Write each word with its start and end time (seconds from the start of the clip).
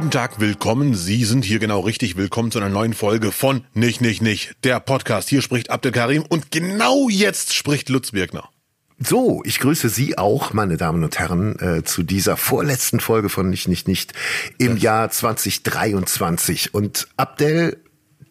Guten 0.00 0.12
Tag, 0.12 0.40
willkommen. 0.40 0.94
Sie 0.94 1.26
sind 1.26 1.44
hier 1.44 1.58
genau 1.58 1.80
richtig. 1.80 2.16
Willkommen 2.16 2.50
zu 2.50 2.58
einer 2.58 2.70
neuen 2.70 2.94
Folge 2.94 3.32
von 3.32 3.66
Nicht, 3.74 4.00
Nicht, 4.00 4.22
Nicht, 4.22 4.56
der 4.64 4.80
Podcast. 4.80 5.28
Hier 5.28 5.42
spricht 5.42 5.68
Abdel 5.68 5.92
Karim 5.92 6.24
und 6.26 6.50
genau 6.50 7.10
jetzt 7.10 7.52
spricht 7.52 7.90
Lutz 7.90 8.12
Birkner. 8.12 8.48
So, 8.98 9.42
ich 9.44 9.58
grüße 9.58 9.90
Sie 9.90 10.16
auch, 10.16 10.54
meine 10.54 10.78
Damen 10.78 11.04
und 11.04 11.18
Herren, 11.18 11.58
äh, 11.58 11.84
zu 11.84 12.02
dieser 12.02 12.38
vorletzten 12.38 12.98
Folge 12.98 13.28
von 13.28 13.50
Nicht, 13.50 13.68
Nicht, 13.68 13.88
Nicht 13.88 14.14
im 14.56 14.76
das. 14.76 14.82
Jahr 14.82 15.10
2023. 15.10 16.72
Und 16.72 17.06
Abdel, 17.18 17.76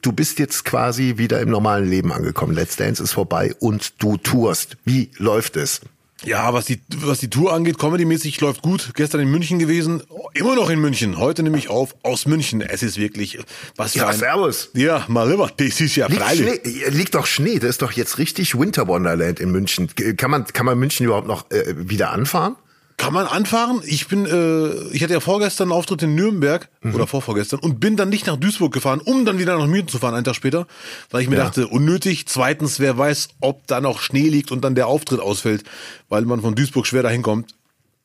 du 0.02 0.12
bist 0.12 0.40
jetzt 0.40 0.66
quasi 0.66 1.18
wieder 1.18 1.40
im 1.40 1.52
normalen 1.52 1.88
Leben 1.88 2.12
angekommen. 2.12 2.56
Let's 2.56 2.78
Dance 2.78 3.04
ist 3.04 3.12
vorbei 3.12 3.54
und 3.60 4.02
du 4.02 4.18
tourst. 4.18 4.78
Wie 4.86 5.12
läuft 5.20 5.56
es? 5.56 5.82
Ja, 6.26 6.54
was 6.54 6.66
die, 6.66 6.82
was 6.98 7.20
die 7.20 7.30
Tour 7.30 7.54
angeht, 7.54 7.78
comedy-mäßig 7.78 8.40
läuft 8.42 8.62
gut. 8.62 8.92
Gestern 8.96 9.22
in 9.22 9.32
München 9.32 9.58
gewesen, 9.58 10.04
immer 10.34 10.56
noch 10.56 10.70
in 10.70 10.80
München. 10.80 11.18
Heute 11.18 11.44
nehme 11.44 11.58
ich 11.58 11.70
auf 11.70 11.96
aus 12.04 12.26
München. 12.26 12.62
Es 12.62 12.84
ist 12.84 12.98
wirklich, 12.98 13.40
was 13.76 13.94
für 13.94 14.00
ja, 14.00 14.08
ein... 14.08 14.18
servus. 14.18 14.70
Ja, 14.74 15.06
mal 15.08 15.30
lieber, 15.30 15.50
das 15.56 15.80
ist 15.80 15.96
ja 15.96 16.08
liegt 16.08 16.22
freilich. 16.22 16.62
Schnee, 16.62 16.90
liegt 16.90 17.16
doch 17.16 17.26
Schnee, 17.26 17.60
das 17.60 17.72
ist 17.72 17.82
doch 17.82 17.94
jetzt 17.94 18.18
richtig 18.18 18.60
Winter 18.60 18.88
Wonderland 18.88 19.40
in 19.40 19.52
München. 19.52 19.90
Kann 20.18 20.32
man, 20.32 20.46
kann 20.46 20.66
man 20.66 20.78
München 20.78 21.06
überhaupt 21.06 21.28
noch 21.28 21.50
äh, 21.52 21.74
wieder 21.78 22.12
anfahren? 22.12 22.56
Kann 23.00 23.14
man 23.14 23.28
anfahren? 23.28 23.82
Ich 23.86 24.10
bin, 24.10 24.26
äh, 24.26 24.94
ich 24.94 25.02
hatte 25.02 25.14
ja 25.14 25.22
vorgestern 25.22 25.70
einen 25.70 25.78
Auftritt 25.78 26.04
in 26.04 26.16
Nürnberg 26.16 26.68
mhm. 26.82 26.94
oder 26.94 27.08
vorvorgestern 27.08 27.62
und 27.62 27.80
bin 27.80 27.96
dann 27.96 28.10
nicht 28.10 28.28
nach 28.28 28.36
Duisburg 28.36 28.74
gefahren, 28.74 29.00
um 29.00 29.24
dann 29.24 29.40
wieder 29.40 29.58
nach 29.58 29.68
München 29.68 29.88
zu 29.88 30.00
fahren, 30.00 30.16
einen 30.16 30.26
Tag 30.26 30.36
später, 30.36 30.68
weil 31.10 31.22
ich 31.22 31.30
mir 31.30 31.38
ja. 31.38 31.46
dachte, 31.46 31.70
unnötig. 31.70 32.28
Zweitens, 32.28 32.82
wer 32.82 32.98
weiß, 32.98 33.30
ob 33.40 33.66
da 33.68 33.80
noch 33.80 34.02
Schnee 34.02 34.28
liegt 34.28 34.52
und 34.52 34.66
dann 34.66 34.76
der 34.76 34.88
Auftritt 34.88 35.22
ausfällt, 35.22 35.64
weil 36.10 36.24
man 36.24 36.42
von 36.42 36.56
Duisburg 36.56 36.86
schwer 36.86 37.02
dahin 37.02 37.22
kommt. 37.22 37.56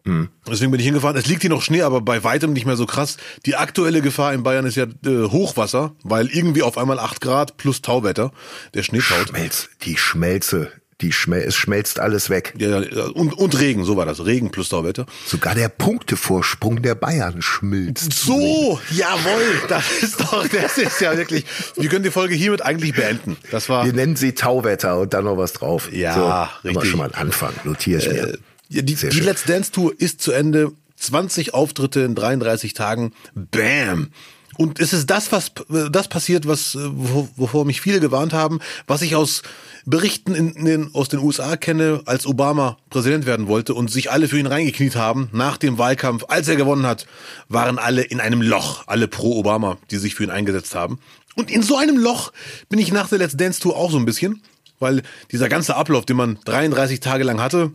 Mhm. 0.05 0.28
Deswegen 0.47 0.70
bin 0.70 0.78
ich 0.78 0.87
hingefahren. 0.87 1.17
Es 1.17 1.27
liegt 1.27 1.41
hier 1.41 1.50
noch 1.50 1.62
Schnee, 1.62 1.83
aber 1.83 2.00
bei 2.00 2.22
weitem 2.22 2.53
nicht 2.53 2.65
mehr 2.65 2.77
so 2.77 2.87
krass. 2.87 3.17
Die 3.47 3.56
aktuelle 3.56 4.00
Gefahr 4.00 4.33
in 4.33 4.45
Bayern 4.45 4.65
ist 4.65 4.77
ja 4.77 4.84
äh, 4.84 5.25
Hochwasser, 5.25 5.97
weil 6.05 6.28
irgendwie 6.28 6.62
auf 6.62 6.78
einmal 6.78 7.00
acht 7.00 7.20
Grad 7.20 7.56
plus 7.56 7.83
Tauwetter. 7.83 8.31
Der 8.75 8.84
Schnee 8.84 9.00
taut. 9.00 9.31
Schmelz, 9.31 9.70
die 9.83 9.97
Schmelze 9.97 10.70
die 11.00 11.12
schmel 11.12 11.42
es 11.42 11.56
schmelzt 11.56 11.98
alles 11.98 12.31
weg. 12.31 12.55
Ja, 12.59 12.78
und, 12.78 13.33
und 13.34 13.59
Regen, 13.61 13.84
so 13.84 13.97
war 13.97 14.06
das. 14.06 14.25
Regen 14.25 14.50
plus 14.50 14.69
Tauwetter. 14.69 15.06
Sogar 15.27 15.55
der 15.55 15.69
Punktevorsprung 15.69 16.83
der 16.83 16.95
Bayern 16.95 17.42
schmilzt. 17.42 18.12
So, 18.12 18.81
jawohl, 18.91 19.62
das 19.69 19.84
ist 20.03 20.20
doch, 20.20 20.47
das 20.48 20.78
ist 20.78 21.00
ja 21.00 21.17
wirklich. 21.17 21.45
Wir 21.77 21.89
können 21.89 22.05
die 22.05 22.11
Folge 22.11 22.34
hiermit 22.34 22.62
eigentlich 22.62 22.95
beenden. 22.95 23.37
Das 23.50 23.69
war. 23.69 23.84
Wir 23.84 23.92
nennen 23.92 24.17
sie 24.17 24.33
Tauwetter 24.33 24.98
und 25.00 25.15
dann 25.15 25.25
noch 25.25 25.37
was 25.37 25.53
drauf. 25.53 25.91
Ja, 25.92 26.50
so, 26.62 26.69
richtig. 26.69 26.91
schon 26.91 26.98
mal 26.98 27.12
anfangen. 27.15 27.59
Notiere 27.65 28.00
ich 28.00 28.09
mir. 28.09 28.28
Äh, 28.28 28.39
ja, 28.69 28.83
die, 28.83 28.95
die 28.95 29.20
Let's 29.20 29.45
Dance 29.45 29.72
Tour 29.72 29.92
ist 29.97 30.20
zu 30.20 30.33
Ende. 30.33 30.72
20 30.97 31.53
Auftritte 31.53 32.00
in 32.00 32.15
33 32.15 32.72
Tagen. 32.72 33.12
Bam. 33.34 34.11
Und 34.56 34.78
es 34.81 34.92
ist 34.92 35.11
das, 35.11 35.33
was 35.33 35.53
das 35.91 36.09
passiert, 36.09 36.47
was 36.47 36.78
wovor 36.78 37.65
mich 37.65 37.81
viele 37.81 38.00
gewarnt 38.00 38.33
haben, 38.33 38.61
was 38.87 39.03
ich 39.03 39.17
aus 39.17 39.42
Berichten 39.87 40.35
in, 40.35 40.65
den, 40.65 40.95
aus 40.95 41.09
den 41.09 41.21
USA 41.21 41.57
kenne, 41.57 42.03
als 42.07 42.27
Obama 42.27 42.79
Präsident 42.91 43.27
werden 43.27 43.49
wollte 43.49 43.75
und 43.75 43.91
sich 43.91 44.11
alle 44.11 44.29
für 44.29 44.39
ihn 44.39 44.47
reingekniet 44.47 44.97
haben 44.97 45.29
nach 45.33 45.57
dem 45.57 45.79
Wahlkampf, 45.79 46.25
als 46.29 46.49
er 46.49 46.57
gewonnen 46.57 46.87
hat, 46.87 47.07
waren 47.49 47.79
alle 47.79 48.03
in 48.03 48.21
einem 48.21 48.41
Loch, 48.41 48.85
alle 48.87 49.09
pro 49.09 49.39
Obama, 49.39 49.77
die 49.91 49.97
sich 49.97 50.15
für 50.15 50.25
ihn 50.25 50.31
eingesetzt 50.31 50.75
haben. 50.75 50.99
Und 51.35 51.51
in 51.51 51.62
so 51.62 51.77
einem 51.77 51.99
Loch 51.99 52.33
bin 52.69 52.79
ich 52.79 52.93
nach 52.93 53.09
der 53.09 53.19
Let's 53.19 53.37
Dance 53.37 53.61
Tour 53.61 53.77
auch 53.77 53.91
so 53.91 53.99
ein 53.99 54.05
bisschen, 54.05 54.43
weil 54.79 55.03
dieser 55.33 55.49
ganze 55.49 55.77
Ablauf, 55.77 56.07
den 56.07 56.17
man 56.17 56.39
33 56.45 57.01
Tage 57.01 57.25
lang 57.25 57.41
hatte, 57.41 57.73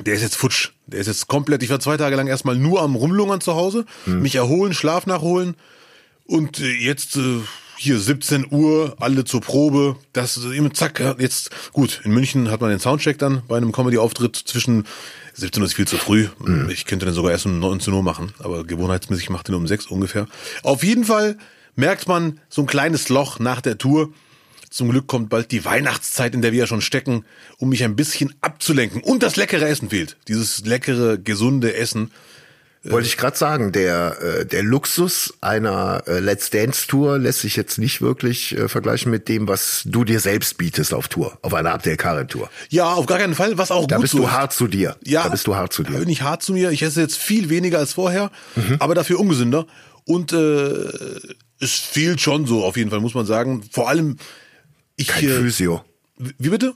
der 0.00 0.14
ist 0.14 0.22
jetzt 0.22 0.36
futsch. 0.36 0.70
Der 0.86 1.00
ist 1.00 1.06
jetzt 1.06 1.28
komplett. 1.28 1.62
Ich 1.62 1.70
war 1.70 1.80
zwei 1.80 1.96
Tage 1.96 2.16
lang 2.16 2.26
erstmal 2.26 2.56
nur 2.56 2.82
am 2.82 2.94
Rumlungern 2.94 3.40
zu 3.40 3.54
Hause, 3.54 3.86
hm. 4.04 4.22
mich 4.22 4.34
erholen, 4.34 4.74
Schlaf 4.74 5.06
nachholen 5.06 5.56
und 6.26 6.60
äh, 6.60 6.72
jetzt 6.72 7.16
äh, 7.16 7.40
hier 7.76 7.98
17 7.98 8.46
Uhr, 8.50 8.96
alle 9.00 9.24
zur 9.24 9.40
Probe. 9.40 9.96
Das 10.12 10.42
eben 10.44 10.74
zack, 10.74 11.00
jetzt 11.18 11.50
gut. 11.72 12.00
In 12.04 12.12
München 12.12 12.50
hat 12.50 12.60
man 12.60 12.70
den 12.70 12.80
Soundcheck 12.80 13.18
dann 13.18 13.42
bei 13.48 13.56
einem 13.56 13.72
Comedy-Auftritt 13.72 14.36
zwischen 14.36 14.84
17 15.34 15.62
Uhr 15.62 15.66
ist 15.66 15.74
viel 15.74 15.88
zu 15.88 15.96
früh. 15.96 16.28
Mhm. 16.38 16.70
Ich 16.70 16.84
könnte 16.84 17.06
den 17.06 17.14
sogar 17.14 17.32
erst 17.32 17.46
um 17.46 17.58
19 17.58 17.92
Uhr 17.92 18.02
machen, 18.02 18.32
aber 18.38 18.64
gewohnheitsmäßig 18.64 19.30
macht 19.30 19.48
den 19.48 19.56
um 19.56 19.66
6 19.66 19.86
ungefähr. 19.86 20.28
Auf 20.62 20.84
jeden 20.84 21.04
Fall 21.04 21.36
merkt 21.74 22.06
man 22.06 22.40
so 22.48 22.62
ein 22.62 22.66
kleines 22.66 23.08
Loch 23.08 23.38
nach 23.38 23.60
der 23.60 23.78
Tour. 23.78 24.12
Zum 24.70 24.90
Glück 24.90 25.06
kommt 25.06 25.28
bald 25.28 25.52
die 25.52 25.64
Weihnachtszeit, 25.64 26.34
in 26.34 26.42
der 26.42 26.52
wir 26.52 26.60
ja 26.60 26.66
schon 26.66 26.80
stecken, 26.80 27.24
um 27.58 27.68
mich 27.68 27.84
ein 27.84 27.96
bisschen 27.96 28.34
abzulenken. 28.40 29.02
Und 29.02 29.22
das 29.22 29.36
leckere 29.36 29.68
Essen 29.68 29.90
fehlt. 29.90 30.16
Dieses 30.26 30.64
leckere, 30.64 31.18
gesunde 31.18 31.74
Essen. 31.74 32.10
Wollte 32.84 33.08
ich 33.08 33.16
gerade 33.16 33.36
sagen, 33.36 33.72
der, 33.72 34.20
äh, 34.20 34.46
der 34.46 34.62
Luxus 34.62 35.34
einer 35.40 36.02
äh, 36.06 36.20
Let's 36.20 36.50
Dance 36.50 36.86
Tour 36.86 37.18
lässt 37.18 37.40
sich 37.40 37.56
jetzt 37.56 37.78
nicht 37.78 38.02
wirklich 38.02 38.56
äh, 38.56 38.68
vergleichen 38.68 39.10
mit 39.10 39.28
dem, 39.28 39.48
was 39.48 39.82
du 39.86 40.04
dir 40.04 40.20
selbst 40.20 40.58
bietest 40.58 40.92
auf 40.92 41.08
Tour, 41.08 41.38
auf 41.40 41.54
einer 41.54 41.72
Abdel 41.72 41.96
Karim 41.96 42.28
Tour. 42.28 42.50
Ja, 42.68 42.92
auf 42.92 43.06
gar 43.06 43.18
keinen 43.18 43.34
Fall, 43.34 43.56
was 43.56 43.70
auch 43.70 43.86
da 43.86 43.96
gut 43.96 44.02
bist 44.02 44.12
so 44.12 44.18
du 44.18 44.30
hart 44.30 44.52
zu 44.52 44.66
dir. 44.66 44.96
Ja, 45.02 45.22
da 45.22 45.30
bist 45.30 45.46
du 45.46 45.56
hart 45.56 45.72
zu 45.72 45.82
dir. 45.82 45.92
Da 45.92 45.98
bin 46.00 46.08
ich 46.10 46.22
hart 46.22 46.42
zu 46.42 46.52
mir. 46.52 46.70
Ich 46.70 46.82
esse 46.82 47.00
jetzt 47.00 47.16
viel 47.16 47.48
weniger 47.48 47.78
als 47.78 47.94
vorher, 47.94 48.30
mhm. 48.54 48.76
aber 48.80 48.94
dafür 48.94 49.18
ungesünder. 49.18 49.66
Und 50.04 50.34
äh, 50.34 50.88
es 51.60 51.72
fehlt 51.72 52.20
schon 52.20 52.46
so, 52.46 52.64
auf 52.64 52.76
jeden 52.76 52.90
Fall, 52.90 53.00
muss 53.00 53.14
man 53.14 53.24
sagen. 53.24 53.62
Vor 53.70 53.88
allem, 53.88 54.18
ich. 54.96 55.08
Kein 55.08 55.28
Physio. 55.28 55.82
Wie 56.18 56.50
bitte? 56.50 56.74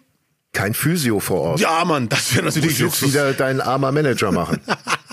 Kein 0.53 0.73
Physio 0.75 1.21
vor 1.21 1.41
Ort. 1.41 1.61
Ja, 1.61 1.85
Mann, 1.85 2.09
das 2.09 2.35
wäre 2.35 2.47
natürlich 2.47 2.79
Luxus. 2.79 3.11
Wieder 3.11 3.35
dein 3.35 3.61
armer 3.61 3.93
Manager 3.93 4.33
machen. 4.33 4.61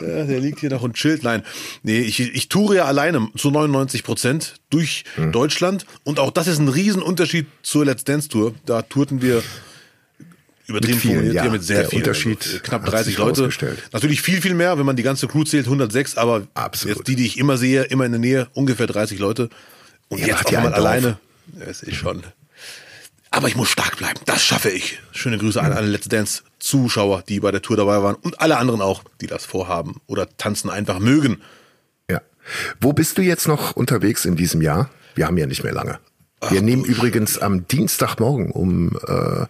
Ja, 0.00 0.24
der 0.24 0.40
liegt 0.40 0.60
hier 0.60 0.70
noch 0.70 0.82
und 0.82 0.94
chillt. 0.94 1.22
Nein, 1.22 1.42
nee, 1.82 2.00
ich, 2.00 2.20
ich 2.20 2.48
toure 2.48 2.76
ja 2.76 2.84
alleine 2.84 3.28
zu 3.36 3.50
99 3.50 4.02
Prozent 4.02 4.54
durch 4.70 5.04
hm. 5.16 5.32
Deutschland. 5.32 5.86
Und 6.04 6.18
auch 6.18 6.30
das 6.30 6.46
ist 6.46 6.58
ein 6.58 6.68
Riesenunterschied 6.68 7.46
zur 7.62 7.84
Let's 7.84 8.04
Dance 8.04 8.28
Tour. 8.28 8.54
Da 8.66 8.82
tourten 8.82 9.22
wir 9.22 9.42
übertrieben 10.66 10.94
mit 10.94 11.02
vielen, 11.02 11.14
formuliert, 11.14 11.44
ja, 11.44 11.50
mit 11.50 11.62
sehr 11.62 11.88
viel. 11.88 11.98
Unterschied 11.98 12.42
also 12.42 12.58
knapp 12.60 12.86
30 12.86 13.18
Leute. 13.18 13.50
Natürlich 13.92 14.22
viel, 14.22 14.40
viel 14.40 14.54
mehr, 14.54 14.78
wenn 14.78 14.86
man 14.86 14.96
die 14.96 15.02
ganze 15.02 15.28
Crew 15.28 15.44
zählt, 15.44 15.66
106, 15.66 16.16
aber 16.16 16.46
Absolut. 16.54 16.96
jetzt 16.96 17.08
die, 17.08 17.16
die 17.16 17.26
ich 17.26 17.38
immer 17.38 17.56
sehe, 17.56 17.82
immer 17.84 18.06
in 18.06 18.12
der 18.12 18.20
Nähe, 18.20 18.48
ungefähr 18.54 18.86
30 18.86 19.18
Leute. 19.18 19.50
Und 20.08 20.20
ja, 20.20 20.28
jetzt 20.28 20.46
auch 20.46 20.52
mal 20.52 20.74
alleine. 20.74 21.18
Es 21.60 21.82
ist 21.82 21.96
schon. 21.96 22.22
Aber 23.34 23.48
ich 23.48 23.56
muss 23.56 23.68
stark 23.68 23.98
bleiben. 23.98 24.20
Das 24.26 24.44
schaffe 24.44 24.70
ich. 24.70 25.00
Schöne 25.10 25.38
Grüße 25.38 25.60
an 25.60 25.72
alle 25.72 25.88
Let's 25.88 26.08
Dance 26.08 26.44
Zuschauer, 26.60 27.24
die 27.28 27.40
bei 27.40 27.50
der 27.50 27.62
Tour 27.62 27.76
dabei 27.76 28.00
waren 28.00 28.14
und 28.14 28.40
alle 28.40 28.58
anderen 28.58 28.80
auch, 28.80 29.02
die 29.20 29.26
das 29.26 29.44
vorhaben 29.44 29.96
oder 30.06 30.28
tanzen 30.36 30.70
einfach 30.70 31.00
mögen. 31.00 31.42
Ja. 32.08 32.20
Wo 32.80 32.92
bist 32.92 33.18
du 33.18 33.22
jetzt 33.22 33.48
noch 33.48 33.74
unterwegs 33.74 34.24
in 34.24 34.36
diesem 34.36 34.62
Jahr? 34.62 34.88
Wir 35.16 35.26
haben 35.26 35.36
ja 35.36 35.46
nicht 35.46 35.64
mehr 35.64 35.72
lange. 35.72 35.98
Wir 36.48 36.60
Ach, 36.60 36.62
nehmen 36.62 36.84
übrigens 36.84 37.36
am 37.36 37.66
Dienstagmorgen 37.66 38.52
um 38.52 38.96
äh, 39.08 39.46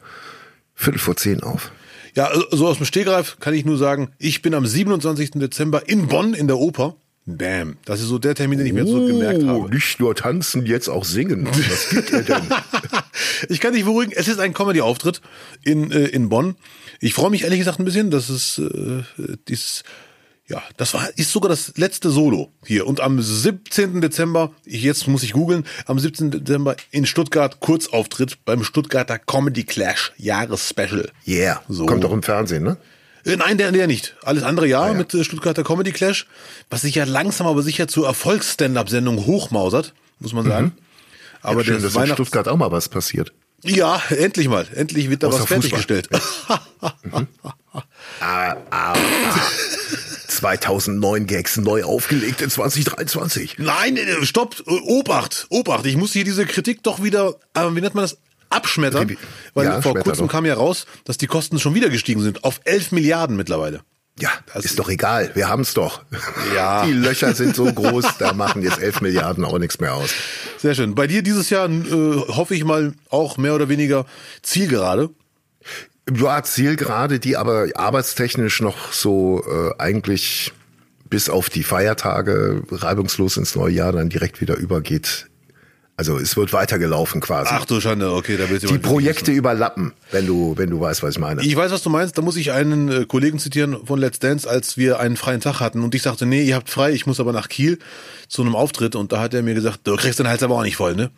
Viertel 0.75 0.99
vor 0.99 1.17
zehn 1.17 1.43
auf. 1.43 1.71
Ja, 2.15 2.31
so 2.53 2.67
aus 2.69 2.78
dem 2.78 2.87
Stegreif 2.87 3.37
kann 3.39 3.53
ich 3.53 3.67
nur 3.67 3.77
sagen, 3.77 4.12
ich 4.19 4.41
bin 4.41 4.55
am 4.55 4.65
27. 4.65 5.33
Dezember 5.33 5.91
in 5.91 6.09
Bonn 6.09 6.33
in 6.33 6.47
der 6.47 6.56
Oper. 6.56 6.97
Bam. 7.27 7.79
Das 7.87 8.01
ist 8.01 8.09
so 8.09 8.19
der 8.19 8.35
Termin, 8.35 8.59
den 8.59 8.67
ich 8.67 8.73
mir 8.75 8.81
jetzt 8.81 8.91
so 8.91 9.07
gemerkt 9.07 9.45
habe. 9.45 9.75
Nicht 9.75 9.99
nur 9.99 10.15
tanzen, 10.15 10.67
jetzt 10.67 10.89
auch 10.89 11.05
singen. 11.05 11.47
Was 11.71 11.89
gibt 11.89 12.12
er 12.12 12.23
denn? 12.23 12.43
ich 13.49 13.61
kann 13.61 13.73
dich 13.73 13.85
beruhigen. 13.85 14.12
Es 14.15 14.29
ist 14.29 14.41
ein 14.41 14.53
Comedy-Auftritt 14.53 15.23
in, 15.62 15.91
äh, 15.91 16.05
in 16.07 16.29
Bonn. 16.29 16.57
Ich 17.01 17.15
freue 17.15 17.31
mich 17.31 17.45
ehrlich 17.45 17.61
gesagt 17.61 17.79
ein 17.79 17.87
bisschen. 17.87 18.11
Das 18.11 18.29
ist 18.29 18.59
äh, 18.59 19.03
dieses, 19.49 19.85
ja, 20.47 20.62
das 20.77 20.93
war 20.93 21.09
ist 21.17 21.33
sogar 21.33 21.49
das 21.49 21.73
letzte 21.77 22.11
Solo 22.11 22.53
hier. 22.67 22.87
Und 22.87 23.01
am 23.01 23.23
17. 23.23 24.03
Dezember, 24.03 24.53
ich, 24.67 24.83
jetzt 24.83 25.09
muss 25.09 25.23
ich 25.23 25.33
googeln, 25.33 25.65
am 25.87 25.99
17. 25.99 26.31
Dezember 26.31 26.77
in 26.91 27.06
Stuttgart 27.06 27.61
Kurzauftritt 27.61 28.45
beim 28.45 28.62
Stuttgarter 28.65 29.19
Comedy 29.19 29.65
Clash 29.65 30.12
Jahresspecial. 30.19 31.11
Yeah. 31.27 31.62
So. 31.69 31.87
Kommt 31.87 32.05
doch 32.05 32.12
im 32.12 32.23
Fernsehen, 32.23 32.65
ne? 32.65 32.77
Äh, 33.25 33.37
nein, 33.37 33.59
der, 33.59 33.73
der 33.73 33.87
nicht. 33.87 34.17
Alles 34.23 34.43
andere 34.43 34.67
ja, 34.67 34.82
ah, 34.82 34.88
ja. 34.88 34.94
mit 34.94 35.12
äh, 35.15 35.25
Stuttgarter 35.25 35.65
Comedy 35.65 35.93
Clash, 35.93 36.26
was 36.71 36.82
sich 36.82 36.94
ja 36.94 37.05
langsam 37.05 37.47
aber 37.47 37.62
sicher 37.62 37.88
zur 37.88 38.06
Erfolgs-Stand-Up-Sendung 38.06 39.26
hochmausert, 39.26 39.94
muss 40.21 40.32
man 40.32 40.47
sagen. 40.47 40.67
Mhm. 40.67 40.73
Aber 41.43 41.61
ja, 41.61 41.67
schön, 41.67 41.82
dass 41.82 41.94
in 41.94 42.06
Stuttgart 42.06 42.49
auch 42.49 42.56
mal 42.56 42.71
was 42.71 42.88
passiert. 42.88 43.32
Ja, 43.62 44.03
endlich 44.11 44.49
mal. 44.49 44.67
Endlich 44.75 45.09
wird 45.09 45.23
da 45.23 45.29
Außer 45.29 45.41
was 45.41 45.47
fertiggestellt. 45.47 46.09
mhm. 46.11 47.26
ah, 47.73 47.82
ah, 48.21 48.56
ah. 48.71 48.94
2009 50.29 51.27
Gags 51.27 51.56
neu 51.56 51.85
aufgelegt 51.85 52.43
in 52.43 52.50
2023. 52.50 53.56
Nein, 53.59 53.97
äh, 53.97 54.27
stopp, 54.27 54.62
Obacht, 54.67 55.47
Obacht. 55.49 55.87
Ich 55.87 55.97
muss 55.97 56.12
hier 56.12 56.25
diese 56.25 56.44
Kritik 56.44 56.82
doch 56.82 57.03
wieder, 57.03 57.37
äh, 57.55 57.62
wie 57.70 57.81
nennt 57.81 57.94
man 57.94 58.05
das, 58.05 58.19
abschmettern, 58.55 59.17
weil 59.55 59.67
ja, 59.67 59.83
vor 59.83 59.95
kurzem 59.95 60.27
doch. 60.27 60.33
kam 60.33 60.47
ja 60.47 60.55
raus, 60.55 60.87
dass 61.05 61.19
die 61.19 61.27
Kosten 61.27 61.59
schon 61.59 61.75
wieder 61.75 61.91
gestiegen 61.91 62.21
sind 62.21 62.45
auf 62.45 62.61
11 62.65 62.93
Milliarden 62.93 63.37
mittlerweile. 63.37 63.81
Ja, 64.21 64.31
das 64.53 64.65
ist 64.65 64.79
doch 64.79 64.89
egal. 64.89 65.33
Wir 65.35 65.49
haben 65.49 65.62
es 65.62 65.75
doch. 65.75 66.03
Ja. 66.55 66.87
Die 66.87 66.93
Löcher 66.93 67.35
sind 67.35 67.56
so 67.56 67.65
groß, 67.65 68.19
da 68.19 68.33
machen 68.33 68.62
jetzt 68.62 68.79
11 68.79 69.01
Milliarden 69.01 69.45
auch 69.45 69.59
nichts 69.59 69.81
mehr 69.81 69.95
aus. 69.95 70.15
Sehr 70.59 70.77
schön. 70.77 70.95
Bei 70.95 71.09
dir 71.09 71.23
dieses 71.23 71.51
Jahr 71.51 71.69
äh, 71.69 71.83
hoffe 72.29 72.55
ich 72.55 72.65
mal 72.65 72.93
auch 73.11 73.39
mehr 73.39 73.56
oder 73.56 73.69
weniger 73.69 74.06
Zielgerade. 74.43 75.11
Ja, 76.12 76.43
Zielgerade, 76.45 77.19
die 77.19 77.37
aber 77.37 77.67
arbeitstechnisch 77.75 78.61
noch 78.61 78.93
so 78.93 79.43
äh, 79.49 79.83
eigentlich 79.83 80.53
bis 81.11 81.29
auf 81.29 81.51
die 81.51 81.65
Feiertage 81.65 82.62
reibungslos 82.71 83.37
ins 83.37 83.56
neue 83.56 83.73
Jahr 83.73 83.93
dann 83.93 84.11
direkt 84.11 84.41
wieder 84.41 84.56
übergeht 84.56 85.27
also 85.96 86.19
es 86.19 86.37
wird 86.37 86.52
weitergelaufen 86.52 87.20
quasi. 87.20 87.50
Ach 87.52 87.64
du 87.64 87.81
Schande, 87.81 88.12
okay, 88.12 88.37
da 88.37 88.50
wird 88.50 88.69
Die 88.69 88.79
Projekte 88.79 89.31
überlappen, 89.31 89.93
wenn 90.11 90.26
du, 90.26 90.55
wenn 90.56 90.70
du 90.70 90.81
weißt, 90.81 91.05
was 91.05 91.14
ich 91.14 91.20
meine. 91.20 91.43
Ich 91.43 91.55
weiß, 91.55 91.70
was 91.70 91.82
du 91.82 91.91
meinst. 91.91 92.19
Da 92.19 92.23
muss 92.23 92.37
ich 92.37 92.50
einen 92.50 92.88
äh, 92.91 93.05
Kollegen 93.05 93.38
zitieren 93.38 93.76
von 93.87 94.00
Let's 94.00 94.19
Dance, 94.19 94.49
als 94.49 94.76
wir 94.76 94.99
einen 94.99 95.17
freien 95.17 95.41
Tag 95.41 95.61
hatten 95.61 95.85
und 95.85 95.94
ich 95.94 96.02
sagte, 96.02 96.26
nee, 96.26 96.43
ihr 96.43 96.56
habt 96.56 96.69
frei, 96.69 96.93
ich 96.93 97.06
muss 97.06 97.20
aber 97.20 97.32
nach 97.32 97.49
Kiel 97.49 97.79
zu 98.34 98.42
einem 98.42 98.56
Auftritt 98.56 98.96
und 98.96 99.12
da 99.12 99.20
hat 99.20 99.32
er 99.32 99.44
mir 99.44 99.54
gesagt, 99.54 99.82
du 99.84 99.94
kriegst 99.94 100.19
den 100.19 100.26
Hals 100.26 100.42
aber 100.42 100.56
auch 100.56 100.64
nicht 100.64 100.75
voll, 100.75 100.96
ne? 100.96 101.12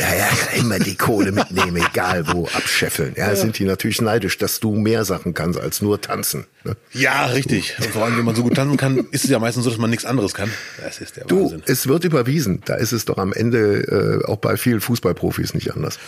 Ja, 0.00 0.16
ja, 0.16 0.28
immer 0.58 0.80
die 0.80 0.96
Kohle 0.96 1.30
mitnehmen, 1.30 1.76
egal 1.76 2.26
wo, 2.26 2.48
abscheffeln. 2.48 3.14
Ja, 3.16 3.28
ja, 3.28 3.36
sind 3.36 3.56
die 3.60 3.64
natürlich 3.64 4.00
neidisch, 4.00 4.36
dass 4.36 4.58
du 4.58 4.74
mehr 4.74 5.04
Sachen 5.04 5.32
kannst 5.32 5.60
als 5.60 5.80
nur 5.80 6.00
tanzen. 6.00 6.48
Ne? 6.64 6.76
Ja, 6.92 7.26
richtig. 7.26 7.76
Und 7.78 7.90
vor 7.90 8.02
allem, 8.02 8.18
wenn 8.18 8.24
man 8.24 8.34
so 8.34 8.42
gut 8.42 8.56
tanzen 8.56 8.76
kann, 8.76 8.98
ist 9.12 9.22
es 9.22 9.30
ja 9.30 9.38
meistens 9.38 9.62
so, 9.62 9.70
dass 9.70 9.78
man 9.78 9.90
nichts 9.90 10.04
anderes 10.04 10.34
kann. 10.34 10.50
Das 10.82 11.00
ist 11.00 11.16
der 11.16 11.26
du, 11.26 11.44
Wahnsinn. 11.44 11.62
es 11.66 11.86
wird 11.86 12.02
überwiesen. 12.02 12.62
Da 12.64 12.74
ist 12.74 12.90
es 12.90 13.04
doch 13.04 13.18
am 13.18 13.32
Ende 13.32 14.22
äh, 14.24 14.26
auch 14.26 14.38
bei 14.38 14.56
vielen 14.56 14.80
Fußballprofis 14.80 15.54
nicht 15.54 15.72
anders. 15.72 16.00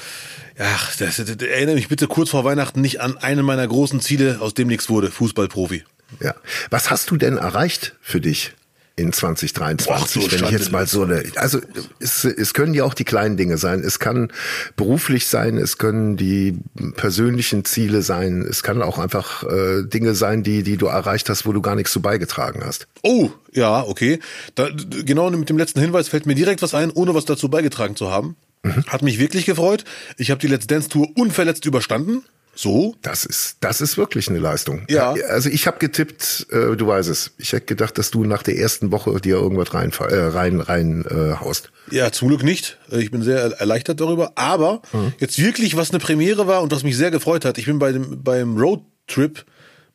Ja, 0.58 0.76
das, 0.98 1.18
das, 1.18 1.28
erinnere 1.36 1.76
mich 1.76 1.86
bitte 1.86 2.08
kurz 2.08 2.30
vor 2.30 2.42
Weihnachten 2.42 2.80
nicht 2.80 3.00
an 3.00 3.16
einen 3.16 3.44
meiner 3.44 3.68
großen 3.68 4.00
Ziele, 4.00 4.38
aus 4.40 4.54
dem 4.54 4.66
nichts 4.66 4.88
wurde, 4.88 5.12
Fußballprofi. 5.12 5.84
Ja. 6.18 6.34
Was 6.70 6.90
hast 6.90 7.12
du 7.12 7.16
denn 7.16 7.36
erreicht 7.36 7.94
für 8.02 8.20
dich? 8.20 8.54
In 8.96 9.12
2023. 9.12 9.86
Boah, 9.86 10.06
so 10.06 10.32
wenn 10.32 10.44
ich 10.44 10.50
jetzt 10.50 10.70
mal 10.70 10.86
so 10.86 11.02
eine, 11.02 11.22
also 11.36 11.60
es, 11.98 12.24
es 12.24 12.52
können 12.52 12.74
ja 12.74 12.84
auch 12.84 12.94
die 12.94 13.04
kleinen 13.04 13.36
Dinge 13.36 13.56
sein. 13.56 13.80
Es 13.80 13.98
kann 13.98 14.30
beruflich 14.76 15.26
sein, 15.26 15.56
es 15.56 15.78
können 15.78 16.16
die 16.16 16.58
persönlichen 16.96 17.64
Ziele 17.64 18.02
sein, 18.02 18.42
es 18.42 18.62
kann 18.62 18.82
auch 18.82 18.98
einfach 18.98 19.44
äh, 19.44 19.82
Dinge 19.84 20.14
sein, 20.14 20.42
die, 20.42 20.62
die 20.62 20.76
du 20.76 20.86
erreicht 20.86 21.28
hast, 21.30 21.46
wo 21.46 21.52
du 21.52 21.62
gar 21.62 21.74
nichts 21.74 21.92
zu 21.92 22.02
beigetragen 22.02 22.62
hast. 22.64 22.86
Oh, 23.02 23.30
ja, 23.52 23.82
okay. 23.82 24.18
Da, 24.54 24.68
genau 25.04 25.30
mit 25.30 25.48
dem 25.48 25.58
letzten 25.58 25.80
Hinweis 25.80 26.08
fällt 26.08 26.26
mir 26.26 26.34
direkt 26.34 26.62
was 26.62 26.74
ein, 26.74 26.90
ohne 26.90 27.14
was 27.14 27.24
dazu 27.24 27.48
beigetragen 27.48 27.96
zu 27.96 28.10
haben. 28.10 28.36
Mhm. 28.62 28.84
Hat 28.86 29.02
mich 29.02 29.18
wirklich 29.18 29.46
gefreut. 29.46 29.84
Ich 30.18 30.30
habe 30.30 30.40
die 30.40 30.46
Let's 30.46 30.66
Dance 30.66 30.88
Tour 30.88 31.08
unverletzt 31.16 31.64
überstanden. 31.64 32.22
So? 32.54 32.94
Das 33.00 33.24
ist, 33.24 33.56
das 33.60 33.80
ist 33.80 33.96
wirklich 33.96 34.28
eine 34.28 34.38
Leistung. 34.38 34.84
Ja. 34.88 35.14
Also 35.28 35.48
ich 35.48 35.66
habe 35.66 35.78
getippt, 35.78 36.46
äh, 36.50 36.76
du 36.76 36.86
weißt 36.86 37.08
es. 37.08 37.32
Ich 37.38 37.52
hätte 37.52 37.66
gedacht, 37.66 37.96
dass 37.96 38.10
du 38.10 38.24
nach 38.24 38.42
der 38.42 38.58
ersten 38.58 38.92
Woche 38.92 39.18
dir 39.20 39.36
irgendwas 39.36 39.72
rein, 39.72 39.90
äh, 39.90 40.14
rein, 40.14 40.60
rein 40.60 41.04
äh, 41.08 41.36
haust. 41.40 41.72
Ja, 41.90 42.12
zum 42.12 42.28
Glück 42.28 42.42
nicht. 42.42 42.78
Ich 42.90 43.10
bin 43.10 43.22
sehr 43.22 43.38
erleichtert 43.38 44.00
darüber. 44.00 44.32
Aber 44.34 44.82
mhm. 44.92 45.14
jetzt 45.18 45.42
wirklich, 45.42 45.76
was 45.76 45.90
eine 45.90 45.98
Premiere 45.98 46.46
war 46.46 46.62
und 46.62 46.72
was 46.72 46.82
mich 46.82 46.96
sehr 46.96 47.10
gefreut 47.10 47.44
hat. 47.44 47.56
Ich 47.56 47.64
bin 47.64 47.78
bei 47.78 47.92
dem 47.92 48.22
beim 48.22 48.58
Roadtrip 48.58 49.44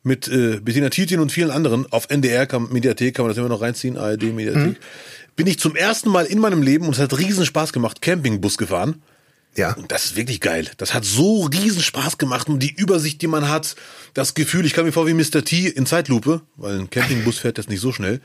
mit 0.02 0.26
äh, 0.28 0.60
Bettina 0.60 0.88
Tietjen 0.90 1.20
und 1.20 1.30
vielen 1.30 1.50
anderen 1.50 1.86
auf 1.92 2.10
NDR 2.10 2.46
kann, 2.46 2.68
Mediathek 2.72 3.14
kann 3.14 3.24
man 3.24 3.30
das 3.30 3.38
immer 3.38 3.48
noch 3.48 3.60
reinziehen, 3.60 3.96
ARD 3.96 4.34
Mediathek. 4.34 4.66
Mhm. 4.66 4.76
Bin 5.36 5.46
ich 5.46 5.60
zum 5.60 5.76
ersten 5.76 6.10
Mal 6.10 6.24
in 6.24 6.40
meinem 6.40 6.62
Leben 6.62 6.86
und 6.86 6.94
es 6.94 6.98
hat 6.98 7.16
riesen 7.16 7.46
Spaß 7.46 7.72
gemacht, 7.72 8.02
Campingbus 8.02 8.58
gefahren. 8.58 9.02
Ja. 9.56 9.72
Und 9.72 9.90
das 9.90 10.06
ist 10.06 10.16
wirklich 10.16 10.40
geil. 10.40 10.70
Das 10.76 10.94
hat 10.94 11.04
so 11.04 11.44
riesen 11.46 11.82
Spaß 11.82 12.18
gemacht 12.18 12.48
und 12.48 12.60
die 12.60 12.72
Übersicht, 12.72 13.20
die 13.22 13.26
man 13.26 13.48
hat, 13.48 13.74
das 14.14 14.34
Gefühl, 14.34 14.64
ich 14.66 14.72
kam 14.72 14.84
mir 14.84 14.92
vor 14.92 15.06
wie 15.06 15.14
Mr. 15.14 15.44
T 15.44 15.66
in 15.66 15.86
Zeitlupe, 15.86 16.42
weil 16.56 16.78
ein 16.78 16.90
Campingbus 16.90 17.38
fährt 17.38 17.58
jetzt 17.58 17.68
nicht 17.68 17.80
so 17.80 17.92
schnell. 17.92 18.20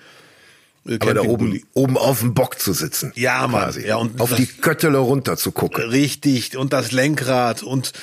Äh, 0.86 0.98
Aber 1.00 1.14
da 1.14 1.22
oben, 1.22 1.64
oben 1.74 1.98
auf 1.98 2.20
dem 2.20 2.34
Bock 2.34 2.60
zu 2.60 2.74
sitzen. 2.74 3.12
Ja, 3.16 3.48
Mann. 3.48 3.74
Ja, 3.84 3.96
und 3.96 4.20
auf 4.20 4.36
die 4.36 4.48
Göttele 4.62 4.98
runter 4.98 5.38
zu 5.38 5.52
gucken. 5.52 5.84
Richtig. 5.90 6.58
Und 6.58 6.74
das 6.74 6.92
Lenkrad 6.92 7.64
und 7.64 7.94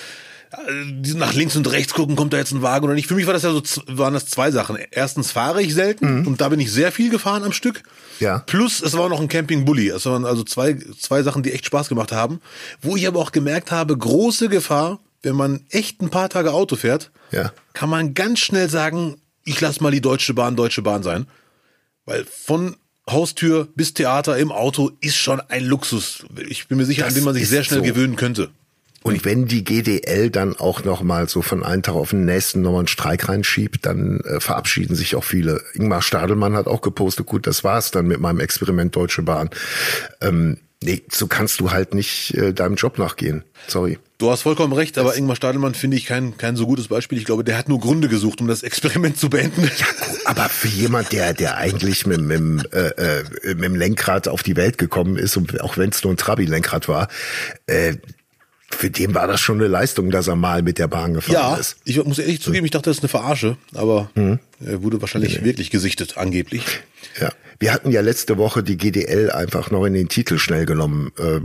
nach 1.14 1.35
links 1.35 1.55
und 1.56 1.70
rechts 1.70 1.94
gucken, 1.94 2.17
kommt 2.17 2.32
da 2.32 2.38
jetzt 2.38 2.52
ein 2.52 2.62
Wagen 2.62 2.85
oder 2.85 2.94
nicht. 2.94 3.06
Für 3.06 3.14
mich 3.14 3.26
war 3.26 3.35
das 3.35 3.43
ja 3.43 3.52
so, 3.52 3.62
waren 3.87 4.14
das 4.14 4.26
zwei 4.26 4.50
Sachen. 4.50 4.76
Erstens 4.91 5.31
fahre 5.31 5.62
ich 5.62 5.75
selten 5.75 6.20
mhm. 6.20 6.26
und 6.26 6.41
da 6.41 6.49
bin 6.49 6.58
ich 6.58 6.73
sehr 6.73 6.91
viel 6.91 7.11
gefahren 7.11 7.44
am 7.44 7.52
Stück. 7.52 7.82
Ja. 8.19 8.41
Plus 8.41 8.82
es 8.82 8.97
war 8.97 9.08
noch 9.08 9.20
ein 9.20 9.29
Camping 9.29 9.64
Bully. 9.64 9.88
Es 9.88 10.06
waren 10.06 10.25
also 10.25 10.43
zwei, 10.43 10.76
zwei 10.99 11.23
Sachen, 11.23 11.43
die 11.43 11.52
echt 11.52 11.67
Spaß 11.67 11.88
gemacht 11.88 12.12
haben. 12.12 12.41
Wo 12.82 12.97
ich 12.97 13.06
aber 13.06 13.20
auch 13.20 13.32
gemerkt 13.32 13.70
habe, 13.70 13.97
große 13.97 14.49
Gefahr, 14.49 14.99
wenn 15.23 15.37
man 15.37 15.64
echt 15.70 16.02
ein 16.02 16.11
paar 16.11 16.29
Tage 16.29 16.53
Auto 16.53 16.76
fährt, 16.76 17.11
ja. 17.31 17.53
kann 17.73 17.88
man 17.88 18.14
ganz 18.14 18.41
schnell 18.41 18.69
sagen, 18.69 19.20
ich 19.44 19.61
lass 19.61 19.81
mal 19.81 19.93
die 19.93 20.00
Deutsche 20.00 20.35
Bahn 20.35 20.56
Deutsche 20.56 20.82
Bahn 20.82 21.03
sein. 21.03 21.26
Weil 22.05 22.25
von 22.25 22.76
Haustür 23.08 23.69
bis 23.75 23.94
Theater 23.94 24.37
im 24.38 24.53
Auto 24.53 24.91
ist 25.00 25.17
schon 25.17 25.41
ein 25.41 25.64
Luxus. 25.64 26.25
Ich 26.49 26.69
bin 26.69 26.79
mir 26.79 26.85
sicher, 26.85 27.05
das 27.05 27.11
an 27.11 27.14
den 27.14 27.25
man 27.25 27.35
sich 27.35 27.49
sehr 27.49 27.64
schnell 27.64 27.81
so. 27.81 27.85
gewöhnen 27.85 28.17
könnte. 28.17 28.50
Und 29.02 29.25
wenn 29.25 29.47
die 29.47 29.64
GDL 29.64 30.31
dann 30.31 30.56
auch 30.56 30.85
noch 30.85 31.02
mal 31.02 31.29
so 31.29 31.41
von 31.41 31.62
einem 31.62 31.82
Tag 31.82 31.94
auf 31.94 32.11
den 32.11 32.26
nächsten 32.26 32.61
nochmal 32.61 32.81
einen 32.81 32.88
Streik 32.88 33.29
reinschiebt, 33.29 33.87
dann 33.87 34.20
äh, 34.20 34.41
verabschieden 34.41 34.94
sich 34.94 35.17
auch 35.17 35.25
viele. 35.25 35.62
Ingmar 35.73 36.02
Stadelmann 36.02 36.55
hat 36.55 36.67
auch 36.67 36.82
gepostet, 36.82 37.26
gut, 37.26 37.47
das 37.47 37.64
war's 37.64 37.91
dann 37.91 38.06
mit 38.06 38.20
meinem 38.20 38.41
Experiment 38.41 38.94
Deutsche 38.94 39.23
Bahn. 39.23 39.49
Ähm, 40.20 40.58
nee, 40.82 41.02
so 41.11 41.29
kannst 41.29 41.61
du 41.61 41.70
halt 41.70 41.94
nicht 41.94 42.35
äh, 42.35 42.52
deinem 42.52 42.75
Job 42.75 42.99
nachgehen. 42.99 43.43
Sorry. 43.69 43.99
Du 44.19 44.31
hast 44.31 44.43
vollkommen 44.43 44.75
recht, 44.75 44.99
aber 44.99 45.17
Ingmar 45.17 45.35
Stadelmann 45.35 45.73
finde 45.73 45.96
ich 45.96 46.05
kein, 46.05 46.37
kein 46.37 46.55
so 46.55 46.67
gutes 46.67 46.88
Beispiel. 46.88 47.17
Ich 47.17 47.25
glaube, 47.25 47.43
der 47.43 47.56
hat 47.56 47.70
nur 47.70 47.81
Gründe 47.81 48.08
gesucht, 48.08 48.43
um 48.43 48.49
das 48.49 48.62
Experiment 48.62 49.17
zu 49.17 49.31
beenden. 49.31 49.62
Ja, 49.62 49.87
aber 50.26 50.50
für 50.50 50.69
jemand, 50.69 51.12
der, 51.12 51.32
der 51.32 51.56
eigentlich 51.56 52.05
mit, 52.05 52.20
mit, 52.20 52.70
äh, 52.75 52.91
äh, 52.91 53.25
mit 53.55 53.64
dem 53.64 53.76
Lenkrad 53.76 54.29
auf 54.29 54.43
die 54.43 54.56
Welt 54.56 54.76
gekommen 54.76 55.17
ist, 55.17 55.38
und 55.38 55.58
auch 55.62 55.79
wenn 55.79 55.88
es 55.88 56.05
nur 56.05 56.12
ein 56.12 56.19
Trabi-Lenkrad 56.19 56.87
war, 56.87 57.08
äh, 57.67 57.94
für 58.70 58.90
den 58.90 59.14
war 59.14 59.26
das 59.26 59.40
schon 59.40 59.58
eine 59.58 59.69
Leistung, 59.69 60.11
dass 60.11 60.28
er 60.28 60.37
mal 60.37 60.62
mit 60.62 60.78
der 60.78 60.88
Bahn 60.88 61.14
gefahren 61.14 61.34
ja, 61.34 61.56
ist. 61.56 61.76
Ich 61.84 62.02
muss 62.05 62.19
ehrlich 62.19 62.40
zugeben, 62.40 62.64
ich 62.64 62.70
dachte, 62.70 62.88
das 62.90 62.99
ist 62.99 63.02
eine 63.02 63.08
Verarsche, 63.08 63.56
aber 63.75 64.11
mhm. 64.14 64.38
er 64.64 64.82
wurde 64.82 65.00
wahrscheinlich 65.00 65.40
nee. 65.40 65.44
wirklich 65.44 65.70
gesichtet, 65.70 66.17
angeblich. 66.17 66.64
Ja. 67.20 67.31
Wir 67.58 67.75
hatten 67.75 67.90
ja 67.90 68.00
letzte 68.00 68.38
Woche 68.38 68.62
die 68.62 68.78
GDL 68.78 69.31
einfach 69.31 69.70
noch 69.70 69.84
in 69.84 69.93
den 69.93 70.08
Titel 70.08 70.38
schnell 70.38 70.64
genommen. 70.67 71.12
Äh, 71.19 71.40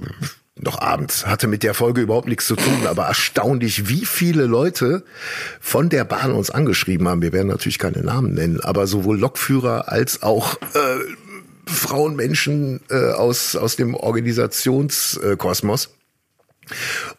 noch 0.58 0.80
abends. 0.80 1.26
Hatte 1.26 1.48
mit 1.48 1.64
der 1.64 1.74
Folge 1.74 2.00
überhaupt 2.00 2.30
nichts 2.30 2.48
zu 2.48 2.56
tun, 2.56 2.88
aber 2.88 3.08
erstaunlich, 3.08 3.90
wie 3.90 4.06
viele 4.06 4.46
Leute 4.46 5.04
von 5.60 5.90
der 5.90 6.06
Bahn 6.06 6.32
uns 6.32 6.50
angeschrieben 6.50 7.10
haben. 7.10 7.22
Wir 7.22 7.34
werden 7.34 7.50
natürlich 7.50 7.78
keine 7.78 8.02
Namen 8.02 8.34
nennen, 8.34 8.62
aber 8.62 8.88
sowohl 8.88 9.20
Lokführer 9.20 9.92
als 9.92 10.24
auch 10.24 10.56
äh, 10.74 11.70
Frauenmenschen 11.70 12.80
äh, 12.90 13.12
aus, 13.12 13.58
aus 13.58 13.76
dem 13.76 13.96
Organisationskosmos. 13.96 15.90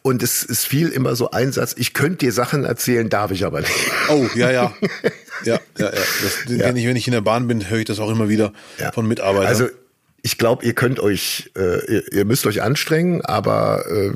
Und 0.01 0.23
es, 0.23 0.43
es 0.43 0.65
fiel 0.65 0.89
immer 0.89 1.15
so 1.15 1.31
ein 1.31 1.51
Satz, 1.51 1.75
ich 1.77 1.93
könnte 1.93 2.25
dir 2.25 2.31
Sachen 2.31 2.65
erzählen, 2.65 3.09
darf 3.09 3.31
ich 3.31 3.45
aber 3.45 3.61
nicht. 3.61 3.91
Oh, 4.09 4.27
ja, 4.35 4.51
ja. 4.51 4.73
Ja, 5.45 5.59
ja, 5.77 5.85
ja. 5.85 5.91
Das, 5.91 6.45
ja. 6.47 6.73
ich, 6.75 6.87
wenn 6.87 6.95
ich 6.95 7.05
in 7.05 7.13
der 7.13 7.21
Bahn 7.21 7.47
bin, 7.47 7.69
höre 7.69 7.77
ich 7.77 7.85
das 7.85 7.99
auch 7.99 8.09
immer 8.09 8.27
wieder 8.27 8.53
ja. 8.79 8.91
von 8.91 9.07
Mitarbeitern. 9.07 9.45
Also 9.45 9.67
ich 10.23 10.39
glaube, 10.39 10.65
ihr 10.65 10.73
könnt 10.73 10.99
euch, 10.99 11.51
äh, 11.55 11.85
ihr, 11.85 12.11
ihr, 12.11 12.25
müsst 12.25 12.47
euch 12.47 12.63
anstrengen, 12.63 13.21
aber 13.21 13.85
äh, 13.87 14.13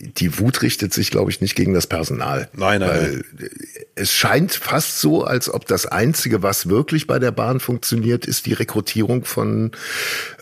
die 0.00 0.38
Wut 0.38 0.62
richtet 0.62 0.94
sich, 0.94 1.10
glaube 1.10 1.30
ich, 1.30 1.40
nicht 1.40 1.56
gegen 1.56 1.74
das 1.74 1.86
Personal. 1.86 2.48
Nein, 2.52 2.80
nein. 2.80 2.90
Weil 2.90 3.24
nein. 3.38 3.50
es 3.94 4.12
scheint 4.12 4.54
fast 4.54 5.00
so, 5.00 5.24
als 5.24 5.52
ob 5.52 5.66
das 5.66 5.86
Einzige, 5.86 6.42
was 6.42 6.68
wirklich 6.68 7.06
bei 7.06 7.18
der 7.18 7.32
Bahn 7.32 7.60
funktioniert, 7.60 8.26
ist 8.26 8.46
die 8.46 8.52
Rekrutierung 8.52 9.24
von 9.24 9.72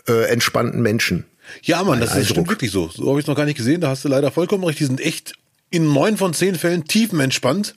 äh, 0.07 0.29
entspannten 0.29 0.81
Menschen. 0.81 1.25
Ja, 1.63 1.83
Mann, 1.83 1.99
das 1.99 2.15
ist, 2.15 2.29
stimmt 2.29 2.49
wirklich 2.49 2.71
so. 2.71 2.89
So 2.89 3.09
habe 3.09 3.19
ich 3.19 3.23
es 3.23 3.27
noch 3.27 3.35
gar 3.35 3.45
nicht 3.45 3.57
gesehen. 3.57 3.81
Da 3.81 3.89
hast 3.89 4.03
du 4.05 4.09
leider 4.09 4.31
vollkommen 4.31 4.63
recht. 4.63 4.79
Die 4.79 4.85
sind 4.85 5.01
echt 5.01 5.33
in 5.69 5.91
neun 5.91 6.17
von 6.17 6.33
zehn 6.33 6.55
Fällen 6.55 6.85
tiefenentspannt. 6.85 7.75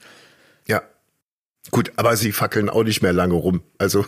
Ja. 0.67 0.83
Gut, 1.71 1.93
aber 1.97 2.17
sie 2.17 2.33
fackeln 2.33 2.69
auch 2.69 2.85
nicht 2.85 3.03
mehr 3.03 3.13
lange 3.13 3.35
rum. 3.35 3.63
Also 3.79 4.05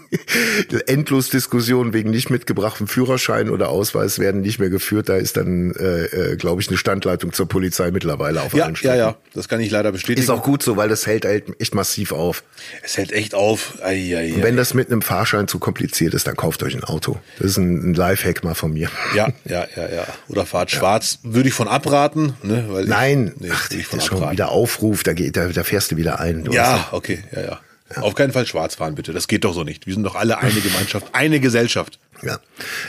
endlos 0.86 1.30
Diskussionen 1.30 1.92
wegen 1.92 2.10
nicht 2.10 2.30
mitgebrachtem 2.30 2.86
Führerschein 2.86 3.50
oder 3.50 3.68
Ausweis 3.68 4.18
werden 4.18 4.40
nicht 4.40 4.58
mehr 4.58 4.70
geführt. 4.70 5.08
Da 5.08 5.16
ist 5.16 5.36
dann, 5.36 5.72
äh, 5.72 6.04
äh, 6.04 6.36
glaube 6.36 6.60
ich, 6.62 6.68
eine 6.68 6.76
Standleitung 6.76 7.32
zur 7.32 7.48
Polizei 7.48 7.90
mittlerweile 7.90 8.42
auf 8.42 8.54
ja, 8.54 8.64
allen 8.64 8.76
Strecken. 8.76 8.98
Ja, 8.98 9.08
ja, 9.10 9.16
das 9.34 9.48
kann 9.48 9.60
ich 9.60 9.70
leider 9.70 9.92
bestätigen. 9.92 10.22
Ist 10.22 10.30
auch 10.30 10.42
gut 10.42 10.62
so, 10.62 10.76
weil 10.76 10.88
das 10.88 11.06
hält 11.06 11.24
halt 11.24 11.60
echt 11.60 11.74
massiv 11.74 12.12
auf. 12.12 12.42
Es 12.82 12.96
hält 12.96 13.12
echt 13.12 13.34
auf. 13.34 13.78
Ei, 13.82 14.16
ei, 14.16 14.32
Und 14.34 14.42
wenn 14.42 14.56
das 14.56 14.74
mit 14.74 14.90
einem 14.90 15.02
Fahrschein 15.02 15.48
zu 15.48 15.58
kompliziert 15.58 16.14
ist, 16.14 16.26
dann 16.26 16.36
kauft 16.36 16.62
euch 16.62 16.74
ein 16.74 16.84
Auto. 16.84 17.18
Das 17.38 17.52
ist 17.52 17.56
ein, 17.58 17.90
ein 17.90 17.94
Lifehack 17.94 18.44
mal 18.44 18.54
von 18.54 18.72
mir. 18.72 18.88
Ja, 19.14 19.28
ja, 19.44 19.66
ja, 19.76 19.88
ja. 19.88 20.06
Oder 20.28 20.46
fahrt 20.46 20.72
ja. 20.72 20.78
schwarz. 20.78 21.18
Würde 21.22 21.48
ich 21.48 21.54
von 21.54 21.68
abraten. 21.68 22.34
Ne? 22.42 22.66
Weil 22.68 22.84
Nein, 22.86 23.32
ich, 23.36 23.40
nee, 23.42 23.48
Ach, 23.52 23.70
ich 23.70 23.86
von 23.86 23.98
ist 23.98 24.06
schon 24.06 24.30
wieder 24.30 24.50
Aufruf, 24.50 25.02
da, 25.02 25.12
geht, 25.12 25.36
da, 25.36 25.48
da 25.48 25.64
fährst 25.64 25.92
du 25.92 25.96
wieder 25.96 26.20
ein. 26.20 26.44
Du 26.44 26.52
ja, 26.52 26.88
okay, 26.92 27.22
ja, 27.32 27.42
ja. 27.42 27.60
Auf 28.00 28.14
keinen 28.14 28.32
Fall 28.32 28.46
schwarz 28.46 28.76
fahren, 28.76 28.94
bitte. 28.94 29.12
Das 29.12 29.28
geht 29.28 29.44
doch 29.44 29.54
so 29.54 29.64
nicht. 29.64 29.86
Wir 29.86 29.94
sind 29.94 30.04
doch 30.04 30.14
alle 30.14 30.38
eine 30.38 30.60
Gemeinschaft, 30.60 31.08
eine 31.12 31.40
Gesellschaft. 31.40 31.98
Ja. 32.22 32.38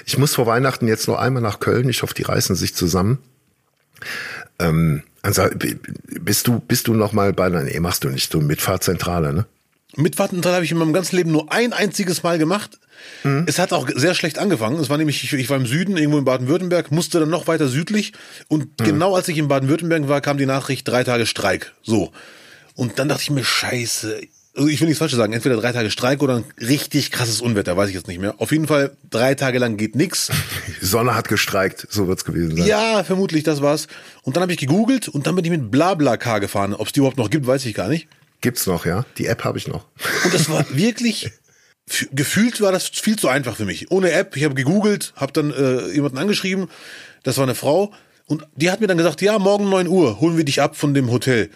Ich 0.05 0.17
muss 0.17 0.35
vor 0.35 0.45
Weihnachten 0.45 0.87
jetzt 0.87 1.07
noch 1.07 1.17
einmal 1.17 1.41
nach 1.41 1.59
Köln. 1.59 1.89
Ich 1.89 2.01
hoffe, 2.03 2.13
die 2.13 2.23
reißen 2.23 2.55
sich 2.55 2.75
zusammen. 2.75 3.19
Ähm, 4.59 5.03
also 5.21 5.43
bist 6.21 6.47
du, 6.47 6.59
bist 6.59 6.87
du 6.87 6.93
noch 6.93 7.13
mal 7.13 7.33
bei, 7.33 7.49
nee, 7.49 7.79
machst 7.79 8.03
du 8.03 8.09
nicht, 8.09 8.33
du 8.33 8.41
Mitfahrzentrale, 8.41 9.33
ne? 9.33 9.45
Mitfahrzentrale 9.95 10.55
habe 10.55 10.65
ich 10.65 10.71
in 10.71 10.77
meinem 10.77 10.93
ganzen 10.93 11.15
Leben 11.15 11.31
nur 11.31 11.51
ein 11.51 11.71
einziges 11.71 12.23
Mal 12.23 12.39
gemacht. 12.39 12.79
Mhm. 13.23 13.43
Es 13.47 13.59
hat 13.59 13.73
auch 13.73 13.87
sehr 13.93 14.15
schlecht 14.15 14.39
angefangen. 14.39 14.79
Es 14.79 14.89
war 14.89 14.97
nämlich, 14.97 15.23
ich, 15.23 15.33
ich 15.33 15.49
war 15.49 15.57
im 15.57 15.65
Süden, 15.65 15.97
irgendwo 15.97 16.17
in 16.17 16.25
Baden-Württemberg, 16.25 16.91
musste 16.91 17.19
dann 17.19 17.29
noch 17.29 17.47
weiter 17.47 17.67
südlich. 17.67 18.13
Und 18.47 18.79
mhm. 18.79 18.85
genau 18.85 19.15
als 19.15 19.27
ich 19.27 19.37
in 19.37 19.47
Baden-Württemberg 19.47 20.07
war, 20.07 20.21
kam 20.21 20.37
die 20.37 20.45
Nachricht, 20.45 20.87
drei 20.87 21.03
Tage 21.03 21.25
Streik. 21.25 21.73
So. 21.83 22.11
Und 22.75 22.97
dann 22.97 23.07
dachte 23.07 23.21
ich 23.21 23.29
mir, 23.29 23.43
scheiße, 23.43 24.21
also 24.55 24.67
ich 24.67 24.79
will 24.79 24.87
nichts 24.87 24.99
falsch 24.99 25.13
sagen, 25.13 25.33
entweder 25.33 25.57
drei 25.57 25.71
Tage 25.71 25.89
Streik 25.89 26.21
oder 26.21 26.37
ein 26.37 26.45
richtig 26.59 27.11
krasses 27.11 27.41
Unwetter, 27.41 27.75
weiß 27.75 27.89
ich 27.89 27.95
jetzt 27.95 28.07
nicht 28.07 28.19
mehr. 28.19 28.35
Auf 28.39 28.51
jeden 28.51 28.67
Fall 28.67 28.95
drei 29.09 29.33
Tage 29.33 29.57
lang 29.57 29.77
geht 29.77 29.95
nix. 29.95 30.29
Die 30.81 30.85
Sonne 30.85 31.15
hat 31.15 31.27
gestreikt, 31.27 31.87
so 31.89 32.07
wird's 32.07 32.23
gewesen 32.23 32.57
sein. 32.57 32.67
Ja, 32.67 33.03
vermutlich, 33.03 33.43
das 33.43 33.61
war's. 33.61 33.87
Und 34.21 34.35
dann 34.35 34.41
habe 34.41 34.51
ich 34.51 34.59
gegoogelt 34.59 35.07
und 35.07 35.25
dann 35.25 35.35
bin 35.35 35.45
ich 35.45 35.51
mit 35.51 35.71
BlaBlaCar 35.71 36.39
gefahren. 36.39 36.73
Ob 36.73 36.87
es 36.87 36.93
die 36.93 36.99
überhaupt 36.99 37.17
noch 37.17 37.29
gibt, 37.29 37.47
weiß 37.47 37.65
ich 37.65 37.73
gar 37.73 37.87
nicht. 37.87 38.07
Gibt's 38.41 38.67
noch, 38.67 38.85
ja? 38.85 39.05
Die 39.17 39.25
App 39.25 39.43
habe 39.43 39.57
ich 39.57 39.67
noch. 39.67 39.85
Und 40.23 40.33
das 40.33 40.49
war 40.49 40.65
wirklich 40.75 41.31
gefühlt 42.11 42.61
war 42.61 42.71
das 42.71 42.87
viel 42.87 43.17
zu 43.17 43.27
einfach 43.27 43.55
für 43.55 43.65
mich. 43.65 43.91
Ohne 43.91 44.11
App, 44.11 44.37
ich 44.37 44.43
habe 44.43 44.55
gegoogelt, 44.55 45.13
habe 45.15 45.33
dann 45.33 45.51
äh, 45.51 45.91
jemanden 45.91 46.17
angeschrieben, 46.17 46.69
das 47.23 47.37
war 47.37 47.43
eine 47.43 47.55
Frau 47.55 47.91
und 48.25 48.45
die 48.55 48.71
hat 48.71 48.81
mir 48.81 48.87
dann 48.87 48.97
gesagt, 48.97 49.21
ja, 49.21 49.37
morgen 49.39 49.69
9 49.69 49.87
Uhr 49.87 50.19
holen 50.19 50.37
wir 50.37 50.45
dich 50.45 50.61
ab 50.61 50.75
von 50.77 50.93
dem 50.93 51.11
Hotel. 51.11 51.49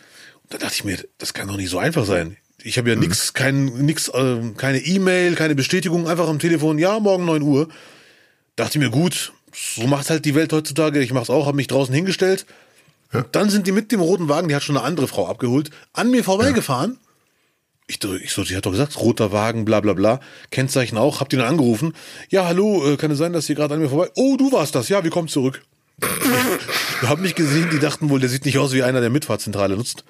Und 0.44 0.54
da 0.54 0.58
dachte 0.58 0.76
ich 0.76 0.84
mir, 0.84 0.98
das 1.18 1.34
kann 1.34 1.48
doch 1.48 1.58
nicht 1.58 1.70
so 1.70 1.80
einfach 1.80 2.06
sein. 2.06 2.38
Ich 2.68 2.78
habe 2.78 2.90
ja 2.90 2.96
nix, 2.98 3.34
kein 3.34 3.66
nix 3.66 4.10
äh, 4.10 4.40
keine 4.58 4.80
E-Mail, 4.80 5.36
keine 5.36 5.56
Bestätigung, 5.56 6.08
einfach 6.08 6.28
am 6.28 6.38
Telefon, 6.40 6.78
ja, 6.80 7.00
morgen 7.00 7.24
9 7.26 7.42
Uhr. 7.42 7.70
Dachte 8.58 8.78
ich 8.78 8.84
mir, 8.84 8.90
gut, 8.90 9.32
so 9.54 9.88
macht 9.88 10.10
halt 10.10 10.26
die 10.26 10.36
Welt 10.36 10.52
heutzutage, 10.52 11.00
ich 11.02 11.14
mach's 11.14 11.30
auch, 11.30 11.46
habe 11.46 11.56
mich 11.56 11.68
draußen 11.68 11.94
hingestellt. 11.96 12.46
Und 13.14 13.28
dann 13.32 13.50
sind 13.50 13.68
die 13.68 13.72
mit 13.72 13.94
dem 13.94 14.02
roten 14.02 14.28
Wagen, 14.28 14.50
die 14.50 14.56
hat 14.56 14.64
schon 14.64 14.76
eine 14.76 14.86
andere 14.86 15.08
Frau 15.08 15.28
abgeholt, 15.30 15.70
an 15.94 16.12
mir 16.12 16.26
vorbeigefahren. 16.26 16.98
Ich, 17.88 18.00
so- 18.02 18.16
ich 18.16 18.34
so, 18.34 18.44
sie 18.44 18.58
hat 18.58 18.66
doch 18.66 18.72
gesagt, 18.72 19.00
roter 19.00 19.32
Wagen, 19.32 19.64
bla 19.64 19.80
bla 19.80 19.94
bla, 19.94 20.20
Kennzeichen 20.52 20.98
auch, 20.98 21.22
habt 21.22 21.32
ihr 21.32 21.40
dann 21.40 21.48
angerufen? 21.48 21.94
Ja, 22.30 22.46
hallo, 22.48 22.86
äh, 22.86 22.98
kann 22.98 23.12
es 23.12 23.18
sein, 23.18 23.32
dass 23.32 23.48
ihr 23.48 23.56
gerade 23.56 23.76
an 23.76 23.80
mir 23.80 23.88
vorbei... 23.90 24.10
Oh, 24.16 24.36
du 24.36 24.52
warst 24.52 24.76
das, 24.76 24.90
ja, 24.90 25.06
wir 25.06 25.12
kommen 25.12 25.30
zurück. 25.30 25.62
Ich 27.02 27.08
hab 27.08 27.20
mich 27.20 27.36
gesehen, 27.36 27.70
die 27.72 27.78
dachten 27.80 28.10
wohl, 28.10 28.20
der 28.20 28.28
sieht 28.28 28.44
nicht 28.46 28.58
aus 28.58 28.74
wie 28.74 28.82
einer, 28.82 29.00
der 29.02 29.12
Mitfahrzentrale 29.12 29.78
nutzt. 29.78 30.04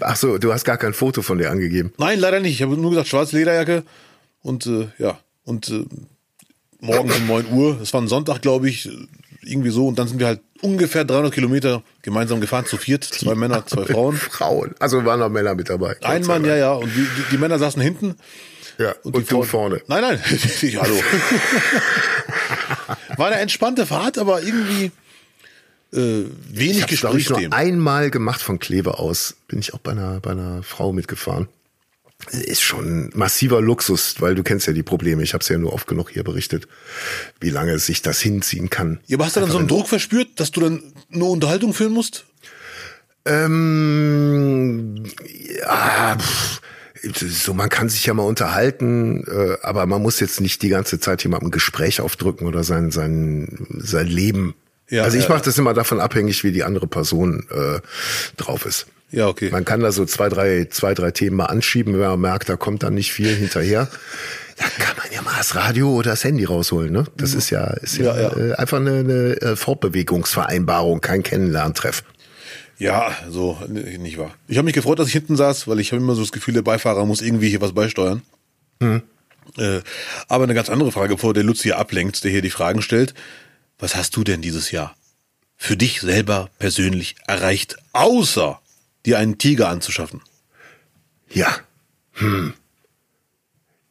Ach 0.00 0.16
so, 0.16 0.38
du 0.38 0.52
hast 0.52 0.64
gar 0.64 0.76
kein 0.76 0.94
Foto 0.94 1.22
von 1.22 1.38
dir 1.38 1.50
angegeben. 1.50 1.92
Nein, 1.98 2.18
leider 2.18 2.40
nicht. 2.40 2.54
Ich 2.54 2.62
habe 2.62 2.76
nur 2.76 2.90
gesagt, 2.90 3.08
schwarze 3.08 3.36
Lederjacke 3.36 3.82
und 4.42 4.66
äh, 4.66 4.88
ja, 4.98 5.18
und 5.44 5.68
äh, 5.70 5.84
morgens 6.80 7.16
um 7.16 7.26
9 7.26 7.46
Uhr, 7.52 7.80
es 7.80 7.92
war 7.92 8.00
ein 8.02 8.08
Sonntag, 8.08 8.42
glaube 8.42 8.68
ich, 8.68 8.88
irgendwie 9.44 9.70
so, 9.70 9.88
und 9.88 9.98
dann 9.98 10.08
sind 10.08 10.18
wir 10.20 10.26
halt 10.26 10.40
ungefähr 10.60 11.04
300 11.04 11.32
Kilometer 11.32 11.82
gemeinsam 12.02 12.40
gefahren, 12.40 12.66
zu 12.66 12.76
viert, 12.76 13.02
zwei 13.04 13.34
Männer, 13.34 13.66
zwei 13.66 13.84
Frauen. 13.84 14.16
Frauen. 14.16 14.74
Also 14.78 15.04
waren 15.04 15.18
noch 15.20 15.28
Männer 15.30 15.54
mit 15.54 15.68
dabei. 15.68 15.96
Ein 16.02 16.24
Mann, 16.26 16.44
ja, 16.44 16.56
ja, 16.56 16.72
und 16.72 16.88
die, 16.94 17.00
die, 17.00 17.24
die 17.32 17.38
Männer 17.38 17.58
saßen 17.58 17.82
hinten. 17.82 18.14
Ja, 18.78 18.94
und, 19.02 19.16
die 19.16 19.20
du 19.24 19.26
Frauen- 19.42 19.46
vorne. 19.46 19.82
Nein, 19.88 20.02
nein, 20.02 20.20
hallo. 20.80 20.94
War 23.16 23.26
eine 23.28 23.36
entspannte 23.40 23.86
Fahrt, 23.86 24.18
aber 24.18 24.42
irgendwie 24.42 24.90
äh, 25.92 26.24
wenig 26.50 26.76
Ich 26.76 26.82
habe 26.82 26.96
glaube 26.96 27.18
ich 27.18 27.28
nur 27.28 27.52
einmal 27.52 28.10
gemacht 28.10 28.40
von 28.40 28.58
Kleve 28.58 28.98
aus. 28.98 29.36
Bin 29.48 29.58
ich 29.58 29.74
auch 29.74 29.78
bei 29.78 29.92
einer, 29.92 30.20
bei 30.20 30.30
einer 30.30 30.62
Frau 30.62 30.92
mitgefahren. 30.92 31.48
Ist 32.30 32.62
schon 32.62 33.10
massiver 33.14 33.60
Luxus, 33.60 34.20
weil 34.20 34.36
du 34.36 34.44
kennst 34.44 34.66
ja 34.68 34.72
die 34.72 34.84
Probleme. 34.84 35.22
Ich 35.24 35.34
habe 35.34 35.42
es 35.42 35.48
ja 35.48 35.58
nur 35.58 35.72
oft 35.72 35.88
genug 35.88 36.10
hier 36.10 36.22
berichtet, 36.22 36.68
wie 37.40 37.50
lange 37.50 37.78
sich 37.80 38.00
das 38.00 38.20
hinziehen 38.20 38.70
kann. 38.70 39.00
Ja, 39.06 39.16
aber 39.16 39.26
hast 39.26 39.36
du 39.36 39.40
dann 39.40 39.50
so 39.50 39.58
einen 39.58 39.66
Druck 39.66 39.88
verspürt, 39.88 40.28
dass 40.36 40.52
du 40.52 40.60
dann 40.60 40.82
nur 41.08 41.30
Unterhaltung 41.30 41.74
führen 41.74 41.92
musst? 41.92 42.24
Ähm, 43.24 45.04
ja, 45.58 46.16
pff, 46.16 46.60
so 47.12 47.54
man 47.54 47.68
kann 47.68 47.88
sich 47.88 48.06
ja 48.06 48.14
mal 48.14 48.22
unterhalten, 48.22 49.24
äh, 49.26 49.56
aber 49.62 49.86
man 49.86 50.02
muss 50.02 50.20
jetzt 50.20 50.40
nicht 50.40 50.62
die 50.62 50.68
ganze 50.68 51.00
Zeit 51.00 51.22
jemandem 51.22 51.48
ein 51.48 51.52
Gespräch 51.52 52.00
aufdrücken 52.00 52.46
oder 52.46 52.62
sein 52.64 52.90
sein 52.90 53.66
sein 53.78 54.06
Leben. 54.06 54.54
Ja, 54.92 55.04
also 55.04 55.16
ich 55.16 55.26
mache 55.30 55.40
das 55.42 55.56
immer 55.56 55.72
davon 55.72 56.00
abhängig, 56.00 56.44
wie 56.44 56.52
die 56.52 56.64
andere 56.64 56.86
Person 56.86 57.46
äh, 57.50 57.80
drauf 58.36 58.66
ist. 58.66 58.86
Ja, 59.10 59.26
okay. 59.26 59.48
Man 59.50 59.64
kann 59.64 59.80
da 59.80 59.90
so 59.90 60.04
zwei, 60.04 60.28
drei, 60.28 60.66
zwei, 60.68 60.92
drei 60.92 61.10
Themen 61.10 61.36
mal 61.36 61.46
anschieben, 61.46 61.94
wenn 61.94 62.00
man 62.00 62.20
merkt, 62.20 62.50
da 62.50 62.56
kommt 62.56 62.82
dann 62.82 62.94
nicht 62.94 63.12
viel 63.12 63.34
hinterher. 63.34 63.88
Da 64.58 64.66
kann 64.84 64.96
man 64.98 65.06
ja 65.10 65.22
mal 65.22 65.34
das 65.38 65.56
Radio 65.56 65.90
oder 65.90 66.10
das 66.10 66.22
Handy 66.24 66.44
rausholen. 66.44 66.92
Ne? 66.92 67.04
Das 67.16 67.32
ist 67.32 67.48
ja, 67.48 67.68
ist 67.68 67.96
ja, 67.96 68.14
Ja, 68.14 68.20
ja. 68.20 68.36
Äh, 68.36 68.54
einfach 68.56 68.76
eine, 68.76 68.98
eine 68.98 69.40
äh, 69.40 69.56
Fortbewegungsvereinbarung, 69.56 71.00
kein 71.00 71.22
Kennenlerntreff. 71.22 72.04
Ja, 72.78 73.12
so 73.30 73.58
nicht 73.66 74.18
wahr. 74.18 74.34
Ich 74.48 74.58
habe 74.58 74.66
mich 74.66 74.74
gefreut, 74.74 74.98
dass 74.98 75.06
ich 75.08 75.14
hinten 75.14 75.36
saß, 75.36 75.66
weil 75.68 75.80
ich 75.80 75.90
habe 75.90 76.02
immer 76.02 76.14
so 76.14 76.20
das 76.20 76.32
Gefühl, 76.32 76.52
der 76.52 76.62
Beifahrer 76.62 77.06
muss 77.06 77.22
irgendwie 77.22 77.48
hier 77.48 77.62
was 77.62 77.72
beisteuern. 77.72 78.22
Äh, 79.56 79.80
aber 80.28 80.44
eine 80.44 80.54
ganz 80.54 80.68
andere 80.68 80.92
Frage, 80.92 81.14
bevor 81.14 81.32
der 81.32 81.44
Lutz 81.44 81.62
hier 81.62 81.78
ablenkt, 81.78 82.22
der 82.22 82.30
hier 82.30 82.42
die 82.42 82.50
Fragen 82.50 82.82
stellt. 82.82 83.14
Was 83.78 83.96
hast 83.96 84.16
du 84.16 84.24
denn 84.24 84.42
dieses 84.42 84.70
Jahr 84.70 84.94
für 85.56 85.76
dich 85.76 86.00
selber 86.00 86.50
persönlich 86.58 87.16
erreicht, 87.26 87.76
außer 87.92 88.60
dir 89.06 89.18
einen 89.18 89.38
Tiger 89.38 89.68
anzuschaffen? 89.68 90.20
Ja. 91.30 91.56
Hm. 92.14 92.54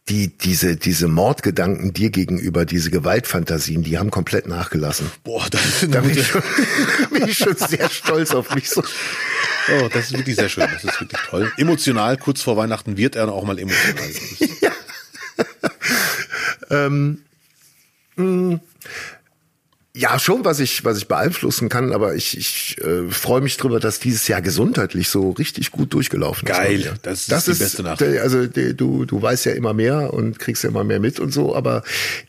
Die, 0.09 0.27
diese, 0.37 0.75
diese 0.77 1.07
Mordgedanken 1.07 1.93
dir 1.93 2.09
gegenüber, 2.09 2.65
diese 2.65 2.89
Gewaltfantasien, 2.91 3.83
die 3.83 3.97
haben 3.97 4.11
komplett 4.11 4.47
nachgelassen. 4.47 5.09
Boah, 5.23 5.47
das 5.49 5.85
Da 5.89 6.01
bin 6.01 6.17
ich, 6.17 6.27
schon, 6.27 6.41
bin 7.11 7.27
ich 7.27 7.37
schon 7.37 7.55
sehr 7.55 7.89
stolz 7.89 8.31
auf 8.31 8.53
mich. 8.53 8.69
So. 8.69 8.81
oh, 8.81 9.89
das 9.93 10.05
ist 10.05 10.13
wirklich 10.17 10.35
sehr 10.35 10.49
schön. 10.49 10.67
Das 10.71 10.83
ist 10.83 10.99
wirklich 10.99 11.21
toll. 11.29 11.51
Emotional, 11.57 12.17
kurz 12.17 12.41
vor 12.41 12.57
Weihnachten 12.57 12.97
wird 12.97 13.15
er 13.15 13.31
auch 13.31 13.43
mal 13.43 13.57
emotional. 13.59 14.03
Das 14.09 14.41
ist- 14.41 14.61
Ja, 19.93 20.17
schon, 20.19 20.45
was 20.45 20.59
ich, 20.61 20.85
was 20.85 20.97
ich 20.97 21.07
beeinflussen 21.09 21.67
kann, 21.67 21.91
aber 21.91 22.15
ich, 22.15 22.37
ich 22.37 22.77
äh, 22.81 23.09
freue 23.09 23.41
mich 23.41 23.57
drüber, 23.57 23.81
dass 23.81 23.99
dieses 23.99 24.25
Jahr 24.29 24.41
gesundheitlich 24.41 25.09
so 25.09 25.31
richtig 25.31 25.71
gut 25.71 25.93
durchgelaufen 25.93 26.47
ist. 26.47 26.53
Geil, 26.55 26.79
mir. 26.79 26.93
das 27.01 27.27
ist 27.27 27.47
die 27.47 27.63
beste 27.63 27.83
Nachricht. 27.83 28.21
Also 28.21 28.47
du, 28.47 29.05
du 29.05 29.21
weißt 29.21 29.45
ja 29.45 29.51
immer 29.51 29.73
mehr 29.73 30.13
und 30.13 30.39
kriegst 30.39 30.63
ja 30.63 30.69
immer 30.69 30.85
mehr 30.85 31.01
mit 31.01 31.19
und 31.19 31.33
so, 31.33 31.53
aber 31.55 31.83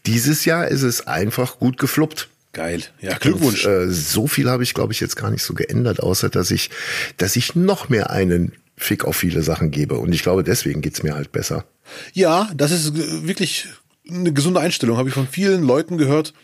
dieses 0.07 0.45
Jahr 0.45 0.66
ist 0.66 0.83
es 0.83 1.07
einfach 1.07 1.61
gut 1.61 1.78
gefluppt. 1.78 2.28
Geil. 2.52 2.83
Ja, 3.00 3.16
Glückwunsch. 3.16 3.64
Und, 3.64 3.73
äh, 3.73 3.90
so 3.90 4.26
viel 4.26 4.50
habe 4.50 4.62
ich, 4.62 4.75
glaube 4.75 4.92
ich, 4.92 5.00
jetzt 5.00 5.16
gar 5.16 5.31
nicht 5.31 5.42
so 5.42 5.54
geändert, 5.54 6.00
außer 6.00 6.28
dass 6.28 6.50
ich, 6.50 6.69
dass 7.16 7.37
ich 7.37 7.54
noch 7.54 7.88
mehr 7.88 8.11
einen 8.11 8.52
Fick 8.76 9.04
auf 9.04 9.16
viele 9.16 9.42
Sachen 9.42 9.71
gebe. 9.71 9.95
Und 9.95 10.12
ich 10.12 10.23
glaube, 10.23 10.42
deswegen 10.42 10.83
geht's 10.83 11.02
mir 11.02 11.14
halt 11.14 11.33
besser. 11.33 11.64
Ja, 12.12 12.50
das 12.54 12.73
ist 12.73 12.95
wirklich 13.26 13.69
eine 14.11 14.33
gesunde 14.33 14.61
Einstellung. 14.61 14.99
Habe 14.99 15.09
ich 15.09 15.14
von 15.14 15.28
vielen 15.28 15.62
Leuten 15.62 15.97
gehört, 15.97 16.35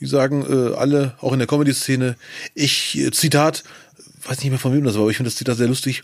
die 0.00 0.06
sagen, 0.06 0.44
äh, 0.48 0.74
alle, 0.74 1.14
auch 1.20 1.32
in 1.32 1.38
der 1.38 1.48
Comedy-Szene, 1.48 2.16
ich, 2.54 2.98
äh, 2.98 3.10
Zitat, 3.10 3.64
weiß 4.24 4.38
nicht 4.38 4.50
mehr 4.50 4.58
von 4.58 4.74
wem 4.74 4.84
das 4.84 4.94
war, 4.94 5.02
aber 5.02 5.10
ich 5.10 5.16
finde 5.16 5.30
das 5.30 5.36
Zitat 5.36 5.56
sehr 5.56 5.68
lustig. 5.68 6.02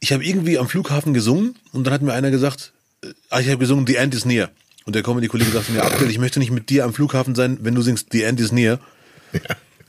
Ich 0.00 0.12
habe 0.12 0.24
irgendwie 0.24 0.58
am 0.58 0.68
Flughafen 0.68 1.14
gesungen 1.14 1.56
und 1.72 1.86
dann 1.86 1.94
hat 1.94 2.02
mir 2.02 2.12
einer 2.12 2.30
gesagt, 2.30 2.72
äh, 3.04 3.08
ah, 3.28 3.40
ich 3.40 3.48
habe 3.48 3.58
gesungen, 3.58 3.86
The 3.86 3.96
End 3.96 4.14
is 4.14 4.24
Near. 4.24 4.50
Und 4.86 4.94
der 4.94 5.02
Comedy-Kollege 5.02 5.50
sagte 5.50 5.72
mir, 5.72 5.84
Abdel, 5.84 6.10
ich 6.10 6.18
möchte 6.18 6.38
nicht 6.38 6.50
mit 6.50 6.70
dir 6.70 6.84
am 6.84 6.94
Flughafen 6.94 7.34
sein, 7.34 7.58
wenn 7.62 7.74
du 7.74 7.82
singst, 7.82 8.08
The 8.12 8.22
End 8.22 8.40
is 8.40 8.50
Near, 8.50 8.80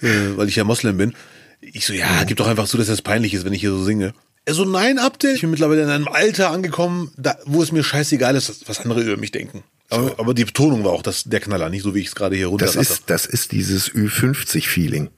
äh, 0.01 0.07
weil 0.35 0.49
ich 0.49 0.55
ja 0.55 0.63
Moslem 0.63 0.97
bin. 0.97 1.13
Ich 1.61 1.85
so, 1.85 1.93
ja, 1.93 2.23
gib 2.25 2.37
doch 2.37 2.47
einfach 2.47 2.67
zu, 2.67 2.77
dass 2.77 2.87
das 2.87 3.01
peinlich 3.01 3.33
ist, 3.33 3.45
wenn 3.45 3.53
ich 3.53 3.61
hier 3.61 3.71
so 3.71 3.83
singe. 3.83 4.13
Er 4.43 4.53
so, 4.55 4.65
nein, 4.65 4.97
Abdel, 4.97 5.35
ich 5.35 5.41
bin 5.41 5.51
mittlerweile 5.51 5.83
in 5.83 5.89
einem 5.89 6.07
Alter 6.07 6.49
angekommen, 6.49 7.11
da, 7.15 7.37
wo 7.45 7.61
es 7.61 7.71
mir 7.71 7.83
scheißegal 7.83 8.35
ist, 8.35 8.67
was 8.67 8.79
andere 8.79 9.01
über 9.01 9.17
mich 9.17 9.31
denken. 9.31 9.63
Aber, 9.91 10.15
aber 10.17 10.33
die 10.33 10.45
Betonung 10.45 10.83
war 10.83 10.91
auch 10.91 11.03
das, 11.03 11.25
der 11.25 11.39
Knaller, 11.41 11.69
nicht 11.69 11.83
so 11.83 11.93
wie 11.93 11.99
ich 11.99 12.07
es 12.07 12.15
gerade 12.15 12.35
hier 12.35 12.47
runter 12.47 12.65
Das 12.65 12.75
ist, 12.75 13.03
das 13.07 13.25
ist 13.25 13.51
dieses 13.51 13.91
Ü50-Feeling. 13.91 15.09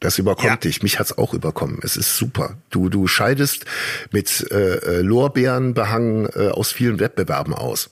Das 0.00 0.18
überkommt 0.18 0.48
Ja. 0.48 0.56
dich. 0.56 0.82
Mich 0.82 0.98
hat's 0.98 1.16
auch 1.18 1.34
überkommen. 1.34 1.78
Es 1.82 1.96
ist 1.96 2.16
super. 2.16 2.56
Du, 2.70 2.88
du 2.88 3.06
scheidest 3.06 3.66
mit 4.10 4.50
äh, 4.50 4.76
äh, 4.76 5.00
Lorbeeren 5.02 5.74
behangen 5.74 6.28
äh, 6.34 6.48
aus 6.48 6.72
vielen 6.72 6.98
Wettbewerben 6.98 7.54
aus. 7.54 7.90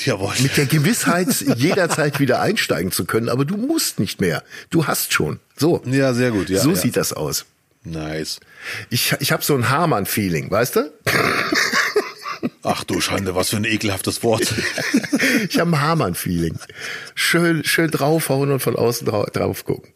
Jawohl. 0.00 0.32
Mit 0.40 0.56
der 0.56 0.66
Gewissheit, 0.66 1.28
jederzeit 1.56 2.20
wieder 2.20 2.40
einsteigen 2.40 2.90
zu 2.90 3.04
können, 3.04 3.28
aber 3.28 3.44
du 3.44 3.56
musst 3.58 4.00
nicht 4.00 4.20
mehr. 4.20 4.42
Du 4.70 4.86
hast 4.86 5.12
schon. 5.12 5.40
So. 5.56 5.82
Ja, 5.84 6.14
sehr 6.14 6.30
gut. 6.30 6.48
Ja, 6.48 6.60
so 6.60 6.70
ja. 6.70 6.76
sieht 6.76 6.96
das 6.96 7.12
aus. 7.12 7.44
Nice. 7.84 8.40
Ich, 8.88 9.14
ich 9.20 9.32
habe 9.32 9.42
so 9.42 9.54
ein 9.54 9.68
Hamann-Feeling, 9.68 10.50
weißt 10.50 10.76
du? 10.76 10.92
Ach 12.62 12.84
du 12.84 13.00
Schande, 13.00 13.34
was 13.34 13.50
für 13.50 13.56
ein 13.56 13.64
ekelhaftes 13.64 14.22
Wort. 14.22 14.54
Ich 15.48 15.58
habe 15.58 15.70
ein 15.72 15.80
Hamann-Feeling. 15.80 16.58
Schön, 17.14 17.64
schön 17.64 17.90
draufhauen 17.90 18.50
und 18.50 18.60
von 18.60 18.76
außen 18.76 19.06
drau 19.06 19.24
drauf 19.26 19.64
gucken. 19.64 19.92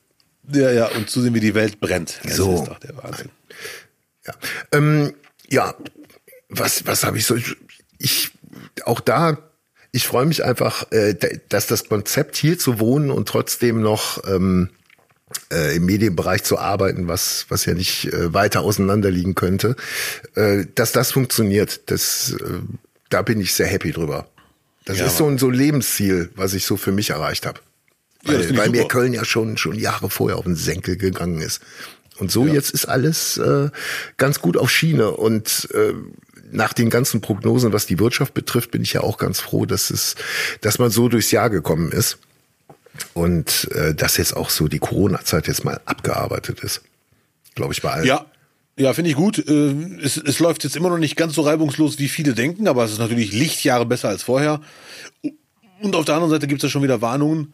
ja, 0.52 0.70
ja, 0.70 0.86
und 0.86 1.08
zu 1.10 1.20
sehen, 1.22 1.34
wie 1.34 1.40
die 1.40 1.54
Welt 1.54 1.80
brennt. 1.80 2.20
Das 2.24 2.36
So. 2.36 2.54
ist 2.54 2.68
doch 2.68 2.78
der 2.78 2.96
Wahnsinn. 2.96 3.30
Ja, 4.26 4.34
ähm, 4.72 5.14
ja 5.50 5.74
was, 6.48 6.86
was 6.86 7.04
habe 7.04 7.18
ich 7.18 7.26
so? 7.26 7.36
Ich, 7.98 8.30
auch 8.84 9.00
da, 9.00 9.38
ich 9.92 10.06
freue 10.06 10.26
mich 10.26 10.44
einfach, 10.44 10.90
äh, 10.92 11.14
dass 11.48 11.66
das 11.66 11.88
Konzept 11.88 12.36
hier 12.36 12.58
zu 12.58 12.78
wohnen 12.80 13.10
und 13.10 13.28
trotzdem 13.28 13.80
noch 13.80 14.22
ähm, 14.26 14.70
äh, 15.50 15.76
im 15.76 15.86
Medienbereich 15.86 16.42
zu 16.44 16.58
arbeiten, 16.58 17.08
was, 17.08 17.46
was 17.48 17.64
ja 17.64 17.74
nicht 17.74 18.12
äh, 18.12 18.32
weiter 18.32 18.60
auseinander 18.60 19.10
liegen 19.10 19.34
könnte, 19.34 19.76
äh, 20.34 20.66
dass 20.74 20.92
das 20.92 21.12
funktioniert. 21.12 21.90
Das, 21.90 22.36
äh, 22.40 22.60
da 23.10 23.22
bin 23.22 23.40
ich 23.40 23.54
sehr 23.54 23.66
happy 23.66 23.92
drüber. 23.92 24.28
Das 24.84 24.98
Ja, 24.98 25.06
ist 25.06 25.16
so 25.16 25.26
ein, 25.26 25.38
so 25.38 25.48
ein 25.48 25.54
Lebensziel, 25.54 26.30
was 26.34 26.54
ich 26.54 26.66
so 26.66 26.76
für 26.76 26.92
mich 26.92 27.10
erreicht 27.10 27.46
habe. 27.46 27.60
Ja, 28.24 28.34
Weil, 28.34 28.40
ich 28.40 28.56
weil 28.56 28.70
mir. 28.70 28.88
Köln 28.88 29.14
ja 29.14 29.24
schon, 29.24 29.56
schon 29.56 29.78
Jahre 29.78 30.10
vorher 30.10 30.38
auf 30.38 30.44
den 30.44 30.56
Senkel 30.56 30.96
gegangen 30.96 31.40
ist. 31.40 31.60
Und 32.18 32.30
so 32.30 32.46
jetzt 32.46 32.70
ist 32.70 32.86
alles 32.86 33.38
äh, 33.38 33.70
ganz 34.18 34.40
gut 34.40 34.56
auf 34.56 34.70
Schiene. 34.70 35.10
Und 35.10 35.68
äh, 35.74 35.94
nach 36.52 36.72
den 36.72 36.90
ganzen 36.90 37.20
Prognosen, 37.20 37.72
was 37.72 37.86
die 37.86 37.98
Wirtschaft 37.98 38.34
betrifft, 38.34 38.70
bin 38.70 38.82
ich 38.82 38.92
ja 38.92 39.00
auch 39.00 39.18
ganz 39.18 39.40
froh, 39.40 39.66
dass 39.66 39.90
es, 39.90 40.14
dass 40.60 40.78
man 40.78 40.90
so 40.90 41.08
durchs 41.08 41.32
Jahr 41.32 41.50
gekommen 41.50 41.90
ist 41.90 42.18
und 43.12 43.68
äh, 43.72 43.94
dass 43.94 44.16
jetzt 44.16 44.36
auch 44.36 44.50
so 44.50 44.68
die 44.68 44.78
Corona-Zeit 44.78 45.46
jetzt 45.48 45.64
mal 45.64 45.80
abgearbeitet 45.84 46.60
ist. 46.60 46.82
Glaube 47.54 47.72
ich 47.72 47.82
bei 47.82 47.90
allen. 47.90 48.06
Ja, 48.06 48.26
ja, 48.76 48.92
finde 48.92 49.10
ich 49.10 49.16
gut. 49.16 49.38
Äh, 49.38 49.70
Es, 50.02 50.16
es 50.16 50.38
läuft 50.40 50.64
jetzt 50.64 50.76
immer 50.76 50.90
noch 50.90 50.98
nicht 50.98 51.16
ganz 51.16 51.34
so 51.34 51.42
reibungslos, 51.42 51.98
wie 51.98 52.08
viele 52.08 52.34
denken, 52.34 52.66
aber 52.68 52.84
es 52.84 52.92
ist 52.92 52.98
natürlich 52.98 53.32
Lichtjahre 53.32 53.86
besser 53.86 54.08
als 54.08 54.22
vorher. 54.24 54.60
Und 55.82 55.94
auf 55.96 56.04
der 56.04 56.14
anderen 56.14 56.30
Seite 56.32 56.46
gibt 56.46 56.60
es 56.62 56.68
ja 56.68 56.72
schon 56.72 56.82
wieder 56.82 57.00
Warnungen. 57.00 57.52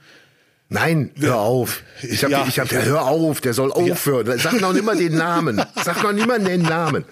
Nein, 0.72 1.10
hör 1.18 1.36
auf. 1.38 1.82
Ich 2.02 2.22
habe, 2.22 2.32
Ja. 2.32 2.46
ich 2.46 2.60
habe, 2.60 2.70
hör 2.84 3.02
auf, 3.02 3.40
der 3.40 3.54
soll 3.54 3.72
aufhören. 3.72 4.38
Sag 4.38 4.60
noch 4.60 4.72
nicht 4.72 4.84
mal 4.84 4.96
den 4.96 5.16
Namen. 5.16 5.60
Sag 5.84 6.02
noch 6.02 6.12
niemand 6.12 6.46
den 6.46 6.62
Namen. 6.62 7.04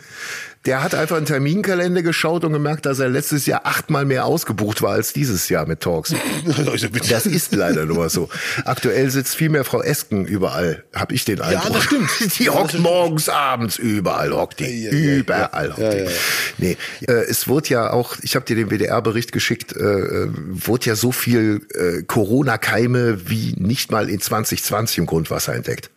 Der 0.68 0.82
hat 0.82 0.94
einfach 0.94 1.16
einen 1.16 1.25
Terminkalender 1.25 2.02
geschaut 2.02 2.44
und 2.44 2.52
gemerkt, 2.52 2.84
dass 2.84 2.98
er 2.98 3.08
letztes 3.08 3.46
Jahr 3.46 3.62
achtmal 3.64 4.04
mehr 4.04 4.26
ausgebucht 4.26 4.82
war 4.82 4.92
als 4.92 5.14
dieses 5.14 5.48
Jahr 5.48 5.66
mit 5.66 5.80
Talks. 5.80 6.14
Das 7.08 7.25
ist 7.25 7.54
leider 7.54 7.87
nur 7.87 8.10
so. 8.10 8.28
Aktuell 8.66 9.10
sitzt 9.10 9.34
viel 9.34 9.48
mehr 9.48 9.64
Frau 9.64 9.80
Esken 9.80 10.26
überall, 10.26 10.84
habe 10.94 11.14
ich 11.14 11.25
den 11.25 11.40
Eindruck. 11.40 11.72
das 11.72 11.84
stimmt. 11.84 12.10
Die 12.38 12.44
Ja, 12.44 12.54
hockt 12.54 12.78
morgens, 12.78 13.30
abends, 13.30 13.78
überall 13.78 14.30
hockt 14.32 14.60
die. 14.60 14.84
Ja, 14.84 14.92
ja, 14.92 14.98
ja. 14.98 15.16
überall 15.16 15.70
hockt 15.70 15.78
Ja, 15.78 15.90
die. 15.90 15.96
ja, 15.98 16.04
ja. 16.04 16.10
Nee, 16.58 16.76
äh, 17.06 17.12
es 17.12 17.48
wurde 17.48 17.68
ja 17.70 17.90
auch, 17.90 18.16
ich 18.20 18.37
habe 18.37 18.44
dir 18.44 18.56
den 18.56 18.70
WDR-Bericht 18.70 19.32
geschickt, 19.32 19.75
äh, 19.75 19.80
äh, 19.80 20.28
wurde 20.34 20.87
ja 20.87 20.96
so 20.96 21.12
viel 21.12 21.62
äh, 21.75 22.02
Corona-Keime 22.02 23.30
wie 23.30 23.54
nicht 23.56 23.90
mal 23.90 24.10
in 24.10 24.20
2020 24.20 24.98
im 24.98 25.06
Grundwasser 25.06 25.54
entdeckt. 25.54 25.90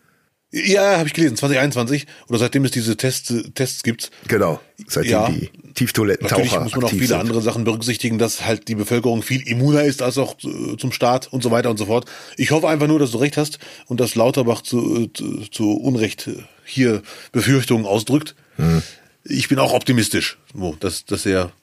Ja, 0.53 0.97
habe 0.97 1.07
ich 1.07 1.13
gelesen, 1.13 1.37
2021 1.37 2.07
oder 2.27 2.37
seitdem 2.37 2.65
es 2.65 2.71
diese 2.71 2.97
Tests, 2.97 3.33
Tests 3.55 3.83
gibt. 3.83 4.11
Genau, 4.27 4.59
seitdem 4.85 5.11
Ja. 5.11 5.29
die 5.29 5.49
Tieftoilettentaucher 5.75 6.41
Natürlich 6.43 6.59
muss 6.59 6.75
man 6.75 6.83
auch 6.83 6.89
viele 6.89 7.07
sind. 7.07 7.15
andere 7.21 7.41
Sachen 7.41 7.63
berücksichtigen, 7.63 8.17
dass 8.17 8.45
halt 8.45 8.67
die 8.67 8.75
Bevölkerung 8.75 9.23
viel 9.23 9.47
immuner 9.47 9.83
ist 9.83 10.01
als 10.01 10.17
auch 10.17 10.35
äh, 10.43 10.75
zum 10.77 10.91
Staat 10.91 11.31
und 11.31 11.41
so 11.41 11.51
weiter 11.51 11.69
und 11.69 11.77
so 11.77 11.85
fort. 11.85 12.05
Ich 12.35 12.51
hoffe 12.51 12.67
einfach 12.67 12.87
nur, 12.87 12.99
dass 12.99 13.11
du 13.11 13.19
recht 13.19 13.37
hast 13.37 13.59
und 13.85 14.01
dass 14.01 14.15
Lauterbach 14.15 14.61
zu, 14.61 15.07
zu, 15.07 15.41
zu 15.49 15.71
Unrecht 15.77 16.29
hier 16.65 17.01
Befürchtungen 17.31 17.85
ausdrückt. 17.85 18.35
Hm. 18.57 18.81
Ich 19.23 19.47
bin 19.47 19.57
auch 19.57 19.71
optimistisch, 19.73 20.37
dass, 20.81 21.05
dass 21.05 21.25
er 21.25 21.53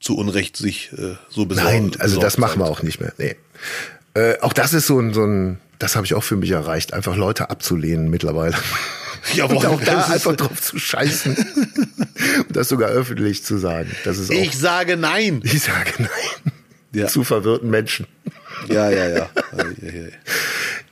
zu 0.00 0.16
Unrecht 0.16 0.56
sich 0.56 0.90
äh, 0.98 1.14
so 1.30 1.46
besorgt. 1.46 1.70
Nein, 1.70 1.92
also 1.98 2.18
das 2.20 2.38
machen 2.38 2.60
wir 2.60 2.66
auch 2.66 2.82
nicht 2.82 3.00
mehr. 3.00 3.12
Nee. 3.18 3.36
Äh, 4.14 4.40
auch 4.40 4.52
das 4.52 4.72
ist 4.74 4.88
so 4.88 4.98
ein, 4.98 5.14
so 5.14 5.24
ein, 5.24 5.60
das 5.78 5.96
habe 5.96 6.06
ich 6.06 6.14
auch 6.14 6.24
für 6.24 6.36
mich 6.36 6.50
erreicht, 6.50 6.92
einfach 6.92 7.16
Leute 7.16 7.50
abzulehnen 7.50 8.10
mittlerweile. 8.10 8.56
Jawohl, 9.34 9.56
und 9.56 9.66
auch 9.66 9.80
da 9.82 10.04
einfach 10.04 10.36
drauf 10.36 10.60
zu 10.60 10.78
scheißen. 10.78 11.34
und 12.48 12.56
das 12.56 12.68
sogar 12.68 12.90
öffentlich 12.90 13.42
zu 13.42 13.56
sagen. 13.56 13.90
Das 14.04 14.18
ist 14.18 14.30
auch, 14.30 14.34
Ich 14.34 14.56
sage 14.56 14.96
nein. 14.96 15.40
ich 15.44 15.62
sage 15.62 15.92
nein. 15.98 16.52
Ja. 16.92 17.06
Zu 17.08 17.24
verwirrten 17.24 17.70
Menschen. 17.70 18.06
Ja, 18.68 18.88
ja, 18.90 19.08
ja. 19.08 19.08
ja, 19.08 19.64
ja, 19.82 19.92
ja. 19.92 20.08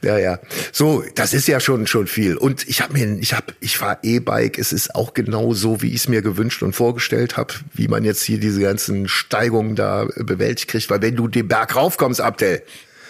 Ja, 0.03 0.19
ja. 0.19 0.39
So, 0.73 1.05
das 1.15 1.33
ist 1.33 1.47
ja 1.47 1.61
schon 1.61 1.87
schon 1.87 2.09
viel. 2.09 2.37
Und 2.37 2.69
ich 2.69 2.81
habe 2.81 2.93
mir, 2.95 3.19
ich 3.21 3.35
habe, 3.35 3.55
ich 3.61 3.79
fahre 3.79 3.99
E-Bike. 4.03 4.59
Es 4.59 4.73
ist 4.73 4.97
auch 4.97 5.15
genau 5.15 5.55
so, 5.55 5.81
wie 5.81 5.91
ich 5.91 5.97
es 5.97 6.09
mir 6.09 6.23
gewünscht 6.23 6.65
und 6.65 6.73
vorgestellt 6.73 7.37
habe, 7.37 7.55
wie 7.73 7.87
man 7.87 8.03
jetzt 8.03 8.23
hier 8.23 8.41
diese 8.41 8.61
ganzen 8.61 9.07
Steigungen 9.07 9.77
da 9.77 10.07
bewältigt 10.17 10.69
kriegt. 10.69 10.91
Weil 10.91 11.03
wenn 11.03 11.15
du 11.15 11.29
den 11.29 11.47
Berg 11.47 11.77
raufkommst, 11.77 12.21
Abdel, 12.21 12.63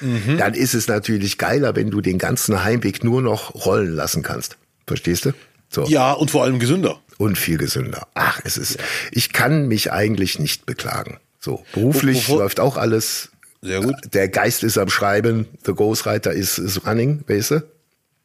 Mhm. 0.02 0.36
dann 0.38 0.54
ist 0.54 0.74
es 0.74 0.88
natürlich 0.88 1.38
geiler, 1.38 1.74
wenn 1.76 1.90
du 1.90 2.00
den 2.00 2.18
ganzen 2.18 2.64
Heimweg 2.64 3.04
nur 3.04 3.22
noch 3.22 3.54
rollen 3.66 3.94
lassen 3.94 4.22
kannst. 4.22 4.56
Verstehst 4.86 5.24
du? 5.24 5.32
So. 5.70 5.84
ja, 5.84 6.12
und 6.12 6.30
vor 6.30 6.42
allem 6.44 6.58
gesünder. 6.58 7.00
Und 7.18 7.38
viel 7.38 7.56
gesünder. 7.56 8.06
Ach, 8.14 8.40
es 8.44 8.56
ist, 8.58 8.78
ich 9.10 9.32
kann 9.32 9.68
mich 9.68 9.92
eigentlich 9.92 10.38
nicht 10.38 10.66
beklagen. 10.66 11.18
So, 11.40 11.64
beruflich 11.72 12.28
Wo- 12.28 12.38
läuft 12.38 12.60
auch 12.60 12.76
alles. 12.76 13.30
Sehr 13.62 13.80
gut. 13.80 13.94
Der 14.12 14.28
Geist 14.28 14.64
ist 14.64 14.76
am 14.76 14.90
Schreiben, 14.90 15.46
the 15.64 15.72
Ghostwriter 15.72 16.32
is, 16.32 16.58
is 16.58 16.84
running, 16.86 17.22
weißt 17.28 17.52
du? 17.52 17.62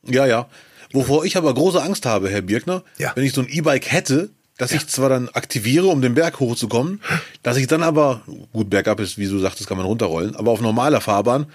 Ja, 0.03 0.25
ja. 0.25 0.49
Wovor 0.93 1.25
ich 1.25 1.37
aber 1.37 1.53
große 1.53 1.81
Angst 1.81 2.05
habe, 2.05 2.29
Herr 2.29 2.41
Birkner, 2.41 2.83
Ja. 2.97 3.11
wenn 3.15 3.23
ich 3.23 3.33
so 3.33 3.41
ein 3.41 3.47
E-Bike 3.49 3.91
hätte, 3.91 4.29
dass 4.57 4.71
ich 4.71 4.87
zwar 4.87 5.09
dann 5.09 5.29
aktiviere, 5.29 5.87
um 5.87 6.01
den 6.01 6.15
Berg 6.15 6.39
hochzukommen, 6.39 7.01
dass 7.43 7.57
ich 7.57 7.67
dann 7.67 7.83
aber, 7.83 8.21
gut, 8.53 8.69
bergab 8.69 8.99
ist, 8.99 9.17
wie 9.17 9.27
du 9.27 9.37
sagtest, 9.39 9.67
kann 9.67 9.77
man 9.77 9.85
runterrollen, 9.85 10.35
aber 10.35 10.51
auf 10.51 10.61
normaler 10.61 11.01
Fahrbahn, 11.01 11.47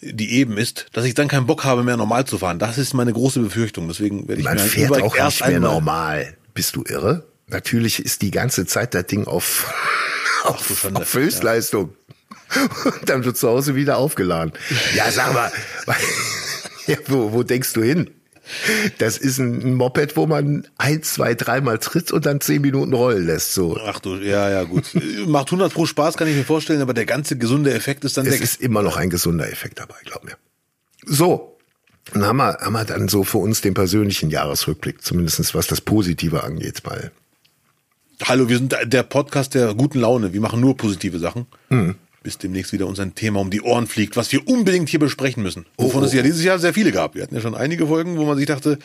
die 0.00 0.32
eben 0.32 0.58
ist, 0.58 0.86
dass 0.92 1.04
ich 1.04 1.14
dann 1.14 1.28
keinen 1.28 1.46
Bock 1.46 1.64
habe 1.64 1.82
mehr 1.82 1.96
normal 1.96 2.24
zu 2.26 2.38
fahren. 2.38 2.58
Das 2.58 2.78
ist 2.78 2.92
meine 2.94 3.12
große 3.12 3.40
Befürchtung. 3.40 3.88
Deswegen 3.88 4.28
werde 4.28 4.40
ich 4.40 4.44
Man 4.44 4.54
mir 4.56 4.60
fährt 4.60 5.02
auch 5.02 5.16
erst 5.16 5.40
nicht 5.40 5.46
mehr 5.48 5.56
einmal. 5.56 5.72
normal. 5.72 6.34
Bist 6.54 6.76
du 6.76 6.84
irre? 6.86 7.24
Natürlich 7.48 8.04
ist 8.04 8.22
die 8.22 8.30
ganze 8.30 8.66
Zeit 8.66 8.94
das 8.94 9.06
Ding 9.06 9.26
auf, 9.26 9.72
auf, 10.44 10.78
Schande. 10.80 11.00
auf 11.00 11.14
Höchstleistung. 11.14 11.94
Und 12.84 13.08
dann 13.08 13.24
wird 13.24 13.36
zu 13.36 13.48
Hause 13.48 13.74
wieder 13.74 13.98
aufgeladen. 13.98 14.52
Ja, 14.94 15.10
sag 15.10 15.32
mal, 15.32 15.50
ja, 16.86 16.96
wo, 17.08 17.32
wo 17.32 17.42
denkst 17.42 17.72
du 17.72 17.82
hin? 17.82 18.10
Das 18.98 19.18
ist 19.18 19.38
ein 19.38 19.74
Moped, 19.74 20.16
wo 20.16 20.26
man 20.26 20.66
ein, 20.78 21.02
zwei, 21.02 21.34
dreimal 21.34 21.78
tritt 21.78 22.12
und 22.12 22.26
dann 22.26 22.40
zehn 22.40 22.62
Minuten 22.62 22.92
rollen 22.94 23.26
lässt. 23.26 23.54
So. 23.54 23.76
Ach 23.84 23.98
du, 24.00 24.16
ja, 24.16 24.48
ja, 24.50 24.62
gut. 24.64 24.84
Macht 25.26 25.48
100 25.48 25.72
pro 25.72 25.86
Spaß, 25.86 26.16
kann 26.16 26.28
ich 26.28 26.36
mir 26.36 26.44
vorstellen, 26.44 26.80
aber 26.80 26.94
der 26.94 27.06
ganze 27.06 27.36
gesunde 27.36 27.74
Effekt 27.74 28.04
ist 28.04 28.16
dann 28.16 28.26
Es 28.26 28.34
weg. 28.34 28.42
ist 28.42 28.60
immer 28.60 28.82
noch 28.82 28.96
ein 28.96 29.10
gesunder 29.10 29.50
Effekt 29.50 29.80
dabei, 29.80 29.96
glaub 30.04 30.24
mir. 30.24 30.36
So, 31.04 31.56
dann 32.12 32.24
haben 32.24 32.36
wir, 32.36 32.58
haben 32.60 32.72
wir 32.72 32.84
dann 32.84 33.08
so 33.08 33.24
für 33.24 33.38
uns 33.38 33.60
den 33.60 33.74
persönlichen 33.74 34.30
Jahresrückblick, 34.30 35.02
zumindestens 35.02 35.54
was 35.54 35.66
das 35.66 35.80
Positive 35.80 36.44
angeht, 36.44 36.82
mal. 36.84 37.10
Hallo, 38.24 38.48
wir 38.48 38.56
sind 38.56 38.74
der 38.84 39.02
Podcast 39.02 39.54
der 39.54 39.74
guten 39.74 40.00
Laune. 40.00 40.32
Wir 40.32 40.40
machen 40.40 40.60
nur 40.60 40.76
positive 40.76 41.18
Sachen. 41.18 41.46
Mhm. 41.68 41.96
Bis 42.26 42.38
demnächst 42.38 42.72
wieder 42.72 42.88
uns 42.88 42.98
ein 42.98 43.14
Thema 43.14 43.38
um 43.38 43.50
die 43.50 43.60
Ohren 43.60 43.86
fliegt, 43.86 44.16
was 44.16 44.32
wir 44.32 44.48
unbedingt 44.48 44.88
hier 44.88 44.98
besprechen 44.98 45.44
müssen. 45.44 45.64
Wovon 45.78 46.02
oh, 46.02 46.06
es 46.06 46.12
ja 46.12 46.22
dieses 46.22 46.42
Jahr 46.42 46.58
sehr 46.58 46.74
viele 46.74 46.90
gab. 46.90 47.14
Wir 47.14 47.22
hatten 47.22 47.36
ja 47.36 47.40
schon 47.40 47.54
einige 47.54 47.86
Folgen, 47.86 48.18
wo 48.18 48.24
man 48.24 48.36
sich 48.36 48.46
dachte, 48.46 48.80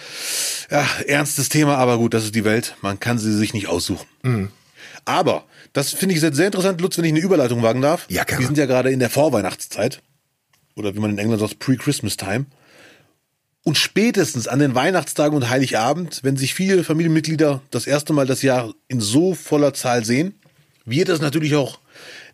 ja, 0.69 0.88
ernstes 1.08 1.49
Thema, 1.49 1.77
aber 1.77 1.97
gut, 1.97 2.13
das 2.13 2.23
ist 2.23 2.36
die 2.36 2.45
Welt. 2.45 2.75
Man 2.84 2.99
kann 2.99 3.17
sie 3.17 3.36
sich 3.36 3.56
nicht 3.56 3.67
aussuchen. 3.67 4.06
Mhm. 4.21 4.49
Aber, 5.06 5.45
das 5.73 5.91
finde 5.91 6.13
ich 6.13 6.21
jetzt 6.21 6.36
sehr 6.36 6.45
interessant, 6.45 6.82
Lutz, 6.82 6.99
wenn 6.99 7.06
ich 7.06 7.13
eine 7.13 7.21
Überleitung 7.21 7.63
wagen 7.63 7.82
darf. 7.82 8.06
Ja, 8.10 8.25
gerne. 8.25 8.41
Wir 8.41 8.45
sind 8.45 8.60
ja 8.60 8.67
gerade 8.67 8.91
in 8.91 8.99
der 8.99 9.10
Vorweihnachtszeit. 9.10 10.04
Oder 10.75 10.93
wie 10.93 10.99
man 10.99 11.10
in 11.10 11.17
England 11.17 11.39
sagt, 11.39 11.58
Pre-Christmas 11.58 12.17
Time. 12.17 12.45
Und 13.63 13.75
spätestens 13.75 14.47
an 14.47 14.60
den 14.60 14.75
Weihnachtstagen 14.75 15.36
und 15.36 15.49
Heiligabend, 15.49 16.19
wenn 16.21 16.38
sich 16.38 16.54
viele 16.54 16.84
Familienmitglieder 16.84 17.63
das 17.71 17.88
erste 17.88 18.13
Mal 18.13 18.27
das 18.27 18.43
Jahr 18.43 18.71
in 18.88 19.01
so 19.01 19.34
voller 19.34 19.73
Zahl 19.73 20.06
sehen, 20.06 20.36
wird 20.86 21.10
es 21.10 21.21
natürlich 21.21 21.56
auch 21.56 21.80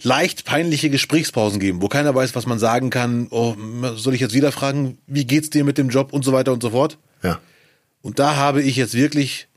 leicht 0.02 0.46
peinliche 0.46 0.90
Gesprächspausen 0.90 1.60
geben, 1.60 1.82
wo 1.82 1.88
keiner 1.88 2.14
weiß, 2.14 2.36
was 2.36 2.46
man 2.46 2.60
sagen 2.60 2.90
kann. 2.90 3.28
Oh, 3.30 3.56
soll 3.96 4.14
ich 4.14 4.22
jetzt 4.22 4.34
wieder 4.34 4.52
fragen, 4.52 4.98
wie 5.08 5.26
geht's 5.26 5.50
dir 5.50 5.64
mit 5.64 5.78
dem 5.78 5.90
Job 5.90 6.14
und 6.14 6.24
so 6.24 6.32
weiter 6.34 6.54
und 6.54 6.62
so 6.62 6.72
fort? 6.72 6.98
Ja. 7.24 7.40
Und 8.02 8.20
da 8.20 8.36
habe 8.36 8.62
ich 8.62 8.76
jetzt 8.76 8.94
wirklich 8.94 9.48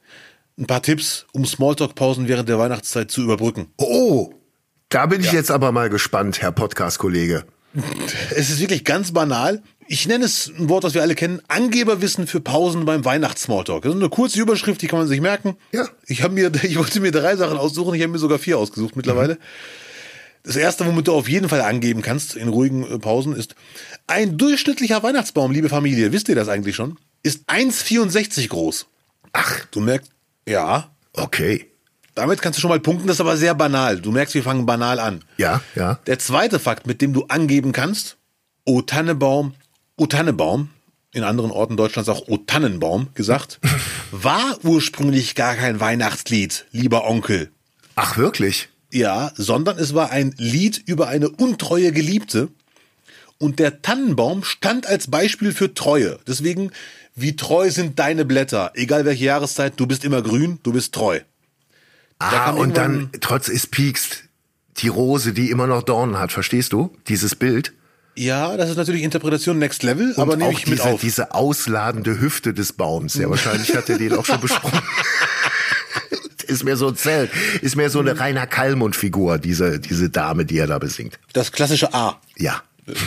ein 0.59 0.67
paar 0.67 0.83
Tipps, 0.83 1.27
um 1.33 1.47
Smalltalk-Pausen 1.47 2.29
während 2.29 2.49
der 2.49 2.59
Weihnachtszeit 2.59 3.11
zu 3.11 3.23
überbrücken. 3.23 3.69
Oh, 3.77 4.35
da 4.89 5.07
bin 5.07 5.21
ich 5.21 5.33
jetzt 5.33 5.51
aber 5.51 5.73
mal 5.73 5.89
gespannt, 5.89 6.43
Herr 6.43 6.53
Podcast-Kollege. 6.53 7.45
Es 8.35 8.51
ist 8.51 8.61
wirklich 8.61 8.85
ganz 8.85 9.13
banal. 9.13 9.63
Ich 9.87 10.07
nenne 10.07 10.25
es 10.25 10.53
ein 10.59 10.69
Wort, 10.69 10.85
das 10.85 10.95
wir 10.95 11.03
alle 11.03 11.15
kennen. 11.15 11.41
Angeberwissen 11.49 12.27
für 12.27 12.41
Pausen 12.41 12.85
beim 12.85 13.05
Weihnachts-Smalltalk. 13.05 13.83
Das 13.83 13.93
ist 13.93 14.01
eine 14.01 14.09
kurze 14.09 14.41
Überschrift, 14.41 14.83
die 14.83 14.87
kann 14.87 14.99
man 14.99 15.09
sich 15.09 15.21
merken. 15.21 15.57
Ja. 15.73 15.89
Ich 16.07 16.23
habe 16.23 16.35
mir, 16.35 16.51
ich 16.63 16.77
wollte 16.79 17.01
mir 17.01 17.13
drei 17.13 17.37
Sachen 17.37 17.57
aussuchen. 17.57 17.95
Ich 17.95 18.03
habe 18.03 18.13
mir 18.13 18.19
sogar 18.19 18.39
vier 18.39 18.59
ausgesucht 18.59 18.97
mittlerweile. 18.97 19.39
Das 20.43 20.57
erste, 20.57 20.87
womit 20.87 21.07
du 21.09 21.13
auf 21.13 21.29
jeden 21.29 21.49
Fall 21.49 21.61
angeben 21.61 22.03
kannst 22.03 22.35
in 22.35 22.49
ruhigen 22.49 22.85
äh, 22.91 22.99
Pausen, 22.99 23.35
ist 23.37 23.55
ein 24.07 24.39
durchschnittlicher 24.39 25.03
Weihnachtsbaum, 25.03 25.53
liebe 25.53 25.69
Familie. 25.69 26.13
Wisst 26.13 26.29
ihr 26.29 26.35
das 26.35 26.49
eigentlich 26.49 26.77
schon? 26.77 26.99
Ist 27.23 27.49
1,64 27.51 28.49
groß. 28.49 28.87
Ach, 29.33 29.65
Du 29.71 29.81
merkst, 29.81 30.11
ja, 30.49 30.91
okay. 31.13 31.67
damit 32.15 32.41
kannst 32.43 32.57
du 32.59 32.61
schon 32.63 32.71
mal 32.71 32.81
punkten. 32.81 33.07
Das 33.07 33.17
ist 33.17 33.21
aber 33.21 33.37
sehr 33.37 33.55
banal. 33.55 34.01
Du 34.01 34.11
merkst, 34.11 34.35
wir 34.35 34.43
fangen 34.43 34.65
banal 34.67 34.99
an. 34.99 35.23
Ja, 35.37 35.61
ja. 35.75 35.99
Der 36.07 36.19
zweite 36.19 36.59
Fakt, 36.59 36.87
mit 36.87 37.03
dem 37.03 37.13
du 37.13 37.27
angeben 37.27 37.73
kannst, 37.73 38.17
O 38.65 38.81
Tannebaum, 38.83 39.55
O 39.97 40.07
Tannebaum, 40.07 40.71
in 41.13 41.23
anderen 41.23 41.51
Orten 41.51 41.77
Deutschlands 41.77 42.09
auch 42.09 42.29
O 42.29 42.39
Tannenbaum 42.39 43.09
gesagt, 43.15 43.61
war 44.11 44.59
ursprünglich 44.65 45.35
gar 45.35 45.55
kein 45.55 45.81
Weihnachtslied, 45.81 46.65
lieber 46.73 47.07
Onkel. 47.07 47.51
Ach, 47.95 48.17
wirklich? 48.17 48.70
Ja, 48.93 49.33
sondern 49.37 49.79
es 49.79 49.95
war 49.95 50.11
ein 50.11 50.35
Lied 50.37 50.83
über 50.87 51.09
eine 51.09 51.29
untreue 51.29 51.93
Geliebte. 51.93 52.49
Und 53.39 53.59
der 53.59 53.81
Tannenbaum 53.83 54.45
stand 54.45 54.87
als 54.87 55.07
Beispiel 55.07 55.53
für 55.53 55.73
Treue. 55.73 56.19
Deswegen, 56.27 56.73
wie 57.15 57.37
treu 57.37 57.71
sind 57.71 57.99
deine 57.99 58.25
Blätter? 58.25 58.73
Egal 58.75 59.05
welche 59.05 59.25
Jahreszeit, 59.25 59.75
du 59.77 59.87
bist 59.87 60.05
immer 60.05 60.21
grün, 60.23 60.59
du 60.63 60.73
bist 60.73 60.95
treu. 60.95 61.21
Ah, 62.19 62.31
kam 62.31 62.59
und 62.59 62.77
dann, 62.77 63.11
trotz 63.21 63.49
es 63.49 63.67
piekst, 63.67 64.25
die 64.79 64.89
Rose, 64.89 65.33
die 65.33 65.51
immer 65.51 65.67
noch 65.67 65.83
Dornen 65.83 66.19
hat, 66.19 66.33
verstehst 66.33 66.73
du? 66.73 66.95
Dieses 67.09 67.35
Bild. 67.35 67.73
Ja, 68.17 68.57
das 68.57 68.69
ist 68.69 68.77
natürlich 68.77 69.03
Interpretation 69.03 69.59
Next 69.59 69.83
Level, 69.83 70.13
aber 70.17 70.33
und 70.33 70.39
nehme 70.39 70.51
auch 70.51 70.59
ich 70.59 70.67
mit 70.67 70.79
diese, 70.79 70.91
auf. 70.91 71.01
diese 71.01 71.35
ausladende 71.35 72.21
Hüfte 72.21 72.53
des 72.53 72.75
Baums. 72.75 73.15
Ja, 73.15 73.31
wahrscheinlich 73.31 73.75
hat 73.75 73.89
er 73.89 73.97
den 73.97 74.13
auch 74.13 74.27
schon 74.27 74.41
besprochen. 74.41 74.83
Ist 76.51 76.65
mehr 76.65 76.77
so 76.77 76.89
ein 76.89 76.97
Zelt, 76.97 77.31
ist 77.63 77.77
mehr 77.77 77.89
so 77.91 78.01
eine 78.01 78.19
reiner 78.21 78.47
Kalmund-Figur, 78.47 79.39
diese, 79.39 79.79
diese 79.81 80.11
Dame, 80.11 80.45
die 80.45 80.59
er 80.59 80.67
da 80.67 80.79
besingt. 80.79 81.19
Das 81.33 81.53
klassische 81.53 81.95
A. 81.95 82.21
Ja. 82.37 82.63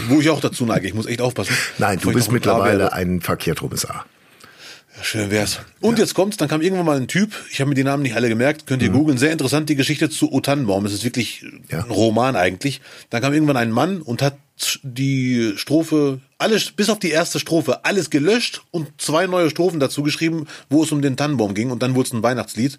Wo 0.08 0.21
ich 0.21 0.29
auch 0.29 0.39
dazu 0.39 0.65
neige. 0.65 0.88
Ich 0.88 0.93
muss 0.93 1.06
echt 1.08 1.19
aufpassen. 1.21 1.56
Nein, 1.77 1.99
du 2.01 2.12
bist 2.13 2.32
mittlerweile 2.32 2.93
ein 2.93 3.19
verkehrt 3.21 3.62
rumes 3.62 3.86
A. 3.86 4.06
Ja, 4.95 5.03
schön 5.03 5.32
wär's. 5.32 5.60
Und 5.82 5.97
jetzt 5.99 6.13
kommt's, 6.13 6.38
dann 6.38 6.47
kam 6.47 6.62
irgendwann 6.62 6.86
mal 6.86 6.97
ein 6.97 7.08
Typ, 7.08 7.32
ich 7.51 7.60
habe 7.60 7.69
mir 7.69 7.75
die 7.75 7.84
Namen 7.84 8.03
nicht 8.03 8.15
alle 8.15 8.29
gemerkt, 8.29 8.67
könnt 8.67 8.84
ihr 8.84 8.89
googeln, 8.89 9.17
sehr 9.17 9.32
interessant 9.32 9.67
die 9.69 9.75
Geschichte 9.75 10.10
zu 10.10 10.32
O 10.32 10.39
Tannenbaum. 10.39 10.86
Es 10.86 10.93
ist 10.93 11.03
wirklich 11.03 11.41
Mhm. 11.41 11.63
Ja. 11.69 11.84
ein 11.84 11.89
Roman 11.91 12.36
eigentlich. 12.36 12.79
Dann 13.10 13.21
kam 13.21 13.34
irgendwann 13.34 13.58
ein 13.58 13.71
Mann 13.71 14.01
und 14.01 14.21
hat 14.21 14.38
die 14.84 15.54
Strophe, 15.56 16.20
alles, 16.38 16.72
bis 16.72 16.89
auf 16.89 17.00
die 17.00 17.10
erste 17.10 17.39
Strophe, 17.39 17.86
alles 17.86 18.10
gelöscht 18.10 18.62
und 18.72 18.89
zwei 19.02 19.28
neue 19.28 19.50
Strophen 19.50 19.80
dazu 19.80 20.04
geschrieben, 20.04 20.48
wo 20.70 20.84
es 20.84 20.92
um 20.92 21.02
den 21.02 21.18
Tannenbaum 21.18 21.54
ging 21.54 21.72
und 21.72 21.82
dann 21.82 21.96
wurde 21.96 22.08
es 22.08 22.13
ein 22.13 22.24
Weihnachtslied. 22.24 22.78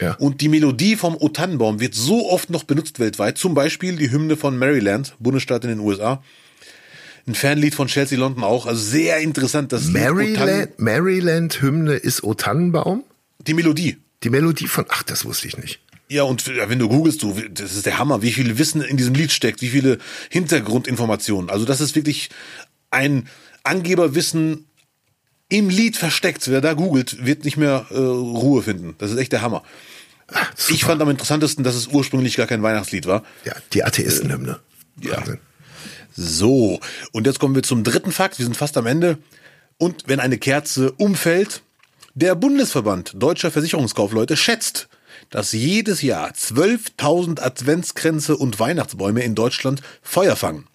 Ja. 0.00 0.14
Und 0.14 0.40
die 0.40 0.48
Melodie 0.48 0.96
vom 0.96 1.16
O 1.16 1.28
Tannenbaum 1.28 1.80
wird 1.80 1.94
so 1.94 2.30
oft 2.30 2.50
noch 2.50 2.64
benutzt 2.64 2.98
weltweit, 3.00 3.38
zum 3.38 3.54
Beispiel 3.54 3.96
die 3.96 4.10
Hymne 4.10 4.36
von 4.36 4.58
Maryland, 4.58 5.14
Bundesstaat 5.18 5.64
in 5.64 5.70
den 5.70 5.80
USA. 5.80 6.22
Ein 7.26 7.34
Fanlied 7.34 7.74
von 7.74 7.88
Chelsea 7.88 8.16
London 8.18 8.44
auch, 8.44 8.66
also 8.66 8.80
sehr 8.80 9.18
interessant. 9.18 9.72
Das 9.72 9.86
Maryland, 9.86 10.78
Maryland 10.78 11.60
Hymne 11.60 11.94
ist 11.94 12.22
O 12.22 12.34
Tannenbaum. 12.34 13.02
die 13.46 13.54
Melodie. 13.54 13.96
Die 14.22 14.30
Melodie 14.30 14.68
von, 14.68 14.86
ach, 14.88 15.02
das 15.02 15.24
wusste 15.24 15.48
ich 15.48 15.58
nicht. 15.58 15.80
Ja, 16.08 16.22
und 16.22 16.46
ja, 16.46 16.68
wenn 16.68 16.78
du 16.78 16.88
googelst, 16.88 17.22
du, 17.22 17.34
das 17.50 17.74
ist 17.74 17.86
der 17.86 17.98
Hammer, 17.98 18.22
wie 18.22 18.32
viel 18.32 18.58
Wissen 18.58 18.80
in 18.80 18.96
diesem 18.96 19.14
Lied 19.14 19.32
steckt, 19.32 19.60
wie 19.60 19.68
viele 19.68 19.98
Hintergrundinformationen. 20.30 21.50
Also 21.50 21.64
das 21.64 21.80
ist 21.80 21.96
wirklich 21.96 22.30
ein 22.90 23.28
Angeberwissen 23.64 24.66
im 25.48 25.68
Lied 25.68 25.96
versteckt. 25.96 26.48
Wer 26.48 26.60
da 26.60 26.74
googelt, 26.74 27.24
wird 27.24 27.44
nicht 27.44 27.56
mehr 27.56 27.86
äh, 27.90 27.96
Ruhe 27.96 28.62
finden. 28.62 28.94
Das 28.98 29.10
ist 29.10 29.18
echt 29.18 29.32
der 29.32 29.42
Hammer. 29.42 29.62
Ich 30.68 30.84
fand 30.84 31.00
am 31.02 31.10
interessantesten, 31.10 31.64
dass 31.64 31.74
es 31.74 31.88
ursprünglich 31.88 32.36
gar 32.36 32.46
kein 32.46 32.62
Weihnachtslied 32.62 33.06
war. 33.06 33.22
Ja, 33.44 33.54
die 33.72 33.84
Atheistenhymne. 33.84 34.60
ja. 35.00 35.16
Wahnsinn. 35.16 35.38
So, 36.16 36.80
und 37.12 37.26
jetzt 37.26 37.38
kommen 37.38 37.54
wir 37.54 37.62
zum 37.62 37.84
dritten 37.84 38.10
Fakt. 38.10 38.38
Wir 38.38 38.46
sind 38.46 38.56
fast 38.56 38.78
am 38.78 38.86
Ende. 38.86 39.18
Und 39.76 40.04
wenn 40.06 40.18
eine 40.18 40.38
Kerze 40.38 40.92
umfällt, 40.92 41.62
der 42.14 42.34
Bundesverband 42.34 43.12
Deutscher 43.14 43.50
Versicherungskaufleute 43.50 44.36
schätzt, 44.36 44.88
dass 45.30 45.52
jedes 45.52 46.02
Jahr 46.02 46.30
12.000 46.30 47.40
Adventskränze 47.40 48.36
und 48.36 48.58
Weihnachtsbäume 48.58 49.22
in 49.22 49.34
Deutschland 49.34 49.82
Feuer 50.02 50.36
fangen. 50.36 50.66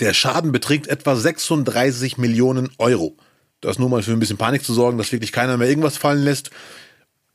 Der 0.00 0.14
Schaden 0.14 0.52
beträgt 0.52 0.88
etwa 0.88 1.16
36 1.16 2.18
Millionen 2.18 2.70
Euro. 2.78 3.16
Das 3.60 3.78
nur 3.78 3.88
mal 3.88 4.02
für 4.02 4.12
ein 4.12 4.20
bisschen 4.20 4.38
Panik 4.38 4.64
zu 4.64 4.74
sorgen, 4.74 4.98
dass 4.98 5.12
wirklich 5.12 5.32
keiner 5.32 5.56
mehr 5.56 5.68
irgendwas 5.68 5.96
fallen 5.96 6.24
lässt. 6.24 6.50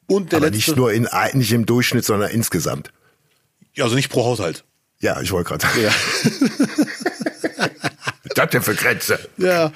Und 0.08 0.32
der 0.32 0.38
Aber 0.38 0.48
letzte, 0.48 0.72
nicht 0.72 0.78
nur 0.78 0.92
in, 0.92 1.08
nicht 1.34 1.52
im 1.52 1.66
Durchschnitt, 1.66 2.06
sondern 2.06 2.32
insgesamt. 2.32 2.92
Ja, 3.74 3.86
also 3.86 3.96
nicht 3.96 4.10
pro 4.10 4.26
Haushalt. 4.26 4.64
Ja, 5.00 5.22
ich 5.22 5.32
wollte 5.32 5.50
gerade 5.50 5.66
sagen. 5.66 5.82
Ja. 5.82 5.92
Das 8.36 8.50
denn 8.50 8.62
für 8.64 8.76
Grenze? 8.76 9.18
Ja. 9.38 9.72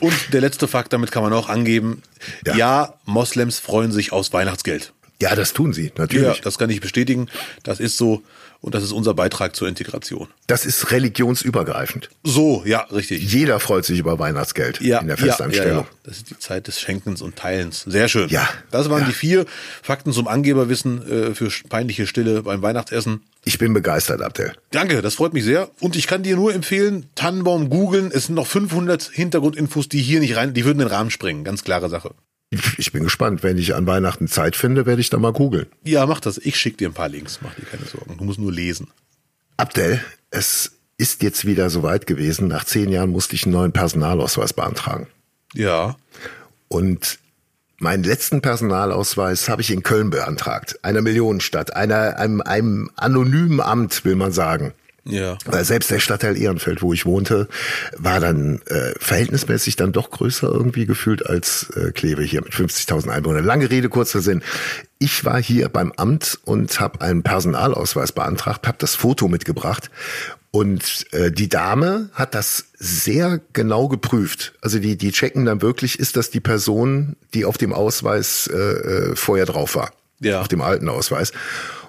Und 0.00 0.32
der 0.32 0.40
letzte 0.40 0.68
Fakt, 0.68 0.92
damit 0.92 1.10
kann 1.10 1.22
man 1.22 1.32
auch 1.32 1.48
angeben. 1.48 2.02
Ja. 2.44 2.54
Ja, 2.56 2.94
Moslems 3.04 3.58
freuen 3.58 3.90
sich 3.92 4.12
aus 4.12 4.32
Weihnachtsgeld. 4.32 4.92
Ja, 5.20 5.34
das 5.34 5.52
tun 5.54 5.72
sie, 5.72 5.86
Ja, 5.86 5.92
natürlich. 5.96 6.40
das 6.42 6.58
kann 6.58 6.68
ich 6.70 6.80
bestätigen. 6.80 7.28
Das 7.62 7.80
ist 7.80 7.96
so. 7.96 8.22
Und 8.62 8.74
das 8.74 8.82
ist 8.82 8.92
unser 8.92 9.14
Beitrag 9.14 9.54
zur 9.54 9.68
Integration. 9.68 10.28
Das 10.46 10.64
ist 10.66 10.90
religionsübergreifend. 10.90 12.08
So, 12.24 12.62
ja, 12.64 12.80
richtig. 12.92 13.30
Jeder 13.32 13.60
freut 13.60 13.84
sich 13.84 13.98
über 13.98 14.18
Weihnachtsgeld 14.18 14.80
Ja, 14.80 14.98
in 15.00 15.06
der 15.08 15.16
ja, 15.16 15.22
ja, 15.22 15.28
Festanstellung. 15.28 15.84
ja. 15.84 15.90
Das 16.04 16.16
ist 16.16 16.30
die 16.30 16.38
Zeit 16.38 16.66
des 16.66 16.80
Schenkens 16.80 17.20
und 17.22 17.36
Teilens. 17.36 17.82
Sehr 17.86 18.08
schön. 18.08 18.28
Ja, 18.28 18.48
Das 18.70 18.88
waren 18.90 19.02
ja. 19.02 19.06
die 19.08 19.12
vier 19.12 19.44
Fakten 19.82 20.12
zum 20.12 20.26
Angeberwissen 20.26 21.30
äh, 21.30 21.34
für 21.34 21.50
peinliche 21.68 22.06
Stille 22.06 22.42
beim 22.42 22.62
Weihnachtsessen. 22.62 23.22
Ich 23.44 23.58
bin 23.58 23.72
begeistert, 23.74 24.22
Abdel. 24.22 24.52
Danke, 24.70 25.02
das 25.02 25.14
freut 25.14 25.32
mich 25.34 25.44
sehr. 25.44 25.70
Und 25.80 25.94
ich 25.94 26.06
kann 26.06 26.22
dir 26.22 26.36
nur 26.36 26.52
empfehlen, 26.54 27.08
Tannenbaum 27.14 27.68
googeln. 27.68 28.10
Es 28.12 28.26
sind 28.26 28.34
noch 28.34 28.46
500 28.46 29.02
Hintergrundinfos, 29.12 29.88
die 29.88 30.00
hier 30.02 30.20
nicht 30.20 30.36
rein, 30.36 30.54
die 30.54 30.64
würden 30.64 30.78
den 30.78 30.88
Rahmen 30.88 31.10
sprengen. 31.10 31.44
Ganz 31.44 31.62
klare 31.62 31.88
Sache. 31.88 32.12
Ich 32.50 32.92
bin 32.92 33.02
gespannt. 33.02 33.42
Wenn 33.42 33.58
ich 33.58 33.74
an 33.74 33.86
Weihnachten 33.86 34.28
Zeit 34.28 34.56
finde, 34.56 34.86
werde 34.86 35.00
ich 35.00 35.10
da 35.10 35.18
mal 35.18 35.32
googeln. 35.32 35.66
Ja, 35.84 36.06
mach 36.06 36.20
das. 36.20 36.38
Ich 36.38 36.56
schick 36.56 36.78
dir 36.78 36.88
ein 36.88 36.94
paar 36.94 37.08
Links. 37.08 37.40
Mach 37.42 37.54
dir 37.54 37.64
keine 37.64 37.84
Sorgen. 37.84 38.16
Du 38.16 38.24
musst 38.24 38.38
nur 38.38 38.52
lesen. 38.52 38.88
Abdel, 39.56 40.00
es 40.30 40.72
ist 40.98 41.22
jetzt 41.22 41.44
wieder 41.44 41.70
soweit 41.70 42.06
gewesen. 42.06 42.48
Nach 42.48 42.64
zehn 42.64 42.90
Jahren 42.90 43.10
musste 43.10 43.34
ich 43.34 43.44
einen 43.44 43.52
neuen 43.52 43.72
Personalausweis 43.72 44.52
beantragen. 44.52 45.08
Ja. 45.54 45.96
Und 46.68 47.18
meinen 47.78 48.04
letzten 48.04 48.40
Personalausweis 48.42 49.48
habe 49.48 49.62
ich 49.62 49.70
in 49.70 49.82
Köln 49.82 50.10
beantragt. 50.10 50.78
Einer 50.82 51.02
Millionenstadt, 51.02 51.74
einer, 51.74 52.18
einem, 52.18 52.40
einem 52.40 52.90
anonymen 52.96 53.60
Amt, 53.60 54.04
will 54.04 54.16
man 54.16 54.32
sagen. 54.32 54.72
Ja. 55.08 55.38
Weil 55.44 55.64
selbst 55.64 55.90
der 55.90 56.00
Stadtteil 56.00 56.36
Ehrenfeld, 56.36 56.82
wo 56.82 56.92
ich 56.92 57.06
wohnte, 57.06 57.48
war 57.96 58.20
dann 58.20 58.60
äh, 58.66 58.92
verhältnismäßig 58.98 59.76
dann 59.76 59.92
doch 59.92 60.10
größer 60.10 60.48
irgendwie 60.48 60.84
gefühlt 60.84 61.24
als 61.24 61.70
äh, 61.70 61.92
Kleve 61.92 62.22
hier 62.22 62.42
mit 62.42 62.52
50.000 62.52 63.08
Einwohnern. 63.08 63.44
Lange 63.44 63.70
Rede, 63.70 63.88
kurzer 63.88 64.20
Sinn. 64.20 64.42
Ich 64.98 65.24
war 65.24 65.40
hier 65.40 65.68
beim 65.68 65.92
Amt 65.92 66.38
und 66.44 66.80
habe 66.80 67.02
einen 67.02 67.22
Personalausweis 67.22 68.12
beantragt, 68.12 68.66
habe 68.66 68.78
das 68.80 68.94
Foto 68.94 69.28
mitgebracht 69.28 69.90
und 70.56 71.04
äh, 71.12 71.30
die 71.30 71.50
Dame 71.50 72.08
hat 72.14 72.34
das 72.34 72.68
sehr 72.78 73.40
genau 73.52 73.88
geprüft. 73.88 74.54
Also 74.62 74.78
die, 74.78 74.96
die 74.96 75.12
checken 75.12 75.44
dann 75.44 75.60
wirklich, 75.60 75.98
ist 75.98 76.16
das 76.16 76.30
die 76.30 76.40
Person, 76.40 77.14
die 77.34 77.44
auf 77.44 77.58
dem 77.58 77.74
Ausweis 77.74 78.46
äh, 78.46 78.56
äh, 78.56 79.16
vorher 79.16 79.44
drauf 79.44 79.76
war. 79.76 79.92
Ja. 80.20 80.40
Auf 80.40 80.48
dem 80.48 80.62
alten 80.62 80.88
Ausweis. 80.88 81.32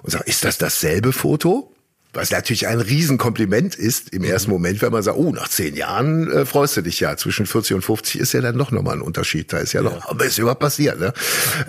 Und 0.02 0.10
sagen, 0.10 0.24
ist 0.26 0.44
das 0.44 0.58
dasselbe 0.58 1.14
Foto? 1.14 1.72
Was 2.14 2.30
natürlich 2.30 2.66
ein 2.66 2.80
Riesenkompliment 2.80 3.74
ist 3.74 4.10
im 4.10 4.24
ersten 4.24 4.50
Moment, 4.50 4.80
wenn 4.80 4.92
man 4.92 5.02
sagt, 5.02 5.18
oh, 5.18 5.30
nach 5.32 5.48
zehn 5.48 5.76
Jahren 5.76 6.30
äh, 6.30 6.46
freust 6.46 6.76
du 6.76 6.82
dich 6.82 7.00
ja. 7.00 7.16
Zwischen 7.16 7.46
40 7.46 7.74
und 7.76 7.82
50 7.82 8.20
ist 8.20 8.32
ja 8.32 8.40
dann 8.40 8.56
doch 8.56 8.70
nochmal 8.70 8.96
ein 8.96 9.02
Unterschied. 9.02 9.52
Da 9.52 9.58
ist 9.58 9.74
ja 9.74 9.82
noch, 9.82 10.08
aber 10.08 10.24
ist 10.24 10.38
überhaupt 10.38 10.60
passiert, 10.60 10.98
ne? 10.98 11.12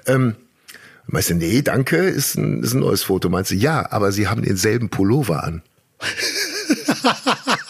Ähm, 0.06 0.36
meinst 1.08 1.30
du, 1.30 1.36
nee, 1.36 1.62
danke, 1.62 1.98
ist 1.98 2.36
ein, 2.36 2.64
ist 2.64 2.74
ein 2.74 2.80
neues 2.80 3.04
Foto. 3.04 3.30
Meinst 3.30 3.52
du, 3.52 3.56
ja, 3.56 3.92
aber 3.92 4.12
sie 4.12 4.28
haben 4.28 4.42
denselben 4.42 4.90
Pullover 4.90 5.44
an. 5.44 5.62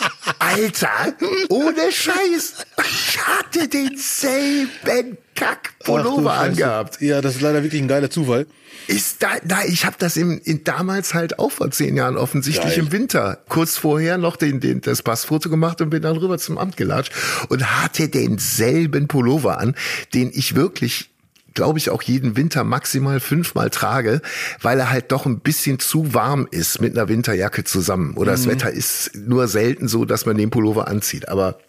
Alter, 0.49 1.13
ohne 1.49 1.91
Scheiß. 1.91 2.53
Ich 2.83 3.19
hatte 3.19 3.67
denselben 3.67 5.17
Kack-Pullover 5.35 6.33
angehabt. 6.33 7.01
Ja, 7.01 7.21
das 7.21 7.35
ist 7.35 7.41
leider 7.41 7.61
wirklich 7.61 7.81
ein 7.81 7.87
geiler 7.87 8.09
Zufall. 8.09 8.47
Ist 8.87 9.21
da, 9.21 9.29
da 9.43 9.63
ich 9.65 9.85
habe 9.85 9.95
das 9.99 10.17
im, 10.17 10.41
in, 10.43 10.63
damals 10.63 11.13
halt 11.13 11.37
auch 11.37 11.51
vor 11.51 11.69
zehn 11.69 11.95
Jahren 11.95 12.17
offensichtlich 12.17 12.75
Geil. 12.75 12.85
im 12.85 12.91
Winter 12.91 13.37
kurz 13.47 13.77
vorher 13.77 14.17
noch 14.17 14.35
den, 14.35 14.59
den, 14.59 14.81
das 14.81 15.03
Passfoto 15.03 15.49
gemacht 15.49 15.81
und 15.81 15.91
bin 15.91 16.01
dann 16.01 16.17
rüber 16.17 16.39
zum 16.39 16.57
Amt 16.57 16.77
gelatscht 16.77 17.13
und 17.49 17.63
hatte 17.83 18.09
denselben 18.09 19.07
Pullover 19.07 19.59
an, 19.59 19.75
den 20.15 20.31
ich 20.33 20.55
wirklich 20.55 21.11
glaube 21.59 21.77
ich, 21.77 21.89
auch 21.89 22.01
jeden 22.01 22.37
Winter 22.37 22.63
maximal 22.63 23.19
fünfmal 23.19 23.69
trage, 23.69 24.21
weil 24.61 24.79
er 24.79 24.89
halt 24.91 25.11
doch 25.11 25.25
ein 25.25 25.41
bisschen 25.41 25.77
zu 25.77 26.13
warm 26.13 26.47
ist 26.51 26.79
mit 26.79 26.97
einer 26.97 27.09
Winterjacke 27.09 27.65
zusammen. 27.65 28.13
Oder 28.15 28.31
das 28.31 28.47
Wetter 28.47 28.71
ist 28.71 29.11
nur 29.13 29.49
selten 29.49 29.89
so, 29.89 30.05
dass 30.05 30.25
man 30.25 30.37
den 30.37 30.51
Pullover 30.51 30.87
anzieht. 30.87 31.27
Aber 31.27 31.59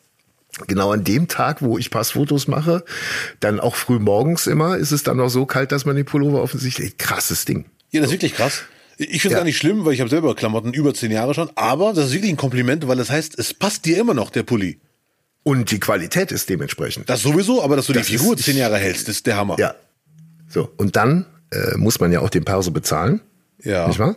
genau 0.68 0.92
an 0.92 1.03
dem 1.03 1.26
Tag, 1.26 1.61
wo 1.61 1.76
ich 1.76 1.90
Passfotos 1.90 2.46
mache, 2.46 2.85
dann 3.40 3.59
auch 3.59 3.74
früh 3.74 3.98
morgens 3.98 4.46
immer, 4.46 4.76
ist 4.76 4.92
es 4.92 5.03
dann 5.03 5.16
noch 5.16 5.29
so 5.29 5.44
kalt, 5.44 5.72
dass 5.72 5.85
man 5.85 5.96
den 5.96 6.05
Pullover 6.05 6.40
offensichtlich, 6.40 6.96
krasses 6.96 7.44
Ding. 7.44 7.64
Ja, 7.90 8.00
das 8.00 8.11
ist 8.11 8.14
wirklich 8.14 8.35
krass. 8.35 8.62
Ich 8.96 9.07
finde 9.09 9.16
es 9.16 9.24
Ja. 9.33 9.38
gar 9.38 9.44
nicht 9.44 9.57
schlimm, 9.59 9.85
weil 9.85 9.94
ich 9.94 10.00
habe 10.00 10.11
selber 10.11 10.37
Klamotten 10.37 10.72
über 10.72 10.94
zehn 10.94 11.11
Jahre 11.11 11.35
schon. 11.35 11.50
Aber 11.57 11.94
das 11.94 12.07
ist 12.07 12.12
wirklich 12.12 12.31
ein 12.31 12.37
Kompliment, 12.37 12.87
weil 12.87 12.96
das 12.96 13.11
heißt, 13.11 13.37
es 13.40 13.55
passt 13.55 13.87
dir 13.87 13.98
immer 13.98 14.14
noch, 14.14 14.31
der 14.31 14.44
Pulli. 14.44 14.79
Und 15.42 15.70
die 15.70 15.81
Qualität 15.81 16.33
ist 16.33 16.48
dementsprechend. 16.50 17.09
Das 17.09 17.22
sowieso, 17.22 17.62
aber 17.62 17.76
dass 17.76 17.87
du 17.87 17.92
Das 17.92 18.07
die 18.07 18.18
Figur 18.18 18.35
ist- 18.35 18.44
zehn 18.44 18.57
Jahre 18.57 18.76
hältst, 18.76 19.09
ist 19.09 19.26
der 19.26 19.37
Hammer. 19.37 19.57
Ja. 19.59 19.74
So, 20.48 20.70
und 20.76 20.96
dann 20.96 21.26
äh, 21.53 21.76
muss 21.76 21.98
man 22.00 22.12
ja 22.12 22.20
auch 22.20 22.31
den 22.31 22.44
Perso 22.44 22.70
bezahlen. 22.70 23.20
Ja. 23.62 23.87
Nicht 23.88 23.98
wahr? 23.98 24.16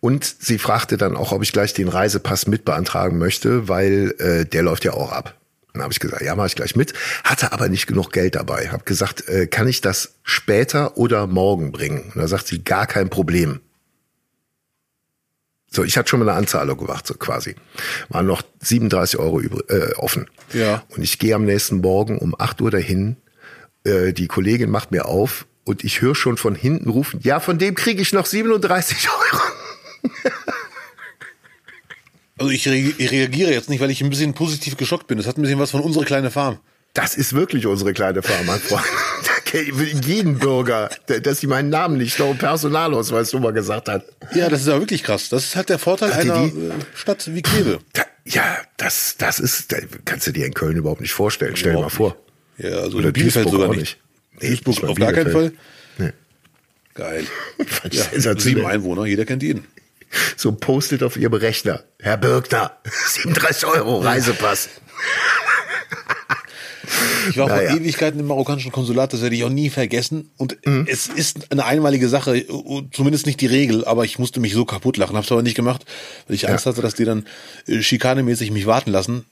Und 0.00 0.24
sie 0.40 0.58
fragte 0.58 0.96
dann 0.98 1.16
auch, 1.16 1.32
ob 1.32 1.42
ich 1.42 1.52
gleich 1.52 1.72
den 1.74 1.88
Reisepass 1.88 2.46
mit 2.46 2.64
beantragen 2.64 3.18
möchte, 3.18 3.68
weil 3.68 4.14
äh, 4.18 4.44
der 4.44 4.62
läuft 4.62 4.84
ja 4.84 4.92
auch 4.92 5.10
ab. 5.10 5.34
Dann 5.72 5.82
habe 5.82 5.92
ich 5.92 6.00
gesagt, 6.00 6.22
ja, 6.22 6.34
mache 6.36 6.46
ich 6.46 6.54
gleich 6.54 6.74
mit, 6.76 6.94
hatte 7.24 7.52
aber 7.52 7.68
nicht 7.68 7.86
genug 7.86 8.12
Geld 8.12 8.34
dabei. 8.34 8.68
Habe 8.68 8.84
gesagt, 8.84 9.28
äh, 9.28 9.46
kann 9.46 9.68
ich 9.68 9.80
das 9.80 10.14
später 10.22 10.96
oder 10.96 11.26
morgen 11.26 11.72
bringen? 11.72 12.12
Und 12.14 12.20
da 12.22 12.28
sagt 12.28 12.46
sie, 12.46 12.62
gar 12.62 12.86
kein 12.86 13.10
Problem. 13.10 13.60
So, 15.76 15.84
ich 15.84 15.98
hatte 15.98 16.08
schon 16.08 16.20
mal 16.20 16.28
eine 16.30 16.38
Anzahlung 16.38 16.78
gemacht, 16.78 17.06
so 17.06 17.12
quasi. 17.12 17.54
Waren 18.08 18.24
noch 18.24 18.40
37 18.62 19.20
Euro 19.20 19.42
äh, 19.42 19.92
offen. 19.98 20.26
Ja. 20.54 20.82
Und 20.88 21.02
ich 21.02 21.18
gehe 21.18 21.34
am 21.34 21.44
nächsten 21.44 21.82
Morgen 21.82 22.16
um 22.16 22.34
8 22.38 22.62
Uhr 22.62 22.70
dahin. 22.70 23.16
Äh, 23.84 24.14
die 24.14 24.26
Kollegin 24.26 24.70
macht 24.70 24.90
mir 24.90 25.04
auf 25.04 25.46
und 25.64 25.84
ich 25.84 26.00
höre 26.00 26.14
schon 26.14 26.38
von 26.38 26.54
hinten 26.54 26.88
rufen, 26.88 27.20
ja, 27.22 27.40
von 27.40 27.58
dem 27.58 27.74
kriege 27.74 28.00
ich 28.00 28.14
noch 28.14 28.24
37 28.24 29.06
Euro. 29.32 29.42
Also 32.38 32.50
ich, 32.50 32.66
re 32.66 32.76
ich 32.76 33.10
reagiere 33.10 33.50
jetzt 33.50 33.68
nicht, 33.68 33.80
weil 33.80 33.90
ich 33.90 34.02
ein 34.02 34.08
bisschen 34.08 34.32
positiv 34.32 34.78
geschockt 34.78 35.06
bin. 35.06 35.18
Das 35.18 35.26
hat 35.26 35.36
ein 35.36 35.42
bisschen 35.42 35.58
was 35.58 35.72
von 35.72 35.82
unsere 35.82 36.06
kleine 36.06 36.30
Farm. 36.30 36.58
Das 36.94 37.14
ist 37.14 37.34
wirklich 37.34 37.66
unsere 37.66 37.92
kleine 37.92 38.22
Farm, 38.22 38.46
mein 38.46 38.60
Freund. 38.60 38.82
Jeden 39.52 40.38
Bürger, 40.38 40.90
dass 41.22 41.40
sie 41.40 41.46
meinen 41.46 41.70
Namen 41.70 41.96
nicht 41.98 42.18
noch 42.18 42.36
Personalausweis 42.36 43.32
Nummer 43.32 43.52
gesagt 43.52 43.88
hat. 43.88 44.04
Ja, 44.34 44.48
das 44.48 44.62
ist 44.62 44.66
ja 44.68 44.78
wirklich 44.78 45.02
krass. 45.02 45.28
Das 45.28 45.44
ist 45.44 45.56
halt 45.56 45.68
der 45.68 45.78
Vorteil 45.78 46.12
Hat 46.12 46.20
einer 46.20 46.48
die? 46.48 46.58
äh, 46.58 46.72
Stadt 46.94 47.34
wie 47.34 47.42
Kleve. 47.42 47.78
Ja, 48.24 48.56
das, 48.76 49.16
das 49.18 49.38
ist, 49.38 49.70
da 49.72 49.76
kannst 50.04 50.26
du 50.26 50.32
dir 50.32 50.46
in 50.46 50.54
Köln 50.54 50.76
überhaupt 50.76 51.00
nicht 51.00 51.12
vorstellen. 51.12 51.54
Stell 51.56 51.74
dir 51.74 51.80
mal 51.80 51.88
vor. 51.90 52.16
Ja, 52.58 52.70
also 52.78 52.98
Oder 52.98 53.08
in 53.08 53.12
Bielefeld 53.12 53.48
sogar 53.48 53.68
auch 53.70 53.76
nicht. 53.76 53.98
Nee, 54.40 54.56
Duisburg 54.56 54.82
mal 54.82 54.90
auf 54.90 54.98
gar 54.98 55.12
keinen 55.12 55.30
Fall. 55.32 55.52
Nee. 55.98 56.12
Geil. 56.94 57.24
Ja, 57.90 58.38
sieben 58.38 58.66
Einwohner, 58.66 59.06
jeder 59.06 59.24
kennt 59.24 59.42
jeden. 59.42 59.66
So 60.36 60.52
postet 60.52 61.02
auf 61.02 61.16
ihrem 61.16 61.34
Rechner. 61.34 61.84
Herr 62.00 62.16
Birkner, 62.16 62.76
37 63.08 63.66
Euro 63.74 63.98
Reisepass. 64.00 64.68
Ich 67.30 67.36
war 67.36 67.48
Naja. 67.48 67.70
vor 67.70 67.78
Ewigkeiten 67.80 68.20
im 68.20 68.26
marokkanischen 68.26 68.72
Konsulat, 68.72 69.12
das 69.12 69.22
werde 69.22 69.34
ich 69.36 69.44
auch 69.44 69.48
nie 69.50 69.70
vergessen. 69.70 70.30
Und 70.36 70.56
Mhm. 70.66 70.86
es 70.88 71.06
ist 71.06 71.50
eine 71.52 71.64
einmalige 71.64 72.08
Sache, 72.08 72.44
zumindest 72.92 73.26
nicht 73.26 73.40
die 73.40 73.46
Regel, 73.46 73.84
aber 73.84 74.04
ich 74.04 74.18
musste 74.18 74.40
mich 74.40 74.52
so 74.54 74.64
kaputt 74.64 74.96
lachen. 74.96 75.16
Hab's 75.16 75.30
aber 75.32 75.42
nicht 75.42 75.54
gemacht, 75.56 75.84
weil 76.26 76.36
ich 76.36 76.48
Angst 76.48 76.66
hatte, 76.66 76.82
dass 76.82 76.94
die 76.94 77.04
dann 77.04 77.26
äh, 77.66 77.82
schikanemäßig 77.82 78.50
mich 78.50 78.66
warten 78.66 78.90
lassen, 78.90 79.24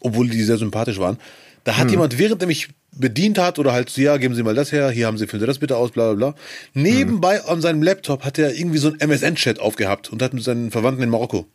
obwohl 0.00 0.28
die 0.28 0.42
sehr 0.42 0.58
sympathisch 0.58 0.98
waren. 0.98 1.18
Da 1.64 1.72
Mhm. 1.72 1.76
hat 1.76 1.90
jemand, 1.90 2.18
während 2.18 2.42
er 2.42 2.46
mich 2.48 2.68
bedient 2.92 3.38
hat 3.38 3.58
oder 3.58 3.72
halt, 3.72 3.90
so, 3.90 4.00
ja, 4.00 4.16
geben 4.16 4.34
Sie 4.34 4.42
mal 4.42 4.54
das 4.54 4.72
her, 4.72 4.90
hier 4.90 5.06
haben 5.06 5.18
Sie, 5.18 5.26
füllen 5.26 5.40
Sie 5.40 5.46
das 5.46 5.58
bitte 5.58 5.76
aus, 5.76 5.90
bla 5.90 6.12
bla 6.14 6.32
bla. 6.32 6.40
Nebenbei 6.74 7.40
Mhm. 7.42 7.48
an 7.48 7.60
seinem 7.60 7.82
Laptop 7.82 8.24
hat 8.24 8.38
er 8.38 8.54
irgendwie 8.54 8.78
so 8.78 8.88
einen 8.88 9.00
MSN-Chat 9.00 9.60
aufgehabt 9.60 10.10
und 10.10 10.22
hat 10.22 10.32
mit 10.34 10.42
seinen 10.42 10.70
Verwandten 10.70 11.02
in 11.02 11.10
Marokko 11.10 11.46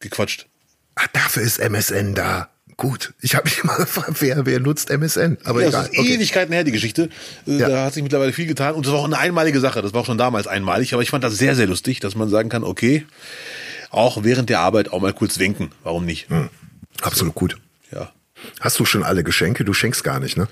gequatscht. 0.00 0.46
Ah, 0.94 1.06
dafür 1.12 1.42
ist 1.42 1.58
MSN 1.58 2.14
da. 2.14 2.50
Gut. 2.76 3.12
Ich 3.20 3.34
habe 3.34 3.44
mich 3.44 3.62
mal 3.64 3.76
gefragt, 3.76 4.16
wer, 4.20 4.44
wer 4.46 4.58
nutzt 4.60 4.90
MSN? 4.90 5.38
Aber 5.44 5.60
Ja, 5.62 5.68
egal. 5.68 5.88
das 5.92 5.92
ist 5.92 6.04
Ewigkeiten 6.10 6.52
her, 6.52 6.64
die 6.64 6.72
Geschichte. 6.72 7.08
Äh, 7.46 7.58
Ja. 7.58 7.68
Da 7.68 7.84
hat 7.84 7.94
sich 7.94 8.02
mittlerweile 8.02 8.32
viel 8.32 8.46
getan. 8.46 8.74
Und 8.74 8.86
das 8.86 8.92
war 8.92 9.00
auch 9.00 9.04
eine 9.04 9.18
einmalige 9.18 9.60
Sache. 9.60 9.82
Das 9.82 9.92
war 9.92 10.00
auch 10.02 10.06
schon 10.06 10.18
damals 10.18 10.46
einmalig. 10.46 10.94
Aber 10.94 11.02
ich 11.02 11.10
fand 11.10 11.22
das 11.22 11.36
sehr, 11.36 11.54
sehr 11.54 11.66
lustig, 11.66 12.00
dass 12.00 12.14
man 12.14 12.28
sagen 12.28 12.48
kann, 12.48 12.64
okay, 12.64 13.06
auch 13.90 14.24
während 14.24 14.48
der 14.48 14.60
Arbeit 14.60 14.90
auch 14.92 15.00
mal 15.00 15.12
kurz 15.12 15.38
winken. 15.38 15.70
Warum 15.82 16.04
nicht? 16.06 16.28
Hm. 16.30 16.48
Absolut 17.02 17.34
gut. 17.34 17.56
Ja. 17.92 18.10
Hast 18.60 18.78
du 18.80 18.84
schon 18.84 19.02
alle 19.02 19.22
Geschenke? 19.22 19.64
Du 19.64 19.72
schenkst 19.74 20.02
gar 20.02 20.18
nicht, 20.18 20.36
ne? 20.36 20.48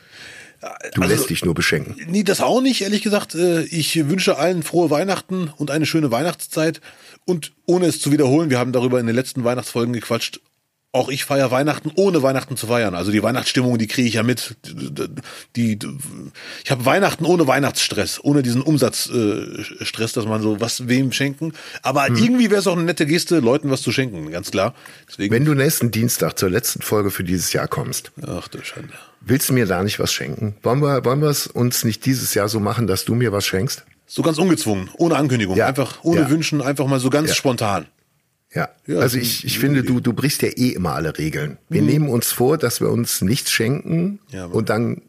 Du 0.95 1.01
Also- 1.01 1.15
lässt 1.15 1.31
dich 1.31 1.43
nur 1.45 1.55
beschenken. 1.55 1.97
Nee, 2.07 2.23
das 2.23 2.43
auch 2.43 2.61
nicht, 2.61 2.83
ehrlich 2.83 3.01
gesagt. 3.03 3.35
Äh, 3.35 3.63
Ich 3.63 4.09
wünsche 4.11 4.37
allen 4.37 4.63
frohe 4.63 4.91
Weihnachten 4.91 5.51
und 5.57 5.71
eine 5.71 5.87
schöne 5.87 6.11
Weihnachtszeit. 6.11 6.83
Und 7.25 7.53
ohne 7.65 7.87
es 7.87 7.99
zu 8.01 8.13
wiederholen, 8.13 8.51
wir 8.51 8.59
haben 8.59 8.73
darüber 8.73 9.01
in 9.01 9.07
den 9.07 9.17
letzten 9.17 9.43
Weihnachtsfolgen 9.43 9.95
gequatscht. 9.95 10.41
Auch 10.93 11.09
ich 11.09 11.25
feiere 11.25 11.53
Weihnachten, 11.53 11.93
ohne 11.95 12.21
Weihnachten 12.25 12.57
zu 12.57 12.67
feiern. 12.67 12.97
Also 12.97 13.13
die 13.13 13.23
Weihnachtsstimmung, 13.23 13.79
die 13.79 13.87
kriege 13.87 14.09
ich 14.09 14.15
ja 14.15 14.25
mit. 14.25 14.57
Die, 15.55 15.79
die, 15.79 15.89
ich 16.65 16.71
habe 16.73 16.85
Weihnachten 16.85 17.25
ohne 17.25 17.47
Weihnachtsstress, 17.47 18.19
ohne 18.25 18.43
diesen 18.43 18.61
Umsatzstress, 18.61 20.11
äh, 20.11 20.15
dass 20.15 20.25
man 20.27 20.43
so 20.43 20.61
was 20.61 20.89
wem 20.89 21.13
schenken. 21.13 21.53
Aber 21.83 22.07
Hm. 22.07 22.17
irgendwie 22.17 22.51
wäre 22.51 22.59
es 22.61 22.67
auch 22.67 22.73
eine 22.77 22.83
nette 22.83 23.07
Geste, 23.07 23.39
Leuten 23.39 23.71
was 23.71 23.83
zu 23.83 23.93
schenken, 23.93 24.29
ganz 24.33 24.51
klar. 24.51 24.75
Deswegen, 25.09 25.33
Wenn 25.33 25.45
du 25.45 25.55
nächsten 25.55 25.93
Dienstag 25.93 26.37
zur 26.39 26.51
letzten 26.51 26.83
Folge 26.83 27.13
für 27.13 27.23
dieses 27.23 27.53
Jahr 27.53 27.69
kommst, 27.69 28.11
ach 28.27 28.49
du 28.49 28.61
Schande. 28.65 28.93
willst 29.21 29.49
du 29.49 29.53
mir 29.53 29.67
da 29.67 29.85
nicht 29.85 30.01
was 30.01 30.13
schenken? 30.13 30.57
Wollen 30.65 30.81
wir, 30.83 31.05
wollen 31.05 31.21
wir 31.23 31.29
es 31.31 31.47
uns 31.47 31.85
nicht 31.85 32.05
dieses 32.05 32.35
Jahr 32.35 32.49
so 32.49 32.59
machen, 32.59 32.89
dass 32.89 33.05
du 33.05 33.15
mir 33.15 33.31
was 33.31 33.47
schenkst? 33.47 33.85
So 34.09 34.23
ganz 34.23 34.39
ungezwungen, 34.39 34.91
ohne 34.99 35.15
Ankündigung, 35.15 35.57
Ja, 35.57 35.67
einfach 35.67 36.03
ohne 36.03 36.23
ja. 36.23 36.31
Wünschen, 36.31 36.61
einfach 36.63 36.87
mal 36.89 36.99
so 36.99 37.11
ganz 37.11 37.29
Ja. 37.29 37.35
spontan. 37.37 37.87
Ja, 38.53 38.69
Ja, 38.87 38.99
also 38.99 39.17
ich, 39.19 39.45
ich 39.45 39.59
finde, 39.59 39.83
du, 39.85 40.01
du 40.01 40.13
brichst 40.13 40.43
ja 40.43 40.49
eh 40.49 40.71
immer 40.71 40.95
alle 40.95 41.17
Regeln. 41.19 41.59
Wir 41.69 41.83
nehmen 41.83 42.09
uns 42.09 42.33
vor, 42.33 42.59
dass 42.59 42.81
wir 42.81 42.91
uns 42.91 43.21
nichts 43.23 43.51
schenken 43.53 44.19
Ja, 44.33 44.47
und 44.47 44.69
dann 44.71 45.03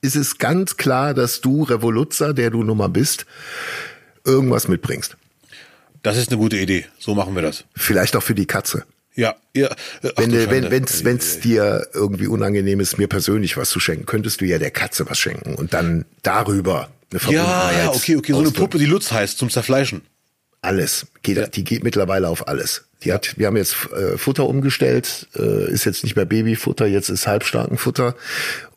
ist 0.00 0.14
es 0.16 0.38
ganz 0.38 0.76
klar, 0.76 1.14
dass 1.14 1.40
du 1.40 1.62
Revoluzzer, 1.64 2.34
der 2.34 2.50
du 2.50 2.62
nun 2.62 2.76
mal 2.78 2.88
bist, 2.88 3.26
irgendwas 4.24 4.68
mitbringst. 4.68 5.16
Das 6.02 6.16
ist 6.18 6.28
eine 6.30 6.38
gute 6.38 6.58
Idee. 6.58 6.84
So 6.98 7.14
machen 7.14 7.34
wir 7.34 7.42
das. 7.42 7.64
Vielleicht 7.74 8.14
auch 8.16 8.22
für 8.22 8.34
die 8.34 8.46
Katze. 8.46 8.84
Ja, 9.16 9.34
ja. 9.54 9.68
äh, 9.68 9.72
ach 10.04 10.10
Wenn, 10.18 10.30
du- 10.30 10.50
wenn 10.50 10.70
wenn's, 10.70 11.04
wenn's 11.04 11.40
dir 11.40 11.86
irgendwie 11.94 12.26
unangenehm 12.26 12.80
ist, 12.80 12.98
mir 12.98 13.06
persönlich 13.08 13.56
was 13.56 13.70
zu 13.70 13.80
schenken, 13.80 14.06
könntest 14.06 14.40
du 14.40 14.44
ja 14.44 14.58
der 14.58 14.70
Katze 14.70 15.08
was 15.08 15.18
schenken 15.18 15.54
und 15.54 15.72
dann 15.72 16.04
darüber 16.22 16.90
eine 17.10 17.20
Verbundenheit. 17.20 17.78
Ja, 17.78 17.90
okay, 17.92 18.16
okay, 18.16 18.32
so 18.32 18.40
eine. 18.40 18.50
Puppe, 18.50 18.78
die 18.78 18.86
Lutz 18.86 19.12
heißt, 19.12 19.38
zum 19.38 19.50
Zerfleischen. 19.50 20.02
Alles. 20.64 21.06
Geht, 21.22 21.36
Ja. 21.36 21.46
Die 21.46 21.64
geht 21.64 21.84
mittlerweile 21.84 22.28
auf 22.28 22.48
alles. 22.48 22.84
Die 23.02 23.12
hat, 23.12 23.36
wir 23.38 23.46
haben 23.46 23.56
jetzt 23.56 23.76
äh, 23.92 24.16
Futter 24.16 24.46
umgestellt, 24.46 25.28
äh, 25.36 25.70
ist 25.70 25.84
jetzt 25.84 26.04
nicht 26.04 26.16
mehr 26.16 26.24
Babyfutter, 26.24 26.86
jetzt 26.86 27.10
ist 27.10 27.26
Halbstarkenfutter. 27.26 28.14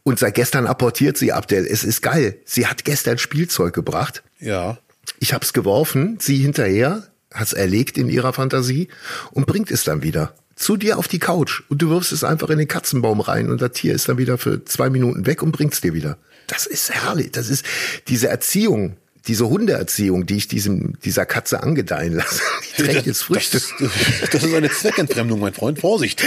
Und 0.03 0.19
seit 0.19 0.35
gestern 0.35 0.67
apportiert 0.67 1.17
sie 1.17 1.31
Abdel. 1.31 1.65
Es 1.65 1.83
ist 1.83 2.01
geil. 2.01 2.37
Sie 2.45 2.67
hat 2.67 2.85
gestern 2.85 3.17
Spielzeug 3.17 3.73
gebracht. 3.73 4.23
Ja. 4.39 4.77
Ich 5.19 5.33
hab's 5.33 5.53
geworfen, 5.53 6.17
sie 6.19 6.37
hinterher, 6.37 7.03
hat's 7.33 7.53
erlegt 7.53 7.97
in 7.97 8.09
ihrer 8.09 8.33
Fantasie 8.33 8.89
und 9.31 9.47
bringt 9.47 9.71
es 9.71 9.83
dann 9.83 10.03
wieder 10.03 10.33
zu 10.57 10.75
dir 10.75 10.97
auf 10.97 11.07
die 11.07 11.19
Couch. 11.19 11.61
Und 11.69 11.81
du 11.81 11.89
wirfst 11.89 12.11
es 12.11 12.23
einfach 12.23 12.49
in 12.49 12.57
den 12.57 12.67
Katzenbaum 12.67 13.21
rein 13.21 13.49
und 13.49 13.61
das 13.61 13.71
Tier 13.73 13.93
ist 13.93 14.09
dann 14.09 14.17
wieder 14.17 14.37
für 14.37 14.65
zwei 14.65 14.89
Minuten 14.89 15.25
weg 15.25 15.41
und 15.43 15.51
bringt's 15.51 15.81
dir 15.81 15.93
wieder. 15.93 16.17
Das 16.47 16.65
ist 16.65 16.91
herrlich. 16.91 17.31
Das 17.31 17.49
ist 17.49 17.65
diese 18.07 18.27
Erziehung, 18.27 18.97
diese 19.27 19.49
Hundeerziehung, 19.49 20.25
die 20.25 20.37
ich 20.37 20.47
diesem, 20.47 20.99
dieser 21.03 21.25
Katze 21.25 21.61
angedeihen 21.61 22.13
lasse. 22.13 22.41
Die 22.77 22.83
trägt 22.83 23.05
jetzt 23.05 23.23
Früchte. 23.23 23.59
Das, 23.59 24.31
das 24.31 24.43
ist 24.43 24.53
eine 24.53 24.69
Zweckentfremdung, 24.69 25.39
mein 25.39 25.53
Freund. 25.53 25.79
Vorsicht. 25.79 26.23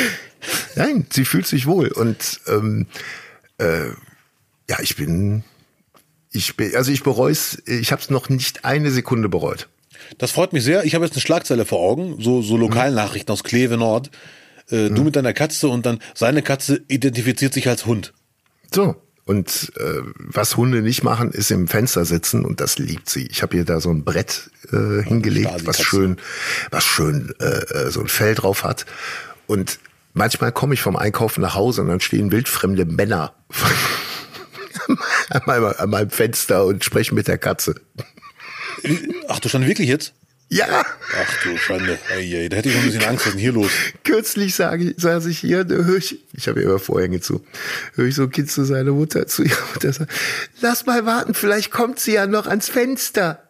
Nein, 0.75 1.07
sie 1.11 1.25
fühlt 1.25 1.47
sich 1.47 1.67
wohl. 1.67 1.89
Und 1.89 2.41
ähm, 2.47 2.87
äh, 3.59 3.89
ja, 4.69 4.81
ich 4.81 4.97
bin, 4.97 5.45
ich 6.33 6.57
bin, 6.57 6.75
also 6.77 6.93
ich 6.93 7.03
bereue 7.03 7.33
es, 7.33 7.63
ich 7.67 7.93
habe 7.93 8.03
es 8.03 8.11
noch 8.11 8.29
nicht 8.29 8.65
eine 8.65 8.91
Sekunde 8.91 9.29
bereut. 9.29 9.69
Das 10.19 10.31
freut 10.31 10.53
mich 10.53 10.65
sehr. 10.65 10.85
Ich 10.85 10.95
habe 10.95 11.05
jetzt 11.05 11.15
eine 11.15 11.23
Schlagzeile 11.23 11.65
vor 11.65 11.81
Augen, 11.81 12.21
so, 12.21 12.43
so 12.43 12.57
Lokalnachrichten 12.57 13.33
aus 13.33 13.45
Kleve 13.45 13.77
Nord. 13.77 14.11
Äh, 14.71 14.91
Du 14.91 15.05
mit 15.05 15.17
deiner 15.17 15.33
Katze 15.33 15.69
und 15.69 15.87
dann 15.87 16.01
seine 16.15 16.43
Katze 16.43 16.83
identifiziert 16.89 17.53
sich 17.53 17.69
als 17.69 17.87
Hund. 17.87 18.13
So. 18.73 18.97
Und 19.31 19.71
äh, 19.77 20.03
was 20.17 20.57
Hunde 20.57 20.83
nicht 20.83 21.05
machen, 21.05 21.31
ist 21.31 21.53
im 21.53 21.69
Fenster 21.69 22.05
sitzen 22.05 22.45
und 22.45 22.61
das 22.61 22.79
liebt 22.79 23.09
sie. 23.09 23.29
Ich 23.29 23.43
habe 23.43 23.57
ihr 23.57 23.65
da 23.65 23.79
so 23.79 23.89
ein 23.89 24.03
Brett 24.03 24.51
äh, 24.73 25.05
hingelegt, 25.05 25.67
was 25.67 25.81
schön, 25.81 26.17
was 26.73 26.83
schön 26.83 27.33
äh, 27.39 27.45
äh, 27.45 27.91
so 27.93 28.01
ein 28.01 28.09
Fell 28.09 28.35
drauf 28.35 28.65
hat. 28.65 28.87
Und 29.47 29.79
manchmal 30.15 30.51
komme 30.51 30.75
ich 30.75 30.83
vom 30.83 30.97
Einkaufen 30.97 31.43
nach 31.43 31.55
Hause 31.55 31.83
und 31.83 31.87
dann 31.87 32.01
stehen 32.01 32.33
wildfremde 32.33 32.87
Männer 32.87 33.33
an, 35.31 35.43
meinem, 35.47 35.75
an 35.79 35.91
meinem 35.91 36.11
Fenster 36.11 36.65
und 36.65 36.83
sprechen 36.83 37.15
mit 37.15 37.29
der 37.29 37.39
Katze. 37.39 37.77
Ach, 39.29 39.39
du 39.39 39.49
stand 39.49 39.65
wirklich 39.65 39.89
jetzt? 39.89 40.13
Ja, 40.53 40.85
Ach 41.17 41.43
du 41.45 41.57
Schande. 41.57 41.97
Eieiei, 42.13 42.49
da 42.49 42.57
hätte 42.57 42.71
ich 42.71 42.75
noch 42.75 42.83
ein 42.83 42.91
bisschen 42.91 43.05
Angst. 43.05 43.21
Was 43.21 43.27
ist 43.29 43.33
denn 43.35 43.41
hier 43.41 43.53
los? 43.53 43.71
kürzlich 44.03 44.57
sage 44.57 44.91
ich, 44.91 44.95
saß 45.01 45.27
ich 45.27 45.39
hier, 45.39 45.63
da 45.63 45.77
höre 45.77 45.99
ich, 45.99 46.19
ich 46.33 46.49
habe 46.49 46.61
ja 46.61 46.67
immer 46.69 46.81
Vorhänge 46.81 47.21
zu, 47.21 47.45
höre 47.95 48.07
ich 48.07 48.17
so 48.17 48.25
ein 48.25 48.31
Kind 48.31 48.51
zu 48.51 48.65
seiner 48.65 48.91
Mutter, 48.91 49.29
zu 49.29 49.45
ihrer 49.45 49.65
Mutter 49.73 49.93
sagen, 49.93 50.11
lass 50.61 50.87
mal 50.87 51.07
warten, 51.07 51.35
vielleicht 51.35 51.71
kommt 51.71 52.01
sie 52.01 52.15
ja 52.15 52.27
noch 52.27 52.49
ans 52.49 52.69
Fenster. 52.69 53.49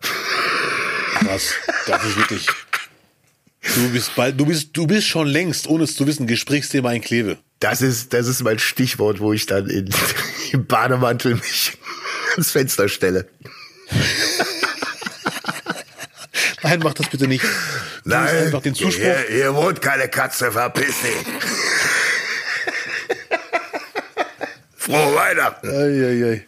Krass. 1.14 1.54
Das 1.86 2.04
ist 2.04 2.18
wirklich. 2.18 2.46
Du 3.74 3.88
bist 3.90 4.14
bald, 4.14 4.38
du 4.38 4.44
bist, 4.44 4.70
du 4.74 4.86
bist 4.86 5.06
schon 5.06 5.26
längst, 5.26 5.68
ohne 5.68 5.84
es 5.84 5.94
zu 5.94 6.06
wissen, 6.06 6.26
Gesprächsthema 6.26 6.92
in 6.92 7.00
Kleve. 7.00 7.38
Das 7.60 7.80
ist, 7.80 8.12
das 8.12 8.26
ist 8.26 8.42
mein 8.42 8.58
Stichwort, 8.58 9.20
wo 9.20 9.32
ich 9.32 9.46
dann 9.46 9.68
in, 9.68 9.88
im 10.52 10.66
Bademantel 10.66 11.34
mich 11.36 11.78
ans 12.32 12.50
Fenster 12.50 12.88
stelle. 12.88 13.26
Nein, 16.62 16.80
mach 16.82 16.94
das 16.94 17.08
bitte 17.08 17.26
nicht. 17.26 17.44
Du 18.04 18.10
musst 18.16 18.32
einfach 18.34 18.62
den 18.62 18.74
Zuspruch. 18.74 19.02
hier, 19.02 19.24
hier 19.28 19.54
wohnt 19.54 19.80
keine 19.80 20.08
Katze, 20.08 20.52
verpiss 20.52 20.94
dich. 21.02 21.26
Frohe 24.76 25.14
Weihnachten. 25.14 25.68
Eieiei. 25.68 26.44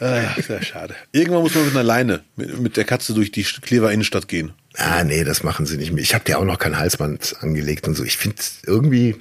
Ah, 0.00 0.34
sehr 0.40 0.62
schade. 0.62 0.96
Irgendwann 1.12 1.42
muss 1.42 1.54
man 1.54 1.64
mit 1.64 1.74
einer 1.74 1.84
Leine 1.84 2.24
mit, 2.36 2.58
mit 2.58 2.76
der 2.76 2.84
Katze 2.84 3.14
durch 3.14 3.30
die 3.30 3.44
Klever 3.44 3.92
Innenstadt 3.92 4.26
gehen. 4.26 4.52
Ah, 4.76 5.04
nee, 5.04 5.22
das 5.22 5.42
machen 5.44 5.64
sie 5.66 5.76
nicht 5.76 5.92
mehr. 5.92 6.02
Ich 6.02 6.14
habe 6.14 6.24
dir 6.24 6.38
auch 6.38 6.44
noch 6.44 6.58
kein 6.58 6.76
Halsband 6.78 7.36
angelegt 7.40 7.86
und 7.86 7.94
so. 7.94 8.02
Ich 8.02 8.16
finde 8.16 8.36
irgendwie, 8.66 9.14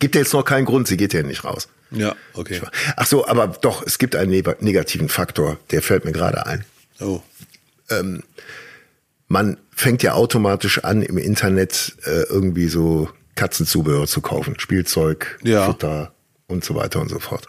gibt 0.00 0.16
jetzt 0.16 0.32
noch 0.32 0.42
keinen 0.44 0.64
Grund, 0.64 0.88
sie 0.88 0.96
geht 0.96 1.12
ja 1.12 1.22
nicht 1.22 1.44
raus. 1.44 1.68
Ja, 1.92 2.16
okay. 2.32 2.60
Ach 2.96 3.06
so, 3.06 3.28
aber 3.28 3.46
doch, 3.46 3.84
es 3.86 3.98
gibt 3.98 4.16
einen 4.16 4.32
neg- 4.32 4.60
negativen 4.62 5.08
Faktor, 5.08 5.58
der 5.70 5.80
fällt 5.80 6.04
mir 6.04 6.12
gerade 6.12 6.44
ein. 6.46 6.64
Oh. 6.98 7.22
Man 9.34 9.56
fängt 9.74 10.04
ja 10.04 10.12
automatisch 10.12 10.84
an, 10.84 11.02
im 11.02 11.18
Internet 11.18 11.96
äh, 12.04 12.22
irgendwie 12.28 12.68
so 12.68 13.08
Katzenzubehör 13.34 14.06
zu 14.06 14.20
kaufen, 14.20 14.60
Spielzeug, 14.60 15.40
Ja. 15.42 15.66
Futter 15.66 16.14
und 16.46 16.64
so 16.64 16.76
weiter 16.76 17.00
und 17.00 17.08
so 17.08 17.18
fort. 17.18 17.48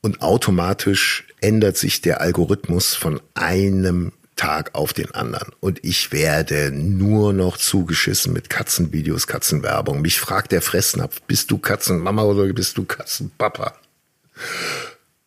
Und 0.00 0.22
automatisch 0.22 1.28
ändert 1.40 1.76
sich 1.76 2.00
der 2.00 2.20
Algorithmus 2.20 2.96
von 2.96 3.20
einem 3.34 4.10
Tag 4.34 4.74
auf 4.74 4.92
den 4.92 5.12
anderen. 5.14 5.52
Und 5.60 5.84
ich 5.84 6.10
werde 6.10 6.72
nur 6.72 7.32
noch 7.32 7.58
zugeschissen 7.58 8.32
mit 8.32 8.50
Katzenvideos, 8.50 9.28
Katzenwerbung. 9.28 10.00
Mich 10.00 10.18
fragt 10.18 10.50
der 10.50 10.62
Fressnapf, 10.62 11.22
bist 11.28 11.52
du 11.52 11.58
Katzenmama 11.58 12.24
oder 12.24 12.52
bist 12.52 12.76
du 12.76 12.84
Katzenpapa? 12.84 13.74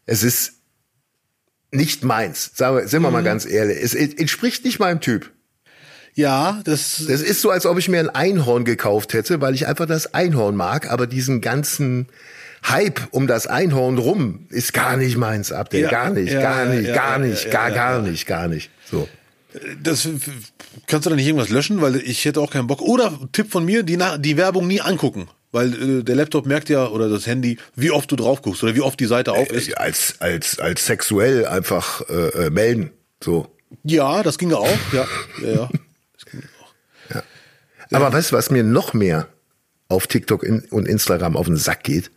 Es 0.06 0.22
ist 0.24 0.56
nicht 1.72 2.04
meins. 2.04 2.52
Sagen 2.56 2.76
wir, 2.76 2.88
sind 2.90 3.04
wir 3.04 3.12
mal 3.12 3.24
ganz 3.24 3.46
ehrlich. 3.46 3.78
Es 3.82 3.94
entspricht 3.94 4.66
nicht 4.66 4.80
meinem 4.80 5.00
Typ. 5.00 5.32
Ja, 6.14 6.62
das. 6.66 7.06
Das 7.08 7.22
ist 7.22 7.42
so, 7.42 7.50
als 7.50 7.66
ob 7.66 7.78
ich 7.78 7.88
mir 7.88 8.00
ein 8.00 8.10
Einhorn 8.10 8.66
gekauft 8.66 9.14
hätte, 9.14 9.42
weil 9.42 9.56
ich 9.56 9.68
einfach 9.68 9.86
das 9.86 10.14
Einhorn 10.14 10.56
mag, 10.56 10.92
aber 10.92 11.08
diesen 11.08 11.42
ganzen 11.42 12.08
Hype 12.68 13.02
um 13.12 13.28
das 13.28 13.48
Einhorn 13.48 13.98
rum 13.98 14.46
ist 14.50 14.74
gar 14.74 14.98
nicht 14.98 15.18
meins, 15.18 15.52
Abdel. 15.52 15.82
Ja, 15.82 15.90
gar 15.90 16.10
nicht, 16.12 16.32
ja, 16.32 16.42
gar 16.42 16.66
nicht, 16.66 16.88
ja, 16.88 16.96
gar 16.96 17.12
ja, 17.20 17.28
nicht, 17.28 17.46
ja, 17.46 17.52
gar, 17.52 17.70
ja, 17.70 17.76
gar 17.76 17.96
ja. 17.96 18.02
nicht, 18.10 18.28
gar 18.28 18.48
nicht. 18.48 18.70
So. 18.90 19.08
Das 19.82 20.08
kannst 20.88 21.06
du 21.06 21.10
da 21.10 21.16
nicht 21.16 21.28
irgendwas 21.28 21.50
löschen, 21.50 21.82
weil 21.82 21.98
ich 21.98 22.24
hätte 22.24 22.40
auch 22.40 22.52
keinen 22.52 22.68
Bock. 22.68 22.82
Oder 22.82 23.18
Tipp 23.32 23.52
von 23.52 23.66
mir, 23.66 23.84
die, 23.84 23.98
die 24.20 24.38
Werbung 24.38 24.68
nie 24.68 24.80
angucken. 24.80 25.28
Weil 25.52 26.00
äh, 26.00 26.04
der 26.04 26.16
Laptop 26.16 26.46
merkt 26.46 26.70
ja, 26.70 26.88
oder 26.88 27.10
das 27.10 27.28
Handy, 27.28 27.58
wie 27.76 27.92
oft 27.92 28.10
du 28.10 28.16
drauf 28.16 28.42
guckst 28.42 28.64
oder 28.64 28.76
wie 28.76 28.82
oft 28.82 29.00
die 29.00 29.06
Seite 29.06 29.34
auf 29.34 29.50
ist. 29.52 29.78
Als, 29.78 30.16
als, 30.20 30.60
als 30.60 30.86
sexuell 30.86 31.46
einfach 31.46 32.08
äh, 32.10 32.46
äh, 32.46 32.50
melden. 32.50 32.92
So. 33.22 33.48
Ja, 33.84 34.24
das 34.24 34.38
ginge 34.38 34.58
auch. 34.58 34.78
Ja, 34.94 35.06
ja, 35.44 35.54
ja. 35.54 35.70
Aber 37.92 38.12
weißt 38.14 38.32
du, 38.32 38.36
was 38.36 38.50
mir 38.50 38.64
noch 38.64 38.94
mehr 38.94 39.28
auf 39.88 40.08
TikTok 40.08 40.44
und 40.44 40.88
Instagram 40.88 41.36
auf 41.36 41.46
den 41.46 41.58
Sack 41.58 41.84
geht? 41.84 42.12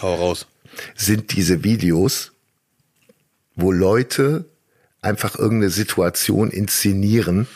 Hau 0.00 0.14
raus. 0.14 0.46
sind 0.94 1.36
diese 1.36 1.64
Videos, 1.64 2.32
wo 3.54 3.72
Leute 3.72 4.46
einfach 5.02 5.38
irgendeine 5.38 5.70
Situation 5.70 6.50
inszenieren 6.50 7.46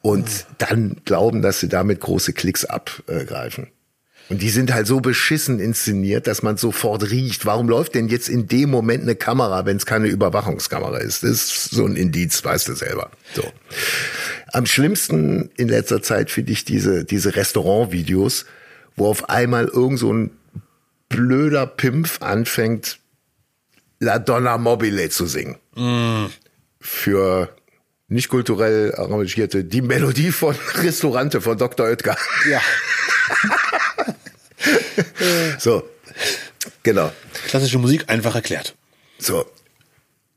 und 0.00 0.46
dann 0.58 0.96
glauben, 1.04 1.42
dass 1.42 1.60
sie 1.60 1.68
damit 1.68 2.00
große 2.00 2.32
Klicks 2.32 2.64
abgreifen. 2.64 3.68
Und 4.28 4.40
die 4.40 4.50
sind 4.50 4.72
halt 4.72 4.86
so 4.86 5.00
beschissen 5.00 5.58
inszeniert, 5.58 6.26
dass 6.26 6.42
man 6.42 6.56
sofort 6.56 7.10
riecht. 7.10 7.44
Warum 7.44 7.68
läuft 7.68 7.94
denn 7.94 8.08
jetzt 8.08 8.28
in 8.28 8.46
dem 8.46 8.70
Moment 8.70 9.02
eine 9.02 9.16
Kamera, 9.16 9.66
wenn 9.66 9.76
es 9.76 9.84
keine 9.84 10.06
Überwachungskamera 10.06 10.98
ist? 10.98 11.22
Das 11.22 11.30
ist 11.30 11.70
so 11.70 11.84
ein 11.84 11.96
Indiz, 11.96 12.42
weißt 12.44 12.68
du 12.68 12.74
selber. 12.74 13.10
So. 13.34 13.42
Am 14.52 14.66
schlimmsten 14.66 15.50
in 15.56 15.68
letzter 15.68 16.02
Zeit 16.02 16.30
finde 16.30 16.52
ich 16.52 16.64
diese, 16.64 17.04
diese 17.04 17.34
Restaurant-Videos, 17.34 18.44
wo 18.96 19.08
auf 19.08 19.30
einmal 19.30 19.66
irgend 19.66 19.98
so 19.98 20.12
ein 20.12 20.30
blöder 21.08 21.66
Pimpf 21.66 22.20
anfängt, 22.20 22.98
La 23.98 24.18
Donna 24.18 24.58
Mobile 24.58 25.08
zu 25.08 25.26
singen. 25.26 25.56
Für 26.80 27.54
nicht 28.08 28.28
kulturell 28.28 28.94
arrangierte, 28.94 29.64
die 29.64 29.80
Melodie 29.80 30.32
von 30.32 30.54
Restaurante 30.74 31.40
von 31.40 31.56
Dr. 31.56 31.86
Oetker. 31.86 32.16
Ja. 32.50 32.60
So, 35.58 35.82
genau. 36.84 37.12
Klassische 37.46 37.78
Musik 37.78 38.04
einfach 38.08 38.34
erklärt. 38.36 38.76
So. 39.18 39.44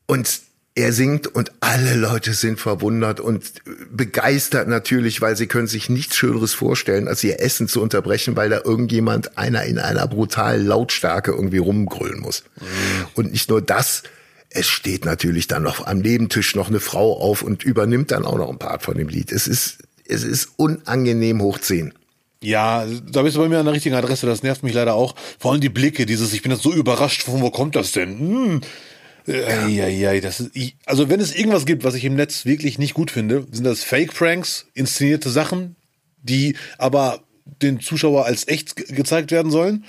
Und 0.06 0.40
er 0.76 0.92
singt 0.92 1.26
und 1.26 1.52
alle 1.60 1.94
Leute 1.94 2.34
sind 2.34 2.60
verwundert 2.60 3.18
und 3.18 3.44
begeistert 3.90 4.68
natürlich, 4.68 5.22
weil 5.22 5.34
sie 5.34 5.46
können 5.46 5.66
sich 5.66 5.88
nichts 5.88 6.16
Schöneres 6.16 6.52
vorstellen, 6.52 7.08
als 7.08 7.24
ihr 7.24 7.40
Essen 7.40 7.66
zu 7.66 7.80
unterbrechen, 7.80 8.36
weil 8.36 8.50
da 8.50 8.60
irgendjemand 8.62 9.38
einer 9.38 9.64
in 9.64 9.78
einer 9.78 10.06
brutalen 10.06 10.66
Lautstärke 10.66 11.32
irgendwie 11.32 11.58
rumgrüllen 11.58 12.20
muss. 12.20 12.44
Und 13.14 13.32
nicht 13.32 13.48
nur 13.48 13.62
das, 13.62 14.02
es 14.50 14.66
steht 14.66 15.06
natürlich 15.06 15.48
dann 15.48 15.62
noch 15.62 15.86
am 15.86 15.98
Nebentisch 15.98 16.54
noch 16.54 16.68
eine 16.68 16.80
Frau 16.80 17.20
auf 17.20 17.40
und 17.40 17.64
übernimmt 17.64 18.10
dann 18.10 18.26
auch 18.26 18.36
noch 18.36 18.50
ein 18.50 18.58
Part 18.58 18.82
von 18.82 18.98
dem 18.98 19.08
Lied. 19.08 19.32
Es 19.32 19.48
ist, 19.48 19.78
es 20.06 20.24
ist 20.24 20.50
unangenehm 20.56 21.40
hoch 21.40 21.58
10. 21.58 21.94
Ja, 22.42 22.84
da 23.10 23.22
bist 23.22 23.36
du 23.36 23.40
bei 23.40 23.48
mir 23.48 23.58
an 23.58 23.64
der 23.64 23.74
richtigen 23.74 23.94
Adresse. 23.94 24.26
Das 24.26 24.42
nervt 24.42 24.62
mich 24.62 24.74
leider 24.74 24.94
auch. 24.94 25.14
Vor 25.38 25.52
allem 25.52 25.62
die 25.62 25.70
Blicke, 25.70 26.04
dieses, 26.04 26.34
ich 26.34 26.42
bin 26.42 26.52
jetzt 26.52 26.62
so 26.62 26.72
überrascht, 26.72 27.22
von 27.22 27.40
wo 27.40 27.50
kommt 27.50 27.76
das 27.76 27.92
denn? 27.92 28.18
Hm. 28.18 28.60
Ja, 29.26 29.88
ja, 29.88 30.20
das 30.20 30.40
ist, 30.40 30.72
also 30.84 31.08
wenn 31.08 31.20
es 31.20 31.34
irgendwas 31.34 31.66
gibt, 31.66 31.82
was 31.84 31.94
ich 31.94 32.04
im 32.04 32.14
Netz 32.14 32.44
wirklich 32.44 32.78
nicht 32.78 32.94
gut 32.94 33.10
finde, 33.10 33.46
sind 33.50 33.64
das 33.64 33.82
Fake-Pranks, 33.82 34.66
inszenierte 34.74 35.30
Sachen, 35.30 35.74
die 36.22 36.56
aber 36.78 37.20
den 37.62 37.80
Zuschauer 37.80 38.24
als 38.26 38.46
echt 38.48 38.76
ge- 38.76 38.86
gezeigt 38.94 39.30
werden 39.32 39.50
sollen. 39.50 39.84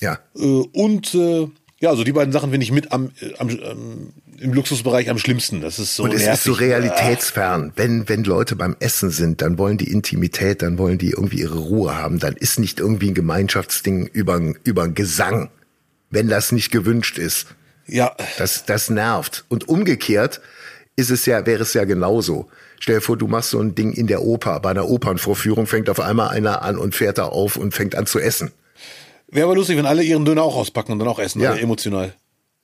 Ja. 0.00 0.18
Äh, 0.36 0.40
und 0.40 1.14
äh, 1.14 1.48
ja, 1.80 1.90
also 1.90 2.04
die 2.04 2.12
beiden 2.12 2.32
Sachen 2.32 2.50
finde 2.50 2.64
ich 2.64 2.72
mit 2.72 2.92
am, 2.92 3.10
äh, 3.20 3.34
am 3.38 3.48
ähm, 3.50 4.12
im 4.38 4.52
Luxusbereich 4.52 5.08
am 5.10 5.18
schlimmsten. 5.18 5.60
Das 5.60 5.78
ist 5.78 5.94
so 5.96 6.02
Und 6.02 6.12
es 6.12 6.22
nervig. 6.22 6.34
ist 6.38 6.44
so 6.44 6.52
realitätsfern. 6.52 7.72
Wenn, 7.76 8.08
wenn 8.08 8.24
Leute 8.24 8.56
beim 8.56 8.74
Essen 8.80 9.10
sind, 9.10 9.40
dann 9.42 9.58
wollen 9.58 9.78
die 9.78 9.90
Intimität, 9.90 10.60
dann 10.62 10.76
wollen 10.76 10.98
die 10.98 11.10
irgendwie 11.10 11.40
ihre 11.40 11.58
Ruhe 11.58 11.94
haben. 11.96 12.18
Dann 12.18 12.34
ist 12.34 12.58
nicht 12.58 12.80
irgendwie 12.80 13.08
ein 13.10 13.14
Gemeinschaftsding 13.14 14.06
über, 14.12 14.40
über 14.64 14.88
Gesang, 14.88 15.50
wenn 16.10 16.28
das 16.28 16.52
nicht 16.52 16.70
gewünscht 16.70 17.16
ist. 17.18 17.46
Ja, 17.86 18.16
Das, 18.38 18.64
das 18.64 18.90
nervt. 18.90 19.44
Und 19.48 19.68
umgekehrt 19.68 20.40
ist 20.96 21.10
es 21.10 21.26
ja, 21.26 21.44
wäre 21.46 21.62
es 21.62 21.74
ja 21.74 21.84
genauso. 21.84 22.48
Stell 22.80 22.96
dir 22.96 23.00
vor, 23.00 23.16
du 23.16 23.26
machst 23.26 23.50
so 23.50 23.60
ein 23.60 23.74
Ding 23.74 23.92
in 23.92 24.06
der 24.06 24.22
Oper. 24.22 24.60
Bei 24.60 24.70
einer 24.70 24.88
Opernvorführung 24.88 25.66
fängt 25.66 25.88
auf 25.90 26.00
einmal 26.00 26.28
einer 26.28 26.62
an 26.62 26.78
und 26.78 26.94
fährt 26.94 27.18
da 27.18 27.24
auf 27.24 27.56
und 27.56 27.74
fängt 27.74 27.94
an 27.94 28.06
zu 28.06 28.18
essen. 28.20 28.52
wäre 29.28 29.46
aber 29.46 29.56
lustig, 29.56 29.76
wenn 29.76 29.86
alle 29.86 30.02
ihren 30.02 30.24
Döner 30.24 30.42
auch 30.42 30.54
auspacken 30.56 30.92
und 30.92 30.98
dann 31.00 31.08
auch 31.08 31.18
essen, 31.18 31.40
Ja. 31.40 31.52
oder 31.52 31.60
emotional. 31.60 32.14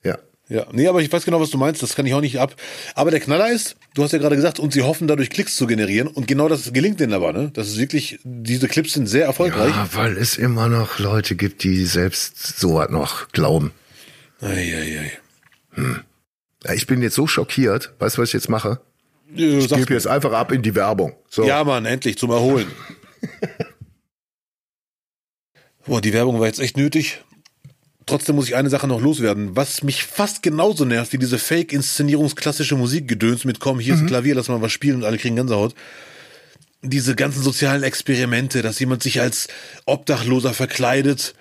Ja. 0.04 0.18
Ja, 0.48 0.66
nee, 0.72 0.86
aber 0.88 1.00
ich 1.00 1.12
weiß 1.12 1.24
genau, 1.24 1.40
was 1.40 1.50
du 1.50 1.58
meinst, 1.58 1.82
das 1.82 1.94
kann 1.94 2.06
ich 2.06 2.14
auch 2.14 2.20
nicht 2.20 2.38
ab. 2.38 2.54
Aber 2.94 3.10
der 3.10 3.20
Knaller 3.20 3.50
ist, 3.50 3.76
du 3.94 4.02
hast 4.04 4.12
ja 4.12 4.18
gerade 4.18 4.36
gesagt, 4.36 4.58
und 4.58 4.72
sie 4.72 4.82
hoffen 4.82 5.06
dadurch 5.08 5.30
Klicks 5.30 5.56
zu 5.56 5.66
generieren 5.66 6.06
und 6.08 6.26
genau 6.28 6.48
das 6.48 6.72
gelingt 6.72 6.98
denen 7.00 7.12
aber, 7.12 7.32
ne? 7.32 7.50
Das 7.54 7.68
ist 7.68 7.78
wirklich, 7.78 8.18
diese 8.24 8.68
Clips 8.68 8.92
sind 8.92 9.06
sehr 9.08 9.24
erfolgreich. 9.24 9.70
Ja, 9.74 9.88
weil 9.92 10.16
es 10.16 10.36
immer 10.36 10.68
noch 10.68 10.98
Leute 10.98 11.34
gibt, 11.34 11.62
die 11.64 11.84
selbst 11.86 12.58
so 12.58 12.74
was 12.74 12.90
noch 12.90 13.28
glauben. 13.28 13.72
Eieiei. 14.40 15.12
Ja, 16.64 16.72
ich 16.72 16.86
bin 16.86 17.02
jetzt 17.02 17.14
so 17.14 17.26
schockiert. 17.26 17.94
Weißt 17.98 18.16
du, 18.16 18.22
was 18.22 18.30
ich 18.30 18.34
jetzt 18.34 18.48
mache? 18.48 18.80
Ich 19.34 19.68
gebe 19.68 19.94
jetzt 19.94 20.06
einfach 20.06 20.32
ab 20.32 20.52
in 20.52 20.62
die 20.62 20.74
Werbung. 20.74 21.14
So. 21.28 21.44
Ja, 21.44 21.62
Mann, 21.64 21.86
endlich 21.86 22.18
zum 22.18 22.30
Erholen. 22.30 22.66
Boah, 25.86 26.00
die 26.00 26.12
Werbung 26.12 26.40
war 26.40 26.46
jetzt 26.46 26.60
echt 26.60 26.76
nötig. 26.76 27.22
Trotzdem 28.06 28.34
muss 28.36 28.48
ich 28.48 28.56
eine 28.56 28.70
Sache 28.70 28.88
noch 28.88 29.00
loswerden. 29.00 29.56
Was 29.56 29.82
mich 29.82 30.04
fast 30.04 30.42
genauso 30.42 30.84
nervt 30.84 31.12
wie 31.12 31.18
diese 31.18 31.38
Fake-Inszenierungsklassische 31.38 32.76
Musikgedöns 32.76 33.44
mit 33.44 33.60
komm, 33.60 33.78
hier 33.78 33.94
ist 33.94 34.00
ein 34.00 34.06
Klavier, 34.06 34.34
lass 34.34 34.48
mal 34.48 34.60
was 34.60 34.72
spielen 34.72 34.96
und 34.96 35.04
alle 35.04 35.18
kriegen 35.18 35.36
Gänsehaut. 35.36 35.74
Diese 36.82 37.14
ganzen 37.14 37.42
sozialen 37.42 37.82
Experimente, 37.82 38.62
dass 38.62 38.80
jemand 38.80 39.02
sich 39.02 39.20
als 39.20 39.48
Obdachloser 39.84 40.54
verkleidet 40.54 41.34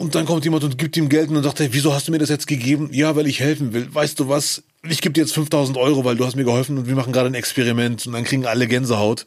und 0.00 0.14
dann 0.14 0.24
kommt 0.24 0.44
jemand 0.44 0.64
und 0.64 0.78
gibt 0.78 0.96
ihm 0.96 1.10
Geld 1.10 1.28
und 1.28 1.34
dann 1.34 1.44
sagt 1.44 1.60
er, 1.60 1.74
wieso 1.74 1.92
hast 1.92 2.08
du 2.08 2.12
mir 2.12 2.16
das 2.16 2.30
jetzt 2.30 2.46
gegeben? 2.46 2.88
Ja, 2.90 3.16
weil 3.16 3.26
ich 3.26 3.38
helfen 3.38 3.74
will. 3.74 3.94
Weißt 3.94 4.18
du 4.18 4.30
was? 4.30 4.62
Ich 4.82 5.02
gebe 5.02 5.12
dir 5.12 5.20
jetzt 5.20 5.34
5000 5.34 5.76
Euro, 5.76 6.06
weil 6.06 6.16
du 6.16 6.24
hast 6.24 6.36
mir 6.36 6.44
geholfen 6.44 6.78
und 6.78 6.88
wir 6.88 6.94
machen 6.94 7.12
gerade 7.12 7.26
ein 7.26 7.34
Experiment 7.34 8.06
und 8.06 8.14
dann 8.14 8.24
kriegen 8.24 8.46
alle 8.46 8.66
Gänsehaut. 8.66 9.26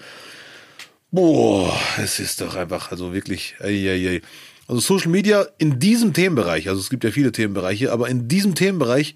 Boah, 1.11 1.79
es 2.03 2.19
ist 2.19 2.41
doch 2.41 2.55
einfach, 2.55 2.89
also 2.89 3.13
wirklich, 3.13 3.53
ei, 3.59 3.87
ei, 3.87 4.09
ei. 4.09 4.21
Also 4.67 4.81
Social 4.81 5.11
Media 5.11 5.45
in 5.59 5.77
diesem 5.77 6.11
Themenbereich, 6.11 6.67
also 6.69 6.81
es 6.81 6.89
gibt 6.89 7.03
ja 7.03 7.11
viele 7.11 7.31
Themenbereiche, 7.31 7.91
aber 7.91 8.09
in 8.09 8.27
diesem 8.27 8.55
Themenbereich 8.55 9.13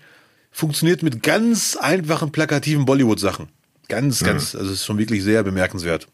funktioniert 0.51 1.01
mit 1.01 1.23
ganz 1.23 1.75
einfachen, 1.75 2.31
plakativen 2.31 2.85
Bollywood-Sachen. 2.85 3.47
Ganz, 3.87 4.23
ganz, 4.23 4.53
also 4.53 4.67
es 4.67 4.81
ist 4.81 4.85
schon 4.85 4.99
wirklich 4.99 5.23
sehr 5.23 5.41
bemerkenswert. 5.41 6.07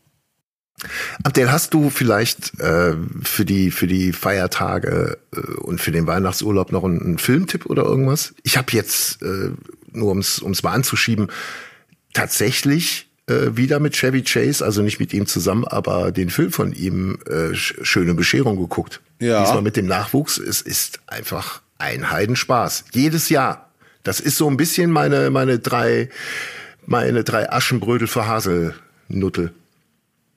Abdel, 1.24 1.52
hast 1.52 1.74
du 1.74 1.90
vielleicht 1.90 2.60
äh, 2.60 2.96
für 3.24 3.46
die 3.46 3.72
für 3.72 3.88
die 3.88 4.12
Feiertage 4.12 5.18
äh, 5.34 5.40
und 5.62 5.80
für 5.80 5.92
den 5.92 6.08
Weihnachtsurlaub 6.08 6.72
noch 6.72 6.84
einen, 6.84 7.02
einen 7.02 7.18
Filmtipp 7.20 7.68
oder 7.68 7.84
irgendwas? 7.84 8.34
Ich 8.44 8.58
habe 8.58 8.72
jetzt 8.72 9.22
äh, 9.22 9.52
nur 9.92 10.10
ums 10.10 10.42
ums 10.42 10.64
mal 10.64 10.74
anzuschieben 10.74 11.28
tatsächlich 12.14 13.10
äh, 13.28 13.56
wieder 13.56 13.80
mit 13.80 13.94
Chevy 13.96 14.24
Chase, 14.24 14.64
also 14.64 14.82
nicht 14.82 15.00
mit 15.00 15.14
ihm 15.14 15.26
zusammen, 15.26 15.66
aber 15.66 16.12
den 16.12 16.30
Film 16.30 16.52
von 16.52 16.74
ihm 16.74 17.18
äh, 17.28 17.54
Sch- 17.54 17.84
Schöne 17.86 18.14
Bescherung 18.14 18.58
geguckt. 18.60 19.02
Ja. 19.20 19.42
Diesmal 19.44 19.62
mit 19.62 19.78
dem 19.78 19.86
Nachwuchs. 19.86 20.38
Es 20.38 20.62
ist 20.62 21.00
einfach 21.08 21.62
ein 21.78 22.12
Heidenspaß. 22.12 22.86
Jedes 22.92 23.30
Jahr. 23.30 23.70
Das 24.04 24.20
ist 24.20 24.38
so 24.38 24.50
ein 24.50 24.58
bisschen 24.58 24.92
meine 24.92 25.30
meine 25.30 25.60
drei 25.60 26.10
meine 26.86 27.24
drei 27.24 27.50
Aschenbrödel 27.50 28.08
für 28.10 28.28
Haselnuttel. 28.28 29.54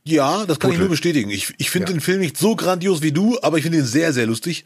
Ja, 0.06 0.46
das 0.46 0.58
kann 0.60 0.70
ich 0.70 0.76
Gute. 0.76 0.84
nur 0.84 0.90
bestätigen. 0.90 1.30
Ich, 1.30 1.52
ich 1.58 1.70
finde 1.70 1.88
Ja. 1.88 1.96
den 1.96 2.00
Film 2.00 2.20
nicht 2.20 2.36
so 2.38 2.54
grandios 2.56 3.02
wie 3.02 3.12
du, 3.12 3.38
aber 3.42 3.58
ich 3.58 3.64
finde 3.64 3.78
ihn 3.78 3.84
sehr, 3.84 4.12
sehr 4.12 4.26
lustig. 4.26 4.64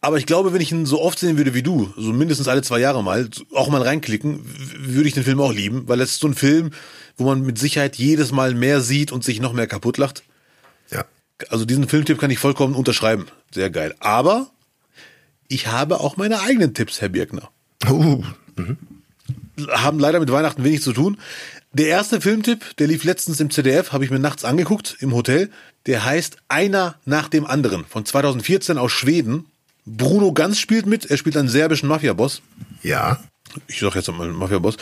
Aber 0.00 0.18
ich 0.18 0.26
glaube, 0.26 0.52
wenn 0.52 0.60
ich 0.60 0.70
ihn 0.72 0.84
so 0.84 1.00
oft 1.00 1.18
sehen 1.18 1.38
würde 1.38 1.54
wie 1.54 1.62
du, 1.62 1.94
so 1.96 2.12
mindestens 2.12 2.48
alle 2.48 2.60
zwei 2.62 2.78
Jahre 2.80 3.02
mal, 3.02 3.28
auch 3.54 3.68
mal 3.70 3.80
reinklicken, 3.80 4.40
würde 4.78 5.08
ich 5.08 5.14
den 5.14 5.22
Film 5.24 5.40
auch 5.40 5.52
lieben, 5.52 5.88
weil 5.88 6.00
es 6.00 6.10
ist 6.12 6.20
so 6.20 6.26
ein 6.28 6.34
Film, 6.34 6.72
wo 7.16 7.24
man 7.24 7.42
mit 7.42 7.58
Sicherheit 7.58 7.96
jedes 7.96 8.30
Mal 8.32 8.52
mehr 8.54 8.80
sieht 8.82 9.12
und 9.12 9.24
sich 9.24 9.40
noch 9.40 9.52
mehr 9.54 9.66
kaputt 9.66 9.96
lacht. 9.96 10.22
Ja. 10.90 11.04
Also 11.48 11.64
diesen 11.64 11.88
Filmtipp 11.88 12.18
kann 12.18 12.30
ich 12.30 12.38
vollkommen 12.38 12.74
unterschreiben. 12.74 13.26
Sehr 13.52 13.70
geil. 13.70 13.94
Aber 14.00 14.50
ich 15.48 15.68
habe 15.68 16.00
auch 16.00 16.16
meine 16.16 16.40
eigenen 16.42 16.74
Tipps, 16.74 17.00
Herr 17.00 17.08
Birkner. 17.10 17.48
Uh, 17.88 18.22
Haben 19.70 19.98
leider 20.00 20.20
mit 20.20 20.30
Weihnachten 20.32 20.64
wenig 20.64 20.82
zu 20.82 20.92
tun. 20.92 21.16
Der 21.74 21.88
erste 21.88 22.20
Filmtipp, 22.20 22.76
der 22.76 22.86
lief 22.86 23.02
letztens 23.02 23.40
im 23.40 23.50
ZDF, 23.50 23.92
habe 23.92 24.04
ich 24.04 24.10
mir 24.10 24.20
nachts 24.20 24.44
angeguckt 24.44 24.96
im 25.00 25.12
Hotel. 25.12 25.50
Der 25.86 26.04
heißt 26.04 26.36
Einer 26.46 26.94
nach 27.04 27.28
dem 27.28 27.44
anderen 27.44 27.84
von 27.84 28.06
2014 28.06 28.78
aus 28.78 28.92
Schweden. 28.92 29.46
Bruno 29.84 30.32
Ganz 30.32 30.60
spielt 30.60 30.86
mit. 30.86 31.10
Er 31.10 31.16
spielt 31.16 31.36
einen 31.36 31.48
serbischen 31.48 31.88
Mafia-Boss. 31.88 32.42
ja. 32.82 33.18
Ich 33.68 33.78
sag 33.78 33.94
jetzt 33.94 34.10
mal 34.10 34.28
Mafia-Boss. 34.28 34.76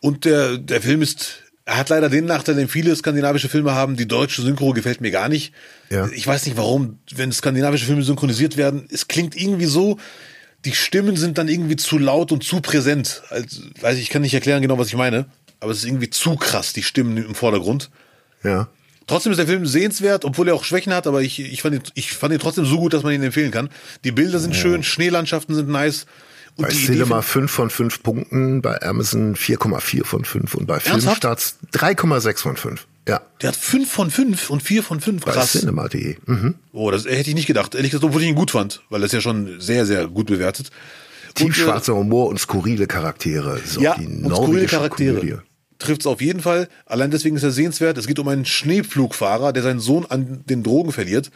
Und 0.00 0.24
der, 0.24 0.56
der 0.56 0.80
Film 0.80 1.02
ist, 1.02 1.42
er 1.66 1.76
hat 1.78 1.88
leider 1.88 2.08
den 2.08 2.24
Nachteil, 2.24 2.54
den 2.54 2.68
viele 2.68 2.94
skandinavische 2.94 3.48
Filme 3.48 3.72
haben. 3.74 3.96
Die 3.96 4.08
deutsche 4.08 4.40
Synchro 4.40 4.72
gefällt 4.72 5.00
mir 5.00 5.10
gar 5.10 5.28
nicht. 5.28 5.52
Ja. 5.90 6.08
Ich 6.14 6.26
weiß 6.26 6.46
nicht 6.46 6.56
warum, 6.56 7.00
wenn 7.14 7.32
skandinavische 7.32 7.84
Filme 7.84 8.02
synchronisiert 8.02 8.56
werden, 8.56 8.86
es 8.90 9.08
klingt 9.08 9.36
irgendwie 9.36 9.66
so, 9.66 9.98
die 10.64 10.74
Stimmen 10.74 11.16
sind 11.16 11.36
dann 11.36 11.48
irgendwie 11.48 11.76
zu 11.76 11.98
laut 11.98 12.32
und 12.32 12.44
zu 12.44 12.60
präsent. 12.60 13.22
Also, 13.28 13.62
weiß 13.80 13.96
ich, 13.96 14.04
ich 14.04 14.10
kann 14.10 14.22
nicht 14.22 14.32
erklären 14.34 14.62
genau, 14.62 14.78
was 14.78 14.88
ich 14.88 14.96
meine, 14.96 15.26
aber 15.60 15.72
es 15.72 15.78
ist 15.78 15.84
irgendwie 15.84 16.10
zu 16.10 16.36
krass, 16.36 16.72
die 16.72 16.82
Stimmen 16.82 17.16
im 17.16 17.34
Vordergrund. 17.34 17.90
Ja. 18.42 18.68
Trotzdem 19.06 19.32
ist 19.32 19.38
der 19.38 19.46
Film 19.46 19.66
sehenswert, 19.66 20.24
obwohl 20.24 20.48
er 20.48 20.54
auch 20.54 20.64
Schwächen 20.64 20.94
hat, 20.94 21.06
aber 21.06 21.20
ich, 21.22 21.38
ich, 21.38 21.62
fand, 21.62 21.74
ihn, 21.74 21.82
ich 21.94 22.12
fand 22.12 22.32
ihn 22.32 22.38
trotzdem 22.40 22.64
so 22.64 22.78
gut, 22.78 22.94
dass 22.94 23.02
man 23.02 23.12
ihn 23.12 23.22
empfehlen 23.22 23.50
kann. 23.50 23.68
Die 24.02 24.12
Bilder 24.12 24.38
sind 24.38 24.56
schön, 24.56 24.82
Schneelandschaften 24.82 25.54
sind 25.54 25.68
nice. 25.68 26.06
Und 26.56 26.68
Bei 26.68 26.72
Cinema 26.72 27.20
5 27.20 27.50
von 27.50 27.68
5 27.68 28.02
Punkten, 28.02 28.62
bei 28.62 28.80
Amazon 28.80 29.34
4,4 29.34 30.04
von 30.04 30.24
5 30.24 30.54
und 30.54 30.66
bei 30.66 30.74
Ernsthaft? 30.74 31.02
Filmstarts 31.02 31.58
3,6 31.72 32.38
von 32.38 32.56
5. 32.56 32.86
Ja. 33.08 33.20
Der 33.42 33.48
hat 33.48 33.56
fünf 33.56 33.90
von 33.90 34.10
fünf 34.10 34.48
und 34.48 34.62
vier 34.62 34.82
von 34.82 35.00
fünf. 35.00 35.24
Bei 35.24 35.32
Krass. 35.32 35.52
cinema.de. 35.52 36.16
Mhm. 36.24 36.54
Oh, 36.72 36.90
das 36.90 37.04
hätte 37.04 37.28
ich 37.28 37.34
nicht 37.34 37.46
gedacht. 37.46 37.74
Ehrlich 37.74 37.90
gesagt, 37.90 38.04
obwohl 38.04 38.22
ich 38.22 38.28
ihn 38.28 38.34
gut 38.34 38.52
fand, 38.52 38.82
weil 38.88 39.02
er 39.02 39.06
ist 39.06 39.12
ja 39.12 39.20
schon 39.20 39.60
sehr, 39.60 39.84
sehr 39.84 40.06
gut 40.08 40.26
bewertet. 40.26 40.70
Tiefschwarzer 41.34 41.94
Humor 41.94 42.28
und 42.28 42.38
skurrile 42.38 42.86
Charaktere. 42.86 43.60
So 43.64 43.80
ja, 43.80 43.96
die 43.98 44.06
und 44.06 44.34
skurrile 44.34 44.66
Charaktere. 44.66 45.18
Komödie. 45.18 45.38
Trifft's 45.78 46.06
auf 46.06 46.20
jeden 46.20 46.40
Fall. 46.40 46.68
Allein 46.86 47.10
deswegen 47.10 47.36
ist 47.36 47.42
er 47.42 47.50
sehenswert. 47.50 47.98
Es 47.98 48.06
geht 48.06 48.18
um 48.18 48.28
einen 48.28 48.44
Schneepflugfahrer, 48.44 49.52
der 49.52 49.62
seinen 49.62 49.80
Sohn 49.80 50.06
an 50.06 50.44
den 50.46 50.62
Drogen 50.62 50.92
verliert. 50.92 51.30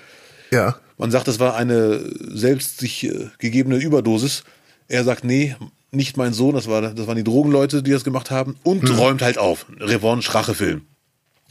Ja. 0.51 0.77
Man 0.97 1.11
sagt, 1.11 1.29
das 1.29 1.39
war 1.39 1.57
eine 1.57 2.01
selbst 2.33 2.79
sich 2.79 3.05
äh, 3.05 3.31
gegebene 3.39 3.77
Überdosis. 3.77 4.45
Er 4.87 5.05
sagt, 5.05 5.25
nee, 5.25 5.57
nicht 5.91 6.17
mein 6.17 6.33
Sohn, 6.33 6.55
das, 6.55 6.69
war, 6.69 6.83
das 6.83 7.07
waren 7.07 7.17
die 7.17 7.25
Drogenleute, 7.25 7.83
die 7.83 7.91
das 7.91 8.05
gemacht 8.05 8.31
haben. 8.31 8.57
Und 8.63 8.89
räumt 8.99 9.23
halt 9.23 9.39
auf. 9.39 9.67
Revanche, 9.81 10.35
Rachefilm. 10.35 10.83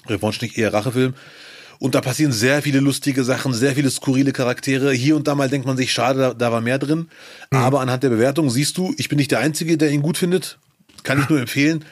Revanche 0.07 0.43
nicht 0.43 0.57
eher 0.57 0.73
Rachefilm. 0.73 1.13
Und 1.79 1.93
da 1.95 2.01
passieren 2.01 2.31
sehr 2.31 2.61
viele 2.61 2.79
lustige 2.79 3.23
Sachen, 3.23 3.53
sehr 3.53 3.75
viele 3.75 3.89
skurrile 3.91 4.33
Charaktere. 4.33 4.91
Hier 4.93 5.15
und 5.15 5.27
da 5.27 5.35
mal 5.35 5.49
denkt 5.49 5.67
man 5.67 5.77
sich, 5.77 5.91
schade, 5.91 6.19
da, 6.19 6.33
da 6.33 6.51
war 6.51 6.61
mehr 6.61 6.79
drin. 6.79 7.07
Aber 7.51 7.81
anhand 7.81 8.03
der 8.03 8.09
Bewertung 8.09 8.49
siehst 8.49 8.77
du, 8.77 8.93
ich 8.97 9.09
bin 9.09 9.17
nicht 9.17 9.31
der 9.31 9.39
Einzige, 9.39 9.77
der 9.77 9.91
ihn 9.91 10.01
gut 10.01 10.17
findet. 10.17 10.57
Kann 11.03 11.21
ich 11.21 11.29
nur 11.29 11.39
empfehlen. 11.39 11.85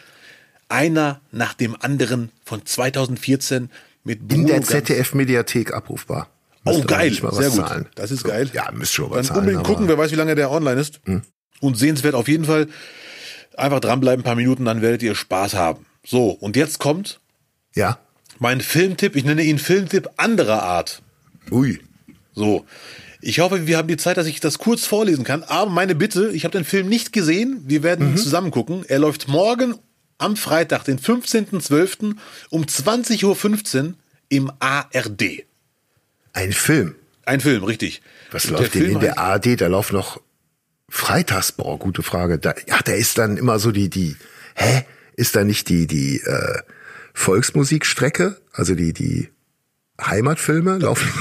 Einer 0.69 1.21
nach 1.31 1.53
dem 1.53 1.75
anderen 1.79 2.31
von 2.43 2.65
2014 2.65 3.69
mit 4.03 4.21
In 4.21 4.27
Bruno 4.27 4.45
der 4.47 4.55
Ganz- 4.55 4.67
ZDF-Mediathek 4.67 5.73
abrufbar. 5.73 6.29
Oh, 6.63 6.69
Müsst 6.71 6.79
ihr 6.81 6.85
geil. 6.87 7.13
Sehr 7.13 7.49
gut. 7.51 7.59
Zahlen. 7.67 7.85
Das 7.93 8.09
ist 8.09 8.21
So, 8.21 8.29
geil. 8.29 8.49
Ja, 8.53 8.71
müsst 8.71 8.93
schon 8.93 9.09
was 9.11 9.17
Dann 9.17 9.25
zahlen. 9.25 9.39
unbedingt 9.41 9.63
gucken, 9.65 9.87
wer 9.87 9.97
weiß, 9.99 10.11
wie 10.11 10.15
lange 10.15 10.33
der 10.33 10.49
online 10.49 10.81
ist. 10.81 10.99
Und 11.61 11.77
sehenswert 11.77 12.15
auf 12.15 12.27
jeden 12.27 12.45
Fall. 12.45 12.67
Einfach 13.55 13.79
dranbleiben, 13.79 14.21
ein 14.21 14.25
paar 14.25 14.35
Minuten, 14.35 14.65
dann 14.65 14.81
werdet 14.81 15.03
ihr 15.03 15.13
Spaß 15.13 15.53
haben. 15.53 15.85
So, 16.03 16.29
und 16.31 16.55
jetzt 16.55 16.79
kommt 16.79 17.19
Ja. 17.75 17.99
Mein 18.39 18.61
Filmtipp. 18.61 19.15
Ich 19.15 19.23
nenne 19.23 19.43
ihn 19.43 19.59
Filmtipp 19.59 20.09
anderer 20.17 20.63
Art. 20.63 21.01
Ui. 21.51 21.79
So. 22.33 22.65
Ich 23.21 23.39
hoffe, 23.39 23.65
wir 23.65 23.77
haben 23.77 23.87
die 23.87 23.97
Zeit, 23.97 24.17
dass 24.17 24.27
ich 24.27 24.39
das 24.39 24.59
kurz 24.59 24.85
vorlesen 24.85 25.23
kann. 25.23 25.43
Aber 25.43 25.71
meine 25.71 25.95
Bitte, 25.95 26.31
ich 26.31 26.43
habe 26.43 26.57
den 26.57 26.65
Film 26.65 26.87
nicht 26.87 27.11
gesehen. 27.11 27.63
Wir 27.65 27.81
werden 27.81 28.11
ihn 28.11 28.17
zusammen 28.17 28.51
gucken. 28.51 28.85
Er 28.87 28.99
läuft 28.99 29.27
morgen 29.27 29.75
am 30.17 30.37
Freitag, 30.37 30.83
den 30.83 30.99
15.12. 30.99 32.15
um 32.49 32.63
20.15 32.63 33.83
Uhr 33.83 33.93
im 34.29 34.51
ARD. 34.59 35.45
Ein 36.33 36.53
Film. 36.53 36.95
Ein 37.25 37.39
Film, 37.39 37.63
richtig. 37.63 38.01
Was 38.31 38.45
Und 38.45 38.51
läuft 38.59 38.75
denn 38.75 38.81
Film 38.83 38.93
in 38.95 38.99
der 38.99 39.17
ARD? 39.17 39.59
Da 39.59 39.67
läuft 39.67 39.93
noch 39.93 40.21
Freitags, 40.89 41.51
boah, 41.51 41.79
gute 41.79 42.03
Frage. 42.03 42.37
Da, 42.37 42.53
ja, 42.67 42.79
da 42.83 42.93
ist 42.93 43.17
dann 43.17 43.37
immer 43.37 43.57
so 43.57 43.71
die, 43.71 43.89
die, 43.89 44.15
hä? 44.55 44.85
Ist 45.15 45.35
da 45.35 45.43
nicht 45.43 45.69
die, 45.69 45.87
die 45.87 46.17
äh, 46.17 46.59
Volksmusikstrecke? 47.15 48.39
Also 48.53 48.75
die, 48.75 48.93
die 48.93 49.29
Heimatfilme 49.99 50.77
laufen? 50.77 51.07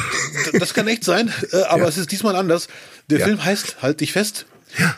Das 0.58 0.74
kann 0.74 0.86
echt 0.88 1.04
sein, 1.04 1.32
äh, 1.52 1.62
aber 1.62 1.88
es 1.88 1.96
ist 1.96 2.12
diesmal 2.12 2.36
anders. 2.36 2.68
Der 3.08 3.18
Ja. 3.20 3.24
Film 3.26 3.44
heißt 3.44 3.82
Halt 3.82 4.00
dich 4.00 4.12
fest. 4.12 4.46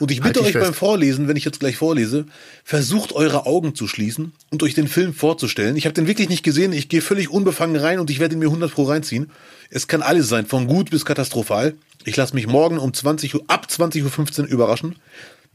Und 0.01 0.11
ich 0.11 0.23
Halt 0.23 0.33
bitte 0.33 0.41
dich 0.41 0.49
euch 0.49 0.53
fest. 0.55 0.65
beim 0.65 0.75
Vorlesen, 0.75 1.29
wenn 1.29 1.37
ich 1.37 1.45
jetzt 1.45 1.61
gleich 1.61 1.77
vorlese, 1.77 2.25
versucht 2.65 3.13
eure 3.13 3.45
Augen 3.47 3.75
zu 3.75 3.87
schließen 3.87 4.33
und 4.51 4.63
euch 4.63 4.75
den 4.75 4.89
Film 4.89 5.13
vorzustellen. 5.15 5.77
Ich 5.77 5.85
habe 5.85 5.93
den 5.95 6.07
wirklich 6.07 6.29
nicht 6.31 6.43
gesehen. 6.43 6.73
Ich 6.73 6.89
gehe 6.89 7.01
völlig 7.03 7.31
unbefangen 7.31 7.77
rein 7.77 8.01
und 8.01 8.11
ich 8.11 8.19
werde 8.19 8.35
ihn 8.35 8.39
mir 8.39 8.47
100 8.47 8.73
pro 8.73 8.85
reinziehen. 8.85 9.31
Es 9.71 9.87
kann 9.87 10.03
alles 10.03 10.29
sein, 10.29 10.47
von 10.47 10.67
gut 10.67 10.91
bis 10.91 11.05
katastrophal. 11.05 11.75
Ich 12.05 12.17
lasse 12.17 12.35
mich 12.35 12.47
morgen 12.47 12.79
um 12.79 12.93
20 12.95 13.35
Uhr, 13.35 13.45
ab 13.49 13.67
20.15 13.71 14.41
Uhr 14.41 14.47
überraschen. 14.47 14.97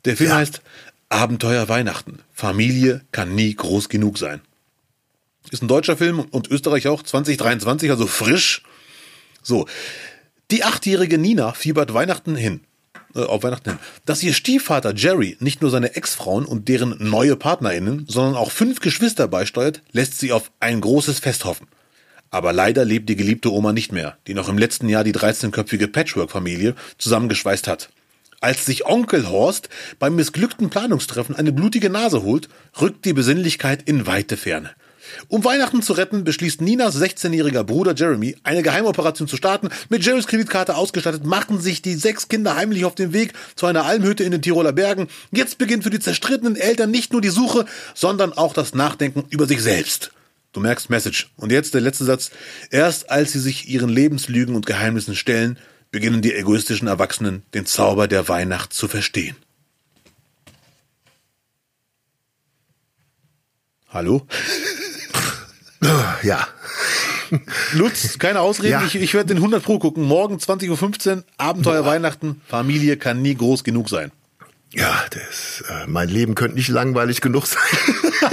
Der 0.05 0.15
Film 0.15 0.29
Ja. 0.29 0.37
heißt 0.37 0.61
Abenteuer 1.09 1.67
Weihnachten. 1.69 2.19
Familie 2.33 3.01
kann 3.11 3.33
nie 3.35 3.53
groß 3.55 3.89
genug 3.89 4.17
sein. 4.19 4.41
Ist 5.49 5.63
ein 5.63 5.67
deutscher 5.67 5.97
Film 5.97 6.19
und 6.19 6.49
Österreich 6.49 6.87
auch 6.87 7.01
2023, 7.01 7.89
also 7.89 8.07
frisch. 8.07 8.63
So, 9.41 9.65
die 10.51 10.63
achtjährige 10.63 11.17
Nina 11.17 11.53
fiebert 11.53 11.93
Weihnachten 11.93 12.35
hin. 12.35 12.61
Äh, 13.15 13.23
auf 13.23 13.43
Weihnachten 13.43 13.71
hin. 13.71 13.79
Dass 14.05 14.23
ihr 14.23 14.33
Stiefvater 14.33 14.93
Jerry 14.95 15.37
nicht 15.39 15.61
nur 15.61 15.71
seine 15.71 15.95
Ex-Frauen 15.95 16.45
und 16.45 16.67
deren 16.67 16.95
neue 16.99 17.35
PartnerInnen, 17.35 18.05
sondern 18.07 18.35
auch 18.35 18.51
fünf 18.51 18.79
Geschwister 18.79 19.27
beisteuert, 19.27 19.81
lässt 19.91 20.19
sie 20.19 20.31
auf 20.31 20.51
ein 20.59 20.79
großes 20.79 21.19
Fest 21.19 21.45
hoffen. 21.45 21.67
Aber 22.29 22.53
leider 22.53 22.85
lebt 22.85 23.09
die 23.09 23.17
geliebte 23.17 23.51
Oma 23.51 23.73
nicht 23.73 23.91
mehr, 23.91 24.17
die 24.27 24.33
noch 24.33 24.47
im 24.47 24.57
letzten 24.57 24.87
Jahr 24.87 25.03
die 25.03 25.13
13-köpfige 25.13 25.87
Patchwork-Familie 25.87 26.75
zusammengeschweißt 26.97 27.67
hat. 27.67 27.89
Als 28.39 28.65
sich 28.65 28.85
Onkel 28.85 29.29
Horst 29.29 29.69
beim 29.99 30.15
missglückten 30.15 30.69
Planungstreffen 30.69 31.35
eine 31.35 31.51
blutige 31.51 31.89
Nase 31.89 32.23
holt, 32.23 32.47
rückt 32.79 33.05
die 33.05 33.13
Besinnlichkeit 33.13 33.83
in 33.83 34.07
weite 34.07 34.37
Ferne. 34.37 34.71
Um 35.27 35.43
Weihnachten 35.43 35.81
zu 35.81 35.93
retten, 35.93 36.23
beschließt 36.23 36.61
Ninas 36.61 36.99
16-jähriger 36.99 37.63
Bruder 37.63 37.93
Jeremy, 37.95 38.35
eine 38.43 38.63
Geheimoperation 38.63 39.27
zu 39.27 39.37
starten. 39.37 39.69
Mit 39.89 40.05
Jerrys 40.05 40.27
Kreditkarte 40.27 40.75
ausgestattet, 40.75 41.25
machen 41.25 41.59
sich 41.61 41.81
die 41.81 41.95
sechs 41.95 42.27
Kinder 42.27 42.55
heimlich 42.55 42.85
auf 42.85 42.95
den 42.95 43.13
Weg 43.13 43.33
zu 43.55 43.65
einer 43.65 43.85
Almhütte 43.85 44.23
in 44.23 44.31
den 44.31 44.41
Tiroler 44.41 44.73
Bergen. 44.73 45.07
Jetzt 45.31 45.57
beginnt 45.57 45.83
für 45.83 45.89
die 45.89 45.99
zerstrittenen 45.99 46.55
Eltern 46.55 46.91
nicht 46.91 47.13
nur 47.13 47.21
die 47.21 47.29
Suche, 47.29 47.65
sondern 47.93 48.33
auch 48.33 48.53
das 48.53 48.73
Nachdenken 48.73 49.25
über 49.29 49.47
sich 49.47 49.61
selbst. 49.61 50.11
Du 50.53 50.59
merkst 50.59 50.89
Message. 50.89 51.31
Und 51.37 51.51
jetzt 51.51 51.73
der 51.73 51.81
letzte 51.81 52.03
Satz. 52.03 52.31
Erst 52.69 53.09
als 53.09 53.31
sie 53.31 53.39
sich 53.39 53.69
ihren 53.69 53.89
Lebenslügen 53.89 54.55
und 54.55 54.65
Geheimnissen 54.65 55.15
stellen, 55.15 55.57
beginnen 55.91 56.21
die 56.21 56.33
egoistischen 56.33 56.87
Erwachsenen 56.87 57.43
den 57.53 57.65
Zauber 57.65 58.07
der 58.07 58.27
Weihnacht 58.27 58.73
zu 58.73 58.87
verstehen. 58.87 59.35
Hallo? 63.89 64.25
ja. 66.23 66.47
Lutz, 67.73 68.19
keine 68.19 68.41
Ausreden, 68.41 68.71
Ja. 68.71 68.83
ich, 68.85 68.95
ich 68.95 69.13
werde 69.13 69.27
den 69.29 69.37
100 69.37 69.63
Pro 69.63 69.79
gucken. 69.79 70.03
Morgen 70.03 70.35
20.15 70.37 71.17
Uhr, 71.17 71.23
Abenteuer 71.37 71.85
Weihnachten, 71.85 72.41
Familie 72.47 72.97
kann 72.97 73.21
nie 73.21 73.35
groß 73.35 73.63
genug 73.63 73.89
sein. 73.89 74.11
Ja, 74.73 75.03
das, 75.09 75.63
äh, 75.69 75.87
mein 75.87 76.07
Leben 76.09 76.35
könnte 76.35 76.55
nicht 76.55 76.69
langweilig 76.69 77.19
genug 77.21 77.45
sein. 77.47 77.61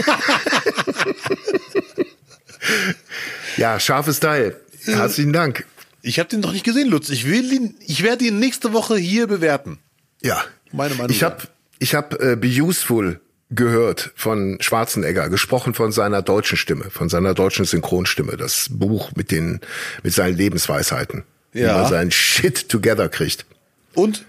ja, 3.57 3.81
scharfes 3.81 4.21
Teil. 4.21 4.61
Herzlichen 4.85 5.33
Dank. 5.33 5.67
Ich 6.03 6.19
habe 6.19 6.29
den 6.29 6.41
noch 6.41 6.53
nicht 6.53 6.65
gesehen, 6.65 6.89
Lutz. 6.89 7.09
Ich 7.09 7.27
will 7.27 7.53
ihn, 7.53 7.75
ich 7.87 8.03
werde 8.03 8.25
ihn 8.25 8.39
nächste 8.39 8.73
Woche 8.73 8.97
hier 8.97 9.27
bewerten. 9.27 9.79
Ja. 10.23 10.45
Meine 10.73 10.95
Meinung 10.95 11.11
Ich 11.11 11.23
habe 11.23 11.43
ich 11.79 11.95
hab, 11.95 12.21
äh, 12.23 12.37
Be 12.37 12.49
Useful 12.49 13.21
gehört 13.51 14.13
von 14.15 14.59
Schwarzenegger, 14.61 15.29
gesprochen 15.31 15.73
von 15.75 15.91
seiner 15.93 16.21
deutschen 16.23 16.57
Stimme, 16.59 16.91
von 16.91 17.09
seiner 17.09 17.33
deutschen 17.35 17.65
Synchronstimme. 17.65 18.37
Das 18.37 18.69
Buch 18.71 19.13
mit 19.17 19.31
den, 19.31 19.61
mit 20.03 20.13
seinen 20.13 20.37
Lebensweisheiten. 20.37 21.25
Wie 21.53 21.61
Ja. 21.61 21.79
man 21.79 21.89
seinen 21.91 22.11
Shit 22.11 22.69
together 22.69 23.09
kriegt. 23.09 23.47
Und? 23.95 24.25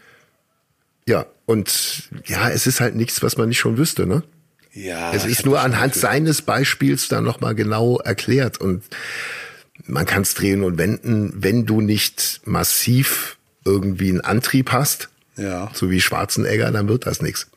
Ja. 1.05 1.26
Und 1.45 2.09
ja, 2.26 2.49
es 2.49 2.65
ist 2.67 2.80
halt 2.80 2.95
nichts, 2.95 3.22
was 3.22 3.36
man 3.36 3.49
nicht 3.49 3.59
schon 3.59 3.78
wüsste, 3.78 4.05
ne? 4.05 4.24
Ja. 4.72 5.11
Es 5.13 5.26
ist 5.26 5.45
nur 5.45 5.59
anhand 5.59 5.93
gehört. 5.93 6.11
seines 6.11 6.41
Beispiels 6.41 7.07
dann 7.09 7.24
nochmal 7.26 7.55
genau 7.55 7.97
erklärt 7.99 8.61
und 8.61 8.84
man 9.86 10.05
kann 10.05 10.22
es 10.22 10.34
drehen 10.36 10.63
und 10.63 10.78
wenden, 10.78 11.34
wenn 11.36 11.65
du 11.65 11.82
nicht 11.82 12.41
massiv 12.45 13.38
irgendwie 13.65 14.09
einen 14.09 14.22
Antrieb 14.22 14.72
hast, 14.72 15.09
Ja. 15.36 15.72
so 15.74 15.89
wie 15.89 15.99
Schwarzenegger, 15.99 16.72
dann 16.72 16.88
wird 16.88 17.05
das 17.05 17.22
nichts. 17.22 17.49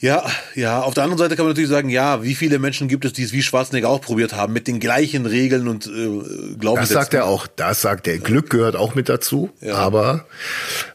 Ja, 0.00 0.24
ja. 0.54 0.80
Auf 0.80 0.94
der 0.94 1.02
anderen 1.04 1.18
Seite 1.18 1.34
kann 1.36 1.44
man 1.44 1.50
natürlich 1.52 1.70
sagen, 1.70 1.88
ja, 1.88 2.22
wie 2.22 2.34
viele 2.34 2.58
Menschen 2.58 2.88
gibt 2.88 3.04
es, 3.04 3.12
die 3.12 3.24
es 3.24 3.32
wie 3.32 3.42
Schwarzenegger 3.42 3.88
auch 3.88 4.00
probiert 4.00 4.32
haben, 4.32 4.52
mit 4.52 4.68
den 4.68 4.78
gleichen 4.80 5.26
Regeln 5.26 5.66
und 5.68 5.86
äh, 5.86 5.90
Das 5.90 6.58
Glaubenssätzen. 6.60 6.94
sagt 7.02 7.14
er 7.14 7.24
auch, 7.26 7.46
das 7.46 7.80
sagt 7.80 8.06
er. 8.06 8.18
Glück 8.18 8.50
gehört 8.50 8.76
auch 8.76 8.94
mit 8.94 9.08
dazu, 9.08 9.50
Ja. 9.60 9.74
aber 9.74 10.26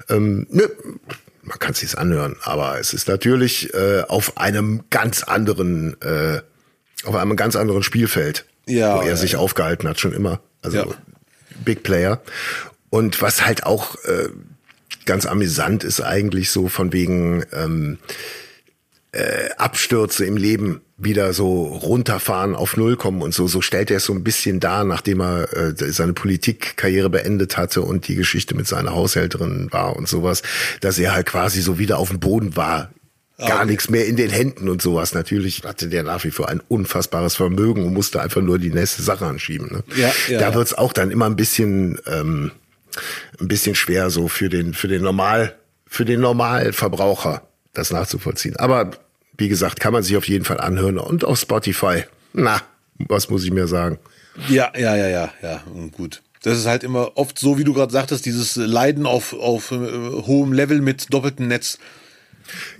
ähm, 0.09 0.47
nö, 0.49 0.67
man 1.41 1.59
kann 1.59 1.73
sich's 1.73 1.95
anhören, 1.95 2.37
aber 2.43 2.79
es 2.79 2.93
ist 2.93 3.07
natürlich 3.09 3.73
äh, 3.73 4.03
auf 4.07 4.37
einem 4.37 4.83
ganz 4.89 5.23
anderen, 5.23 5.99
äh, 6.01 6.41
auf 7.03 7.15
einem 7.15 7.35
ganz 7.35 7.55
anderen 7.57 7.83
Spielfeld, 7.83 8.45
Ja, 8.65 8.95
wo 8.97 9.01
er 9.01 9.07
ja, 9.09 9.15
sich 9.17 9.35
aufgehalten 9.35 9.87
hat 9.89 9.99
schon 9.99 10.13
immer. 10.13 10.39
Also 10.61 10.77
Ja. 10.77 10.85
Big 11.65 11.83
Player. 11.83 12.21
Und 12.89 13.21
was 13.21 13.45
halt 13.45 13.65
auch 13.65 13.95
äh, 14.05 14.29
ganz 15.05 15.25
amüsant 15.25 15.83
ist 15.83 15.99
eigentlich 15.99 16.51
so 16.51 16.69
von 16.69 16.93
wegen, 16.93 17.43
ähm, 17.51 17.97
äh, 19.13 19.49
Abstürze 19.57 20.25
im 20.25 20.37
Leben 20.37 20.81
wieder 20.97 21.33
so 21.33 21.63
runterfahren, 21.65 22.55
auf 22.55 22.77
Null 22.77 22.95
kommen 22.97 23.21
und 23.21 23.33
so. 23.33 23.47
So 23.47 23.61
stellt 23.61 23.91
er 23.91 23.97
es 23.97 24.05
so 24.05 24.13
ein 24.13 24.23
bisschen 24.23 24.59
dar, 24.59 24.83
nachdem 24.83 25.21
er 25.21 25.53
äh, 25.55 25.73
seine 25.91 26.13
Politikkarriere 26.13 27.09
beendet 27.09 27.55
hatte 27.57 27.81
und 27.81 28.07
die 28.07 28.15
Geschichte 28.15 28.55
mit 28.55 28.67
seiner 28.67 28.93
Haushälterin 28.95 29.67
war 29.71 29.95
und 29.95 30.07
sowas, 30.07 30.41
dass 30.81 30.97
er 30.97 31.13
halt 31.13 31.27
quasi 31.27 31.61
so 31.61 31.77
wieder 31.79 31.97
auf 31.99 32.09
dem 32.09 32.19
Boden 32.19 32.55
war. 32.55 32.91
Gar 33.37 33.61
Okay. 33.61 33.65
nichts 33.65 33.89
mehr 33.89 34.05
in 34.07 34.15
den 34.15 34.29
Händen 34.29 34.69
und 34.69 34.81
sowas. 34.81 35.13
Natürlich 35.13 35.63
hatte 35.63 35.87
der 35.89 36.03
nach 36.03 36.23
wie 36.23 36.31
vor 36.31 36.49
ein 36.49 36.61
unfassbares 36.67 37.35
Vermögen 37.35 37.83
und 37.85 37.93
musste 37.93 38.21
einfach 38.21 38.41
nur 38.41 38.57
die 38.59 38.69
nächste 38.71 39.01
Sache 39.01 39.25
anschieben. 39.25 39.67
Ne? 39.71 39.83
Ja, 39.95 40.11
ja, 40.29 40.39
da 40.39 40.53
wird's 40.55 40.73
auch 40.73 40.93
dann 40.93 41.11
immer 41.11 41.25
ein 41.25 41.35
bisschen, 41.35 41.99
ähm, 42.05 42.51
ein 43.39 43.47
bisschen 43.47 43.75
schwer 43.75 44.09
so 44.11 44.27
für 44.27 44.49
den, 44.49 44.73
für 44.73 44.87
den 44.87 45.01
Normal, 45.01 45.55
für 45.87 46.05
den 46.05 46.21
Normalverbraucher 46.21 47.41
das 47.73 47.91
nachzuvollziehen. 47.91 48.55
Aber 48.57 48.91
wie 49.37 49.49
gesagt, 49.49 49.79
kann 49.79 49.93
man 49.93 50.03
sich 50.03 50.15
auf 50.17 50.27
jeden 50.27 50.45
Fall 50.45 50.59
anhören 50.59 50.97
und 50.97 51.25
auf 51.25 51.39
Spotify. 51.39 52.03
Na, 52.33 52.61
was 52.97 53.29
muss 53.29 53.43
ich 53.43 53.51
mir 53.51 53.67
sagen? 53.67 53.99
Ja, 54.49 54.71
ja, 54.77 54.95
ja, 54.95 55.07
ja, 55.07 55.33
ja, 55.41 55.63
gut. 55.91 56.21
Das 56.43 56.57
ist 56.57 56.65
halt 56.65 56.83
immer 56.83 57.11
oft 57.15 57.39
so, 57.39 57.57
wie 57.57 57.63
du 57.63 57.73
gerade 57.73 57.91
sagtest, 57.93 58.25
dieses 58.25 58.55
Leiden 58.57 59.05
auf, 59.05 59.33
auf 59.33 59.71
äh, 59.71 59.75
hohem 59.77 60.51
Level 60.53 60.81
mit 60.81 61.13
doppeltem 61.13 61.47
Netz. 61.47 61.77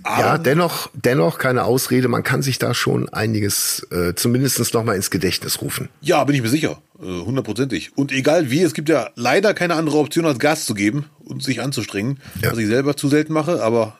ja, 0.04 0.36
dennoch, 0.36 0.90
dennoch 0.92 1.38
keine 1.38 1.64
Ausrede. 1.64 2.08
Man 2.08 2.22
kann 2.22 2.42
sich 2.42 2.58
da 2.58 2.74
schon 2.74 3.08
einiges 3.08 3.86
äh, 3.90 4.14
zumindest 4.14 4.74
noch 4.74 4.84
mal 4.84 4.94
ins 4.96 5.10
Gedächtnis 5.10 5.62
rufen. 5.62 5.88
Ja, 6.02 6.22
bin 6.24 6.36
ich 6.36 6.42
mir 6.42 6.48
sicher. 6.50 6.82
Äh, 7.00 7.04
Hundertprozentig. 7.06 7.92
Und 7.96 8.12
egal 8.12 8.50
wie, 8.50 8.60
es 8.62 8.74
gibt 8.74 8.88
ja 8.90 9.10
leider 9.14 9.54
keine 9.54 9.74
andere 9.74 9.96
Option, 9.98 10.26
als 10.26 10.38
Gas 10.38 10.66
zu 10.66 10.74
geben 10.74 11.06
und 11.24 11.42
sich 11.42 11.62
anzustrengen, 11.62 12.20
Ja. 12.42 12.50
was 12.52 12.58
ich 12.58 12.66
selber 12.66 12.96
zu 12.96 13.08
selten 13.08 13.32
mache, 13.32 13.62
aber 13.62 13.98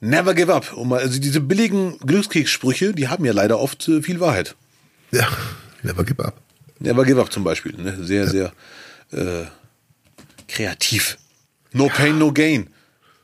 never 0.00 0.34
give 0.34 0.52
up. 0.52 0.72
Und 0.72 0.92
also 0.92 1.18
diese 1.18 1.40
billigen 1.40 1.98
Glückskekssprüche, 1.98 2.92
die 2.92 3.08
haben 3.08 3.24
ja 3.24 3.32
leider 3.32 3.58
oft 3.58 3.86
äh, 3.88 4.02
viel 4.02 4.20
Wahrheit. 4.20 4.54
Ja, 5.12 5.28
never 5.82 6.04
give 6.04 6.24
up. 6.24 6.40
Never 6.78 7.04
give 7.04 7.20
up 7.20 7.32
zum 7.32 7.44
Beispiel. 7.44 7.72
Ne? 7.76 7.96
Sehr, 8.04 8.28
sehr 8.28 8.52
äh, 9.12 9.44
kreativ. 10.48 11.18
No 11.72 11.88
pain, 11.88 12.18
no 12.18 12.32
gain. 12.32 12.68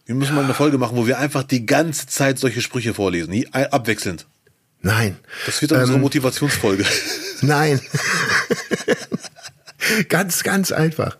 Wir 0.06 0.14
müssen 0.14 0.34
mal 0.34 0.44
eine 0.44 0.54
Folge 0.54 0.78
machen, 0.78 0.96
wo 0.96 1.06
wir 1.06 1.18
einfach 1.18 1.42
die 1.42 1.64
ganze 1.64 2.06
Zeit 2.06 2.38
solche 2.38 2.60
Sprüche 2.60 2.92
vorlesen, 2.92 3.32
die, 3.32 3.44
äh, 3.52 3.68
abwechselnd. 3.70 4.26
Nein. 4.80 5.16
Das 5.46 5.60
wird 5.62 5.70
dann 5.70 5.80
unsere 5.80 5.96
Ähm, 5.96 6.02
Motivationsfolge. 6.02 6.84
Nein. 7.42 7.80
ganz, 10.08 10.42
ganz 10.42 10.72
einfach. 10.72 11.18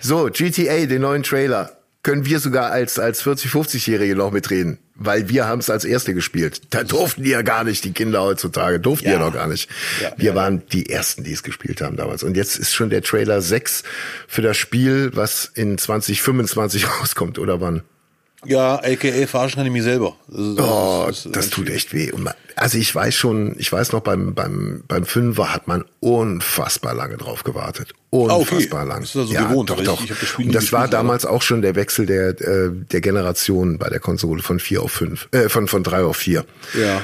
So, 0.00 0.30
GTA, 0.32 0.86
den 0.86 1.02
neuen 1.02 1.22
Trailer, 1.22 1.79
können 2.02 2.24
wir 2.24 2.40
sogar 2.40 2.70
als, 2.70 2.98
als 2.98 3.22
40-, 3.22 3.48
50-Jährige 3.48 4.16
noch 4.16 4.30
mitreden, 4.30 4.78
weil 4.94 5.28
wir 5.28 5.46
haben 5.46 5.58
es 5.58 5.68
als 5.68 5.84
Erste 5.84 6.14
gespielt. 6.14 6.62
Da 6.70 6.82
durften 6.82 7.22
die 7.24 7.30
ja 7.30 7.42
gar 7.42 7.64
nicht, 7.64 7.84
die 7.84 7.92
Kinder 7.92 8.22
heutzutage, 8.22 8.80
durften 8.80 9.06
ja, 9.06 9.14
Ja. 9.14 9.18
noch 9.18 9.32
gar 9.34 9.46
nicht. 9.46 9.68
Ja, 10.00 10.12
wir 10.16 10.30
ja, 10.30 10.34
waren 10.34 10.62
die 10.72 10.88
Ersten, 10.88 11.24
die 11.24 11.32
es 11.32 11.42
gespielt 11.42 11.82
haben 11.82 11.96
damals. 11.96 12.22
Und 12.22 12.36
jetzt 12.36 12.58
ist 12.58 12.72
schon 12.72 12.88
der 12.90 13.02
Trailer 13.02 13.42
6 13.42 13.82
für 14.28 14.40
das 14.42 14.56
Spiel, 14.56 15.10
was 15.14 15.50
in 15.54 15.76
2025 15.76 16.86
rauskommt, 17.00 17.38
oder 17.38 17.60
wann? 17.60 17.82
Ja, 18.44 18.76
aka 18.76 19.26
verarschen 19.26 19.56
kann 19.58 19.66
ich 19.66 19.72
mich 19.72 19.82
selber. 19.82 20.16
Das, 20.28 20.40
ist- 20.40 20.58
Oh, 20.60 21.04
das 21.08 21.26
ist- 21.26 21.36
das 21.36 21.50
tut 21.50 21.68
echt 21.70 21.92
weh. 21.92 22.10
Man, 22.16 22.32
also 22.56 22.78
ich 22.78 22.94
weiß 22.94 23.14
schon, 23.14 23.54
ich 23.58 23.70
weiß 23.72 23.92
noch, 23.92 24.00
beim, 24.00 24.34
beim, 24.34 24.82
beim 24.88 25.04
Fünfer 25.04 25.52
hat 25.52 25.68
man 25.68 25.84
unfassbar 26.00 26.94
lange 26.94 27.16
drauf 27.16 27.44
gewartet. 27.44 27.92
Unfassbar 28.10 28.80
Ah, 28.80 28.82
okay. 28.82 28.88
lang. 28.92 29.00
Das 29.02 29.10
ist 29.10 29.16
also 29.16 29.32
gewohnt, 29.34 29.70
doch, 29.70 29.76
weil 29.76 29.82
ich- 29.82 29.88
doch. 29.88 30.04
ich 30.04 30.10
hab 30.10 30.20
das 30.20 30.32
Und 30.38 30.72
war 30.72 30.80
aber- 30.80 30.88
damals 30.90 31.26
auch 31.26 31.42
schon 31.42 31.62
der 31.62 31.74
Wechsel 31.76 32.06
der, 32.06 32.28
äh, 32.40 32.70
der 32.72 33.00
Generation 33.00 33.78
bei 33.78 33.88
der 33.90 34.00
Konsole 34.00 34.42
von 34.42 34.58
vier 34.58 34.82
auf 34.82 34.92
fünf, 34.92 35.28
äh, 35.32 35.48
von, 35.48 35.68
von 35.68 35.82
drei 35.82 36.02
auf 36.02 36.16
vier. 36.16 36.44
Ja. 36.78 37.02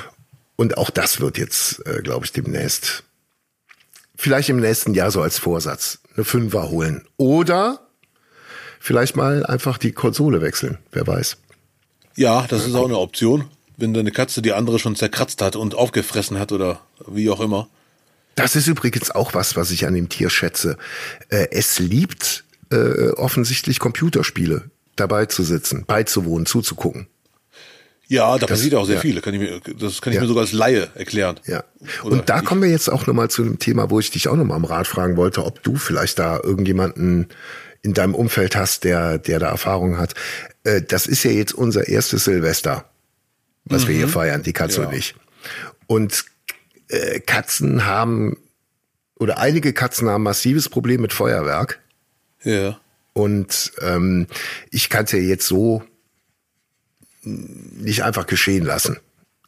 Und 0.56 0.78
auch 0.78 0.88
das 0.90 1.20
wird 1.20 1.36
jetzt, 1.38 1.86
äh, 1.86 2.00
glaube 2.02 2.24
ich, 2.24 2.32
demnächst, 2.32 3.04
vielleicht 4.16 4.48
im 4.48 4.56
nächsten 4.58 4.94
Jahr 4.94 5.10
so 5.10 5.20
als 5.20 5.38
Vorsatz, 5.38 5.98
eine 6.16 6.24
Fünfer 6.24 6.70
holen. 6.70 7.06
Oder 7.18 7.85
vielleicht 8.86 9.16
mal 9.16 9.44
einfach 9.44 9.78
die 9.78 9.90
Konsole 9.90 10.40
wechseln, 10.40 10.78
wer 10.92 11.06
weiß. 11.06 11.38
Ja, 12.14 12.46
das 12.48 12.64
ist 12.66 12.74
auch 12.76 12.84
eine 12.84 12.98
Option. 12.98 13.44
Wenn 13.76 13.92
deine 13.92 14.12
Katze 14.12 14.40
die 14.42 14.52
andere 14.52 14.78
schon 14.78 14.94
zerkratzt 14.94 15.42
hat 15.42 15.56
und 15.56 15.74
aufgefressen 15.74 16.38
hat 16.38 16.52
oder 16.52 16.80
wie 17.08 17.28
auch 17.28 17.40
immer. 17.40 17.68
Das 18.36 18.54
ist 18.54 18.68
übrigens 18.68 19.10
auch 19.10 19.34
was, 19.34 19.56
was 19.56 19.70
ich 19.72 19.86
an 19.86 19.94
dem 19.94 20.08
Tier 20.08 20.30
schätze. 20.30 20.78
Äh, 21.30 21.48
es 21.50 21.78
liebt 21.80 22.44
äh, 22.70 23.08
offensichtlich 23.10 23.80
Computerspiele, 23.80 24.70
dabei 24.94 25.26
zu 25.26 25.42
sitzen, 25.42 25.84
beizuwohnen, 25.84 26.46
zuzugucken. 26.46 27.08
Ja, 28.08 28.38
da 28.38 28.46
passiert 28.46 28.74
auch 28.76 28.86
sehr 28.86 28.96
ja. 28.96 29.00
viel. 29.00 29.20
Kann 29.20 29.34
ich 29.34 29.40
mir, 29.40 29.60
das 29.78 30.00
kann 30.00 30.12
ich 30.12 30.16
Ja. 30.16 30.22
mir 30.22 30.28
sogar 30.28 30.42
als 30.44 30.52
Laie 30.52 30.88
erklären. 30.94 31.40
Ja. 31.46 31.64
Oder 32.04 32.20
Und 32.20 32.28
da 32.28 32.38
ich- 32.38 32.44
kommen 32.44 32.62
wir 32.62 32.70
jetzt 32.70 32.88
auch 32.88 33.06
nochmal 33.08 33.28
zu 33.30 33.42
einem 33.42 33.58
Thema, 33.58 33.90
wo 33.90 33.98
ich 33.98 34.10
dich 34.12 34.28
auch 34.28 34.36
nochmal 34.36 34.56
am 34.56 34.64
Rat 34.64 34.86
fragen 34.86 35.16
wollte, 35.16 35.44
ob 35.44 35.62
du 35.64 35.74
vielleicht 35.76 36.18
da 36.20 36.38
irgendjemanden 36.40 37.26
in 37.86 37.94
deinem 37.94 38.14
Umfeld 38.14 38.56
hast, 38.56 38.82
der, 38.84 39.16
der 39.18 39.38
da 39.38 39.48
Erfahrung 39.48 39.96
hat. 39.96 40.14
Äh, 40.64 40.82
das 40.82 41.06
ist 41.06 41.22
ja 41.22 41.30
jetzt 41.30 41.54
unser 41.54 41.86
erstes 41.88 42.24
Silvester, 42.24 42.84
was 43.64 43.86
wir 43.86 43.94
hier 43.94 44.08
feiern, 44.08 44.42
die 44.42 44.52
Katze 44.52 44.80
Mhm. 44.80 44.84
Ja. 44.84 44.88
und 44.90 44.96
ich. 44.98 45.14
Und 45.86 46.24
äh, 46.88 47.20
Katzen 47.20 47.86
haben, 47.86 48.36
oder 49.18 49.38
einige 49.38 49.72
Katzen 49.72 50.08
haben 50.08 50.24
massives 50.24 50.68
Problem 50.68 51.00
mit 51.00 51.12
Feuerwerk. 51.12 51.80
Ja. 52.42 52.78
Und 53.12 53.72
ähm, 53.80 54.26
ich 54.70 54.90
kann 54.90 55.04
es 55.04 55.12
ja 55.12 55.18
jetzt 55.18 55.46
so 55.46 55.82
nicht 57.22 58.02
einfach 58.02 58.26
geschehen 58.26 58.64
lassen. 58.64 58.98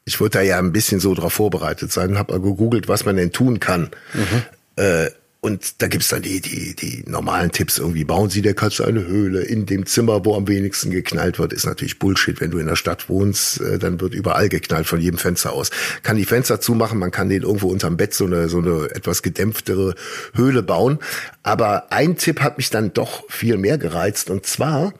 Ich 0.05 0.21
würde 0.21 0.39
da 0.39 0.43
ja 0.43 0.59
ein 0.59 0.73
bisschen 0.73 1.01
so 1.01 1.15
drauf 1.15 1.35
vorbereitet 1.35 1.93
sein, 1.93 2.19
habe 2.19 2.41
gegoogelt, 2.41 2.89
was 2.89 3.05
man 3.05 3.17
denn 3.17 3.31
tun 3.31 3.61
kann. 3.61 3.91
Äh, 4.77 5.11
und 5.49 5.81
da 5.81 5.89
gibt's 5.89 6.09
dann 6.09 6.21
die, 6.21 6.43
die, 6.43 6.77
die 6.77 7.05
normalen 7.07 7.51
Tipps 7.51 7.79
irgendwie. 7.79 8.05
Bauen 8.05 8.29
Sie 8.29 8.43
der 8.43 8.53
Katze 8.53 8.87
eine 8.87 9.07
Höhle 9.07 9.41
in 9.41 9.65
dem 9.65 9.87
Zimmer, 9.87 10.27
wo 10.27 10.37
am 10.37 10.47
wenigsten 10.47 10.91
geknallt 10.91 11.39
wird. 11.39 11.55
Ist 11.55 11.65
natürlich 11.65 11.99
Bullshit. 11.99 12.39
Wenn 12.43 12.51
du 12.51 12.59
in 12.59 12.67
der 12.67 12.77
Stadt 12.77 13.09
wohnst, 13.09 13.61
äh, 13.63 13.79
dann 13.79 13.99
wird 13.99 14.13
überall 14.13 14.51
geknallt 14.51 14.87
von 14.87 15.01
jedem 15.01 15.19
Fenster 15.19 15.55
aus. 15.55 15.71
Kann 16.03 16.19
die 16.19 16.27
Fenster 16.27 16.61
zumachen, 16.61 16.99
man 16.99 17.11
kann 17.11 17.31
den 17.31 17.45
irgendwo 17.45 17.69
unterm 17.69 17.97
Bett 17.97 18.13
so 18.13 18.27
eine, 18.27 18.51
so 18.51 18.59
eine 18.59 18.91
etwas 18.95 19.23
gedämpftere 19.23 19.95
Höhle 20.35 20.63
bauen. 20.63 20.99
Aber 21.43 21.91
ein 21.93 22.19
Tipp 22.19 22.41
hat 22.41 22.59
mich 22.59 22.69
dann 22.69 22.93
doch 22.93 23.25
viel 23.31 23.57
mehr 23.57 23.79
gereizt. 23.79 24.29
Und 24.29 24.45
zwar 24.45 24.93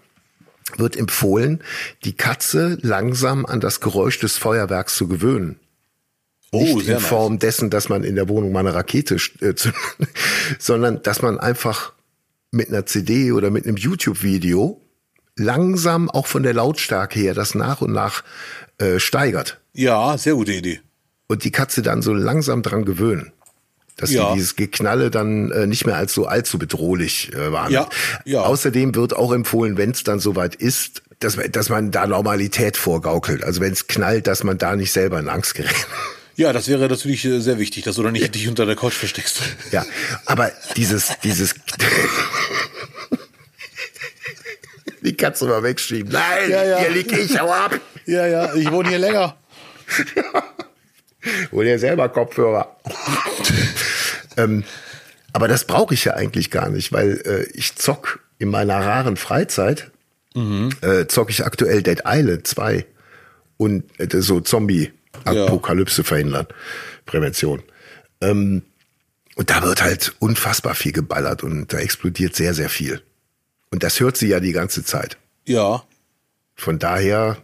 wird 0.79 0.97
empfohlen, 0.97 1.63
die 2.05 2.17
Katze 2.17 2.79
langsam 2.81 3.45
an 3.45 3.61
das 3.61 3.81
Geräusch 3.81 4.19
des 4.19 4.39
Feuerwerks 4.39 4.95
zu 4.95 5.09
gewöhnen. 5.09 5.61
Oh, 6.51 6.63
Nicht 6.63 6.89
in 6.89 6.99
Form 7.01 7.39
dessen, 7.39 7.69
dass 7.71 7.89
man 7.91 8.05
in 8.05 8.15
der 8.17 8.29
Wohnung 8.29 8.53
mal 8.53 8.61
eine 8.61 8.75
Rakete 8.75 9.17
äh, 9.41 9.55
zündet, 9.55 9.75
sondern 10.59 11.03
dass 11.03 11.21
man 11.21 11.39
einfach 11.39 11.93
mit 12.51 12.69
einer 12.69 12.87
CD 12.87 13.33
oder 13.33 13.51
mit 13.51 13.67
einem 13.67 13.77
YouTube-Video 13.77 14.81
langsam 15.37 16.09
auch 16.11 16.27
von 16.27 16.43
der 16.43 16.55
Lautstärke 16.55 17.19
her 17.21 17.35
das 17.35 17.55
nach 17.55 17.81
und 17.83 17.93
nach 17.93 18.25
äh, 18.79 18.99
steigert 18.99 19.61
nice. 19.75 19.85
Ja, 19.85 20.19
sehr 20.19 20.35
gute 20.35 20.53
Idee. 20.53 20.81
und 21.29 21.45
die 21.45 21.51
Katze 21.53 21.83
dann 21.83 22.03
so 22.03 22.13
langsam 22.15 22.63
dran 22.63 22.85
gewöhnen. 22.85 23.33
Dass 23.97 24.11
Ja. 24.11 24.29
sie 24.31 24.35
dieses 24.37 24.57
Geknalle 24.57 25.11
dann 25.11 25.51
äh, 25.51 25.67
nicht 25.67 25.85
mehr 25.85 25.97
als 25.97 26.15
so 26.15 26.27
allzu 26.27 26.59
bedrohlich 26.59 27.33
äh, 27.35 27.53
wahrnimmt. 27.53 27.73
Ja, 28.25 28.33
ja. 28.33 28.41
Außerdem 28.43 28.95
wird 28.95 29.15
auch 29.15 29.33
empfohlen, 29.33 29.77
wenn 29.77 29.91
es 29.91 30.03
dann 30.05 30.19
soweit 30.21 30.55
ist, 30.55 31.03
dass, 31.19 31.37
man- 31.37 31.51
dass 31.53 31.69
man 31.69 31.91
da 31.91 32.07
Normalität 32.07 32.77
vorgaukelt. 32.77 33.43
Also 33.45 33.61
wenn 33.61 33.73
es 33.73 33.87
knallt, 33.89 34.27
dass 34.29 34.45
man 34.45 34.57
da 34.57 34.77
nicht 34.77 34.93
selber 34.93 35.19
in 35.21 35.29
Angst 35.29 35.55
gerät. 35.55 35.75
Ja, 36.39 36.53
das 36.53 36.69
wäre 36.69 36.89
natürlich 36.89 37.25
äh, 37.25 37.41
sehr 37.41 37.59
wichtig, 37.59 37.83
dass 37.83 37.97
du 37.97 38.05
da 38.05 38.13
nicht 38.13 38.33
dich 38.33 38.47
unter 38.47 38.65
der 38.65 38.77
Couch 38.77 38.93
versteckst. 38.95 39.43
Ja, 39.73 39.85
aber 40.25 40.53
dieses, 40.77 41.11
dieses, 41.25 41.57
die 45.03 45.17
Katze 45.17 45.47
mal 45.47 45.65
wegschieben. 45.65 46.13
Nein, 46.13 46.49
Ja, 46.49 46.63
ja. 46.65 46.79
hier 46.79 46.91
lieg 46.91 47.11
ich, 47.11 47.41
hau 47.41 47.51
ab. 47.51 47.81
Ja, 48.07 48.25
ja, 48.29 48.55
ich 48.55 48.71
wohne 48.71 48.89
hier 48.89 49.01
länger. 49.01 49.37
Hol 51.51 51.65
dir 51.65 51.77
selber 51.81 52.09
Kopfhörer. 52.09 52.77
ähm, 54.37 54.63
aber 55.33 55.49
das 55.49 55.65
brauche 55.65 55.93
ich 55.93 56.05
ja 56.05 56.15
eigentlich 56.15 56.53
gar 56.53 56.69
nicht, 56.69 56.93
weil 56.93 57.21
äh, 57.27 57.51
ich 57.59 57.75
zock 57.75 58.21
in 58.39 58.49
meiner 58.49 58.77
raren 58.79 59.17
Freizeit, 59.17 59.91
äh, 60.37 61.07
zock 61.09 61.31
ich 61.31 61.45
aktuell 61.45 61.83
Dead 61.83 62.03
Island 62.07 62.47
2 62.47 62.87
und 63.57 63.83
äh, 63.99 64.23
so 64.23 64.39
Zombie-Apokalypse 65.29 66.05
verhindern, 66.05 66.47
Prävention. 67.07 67.63
Ähm, 68.21 68.63
und 69.37 69.51
da 69.51 69.63
wird 69.63 69.83
halt 69.83 70.15
unfassbar 70.19 70.75
viel 70.75 70.93
geballert 70.93 71.43
und 71.43 71.73
da 71.73 71.79
explodiert 71.79 72.35
sehr, 72.35 72.55
sehr 72.55 72.69
viel. 72.69 73.03
Und 73.71 73.83
das 73.83 74.01
hört 74.01 74.17
sie 74.17 74.29
ja 74.29 74.41
die 74.41 74.53
ganze 74.53 74.85
Zeit. 74.85 75.17
Ja. 75.45 75.85
Von 76.57 76.79
daher 76.79 77.37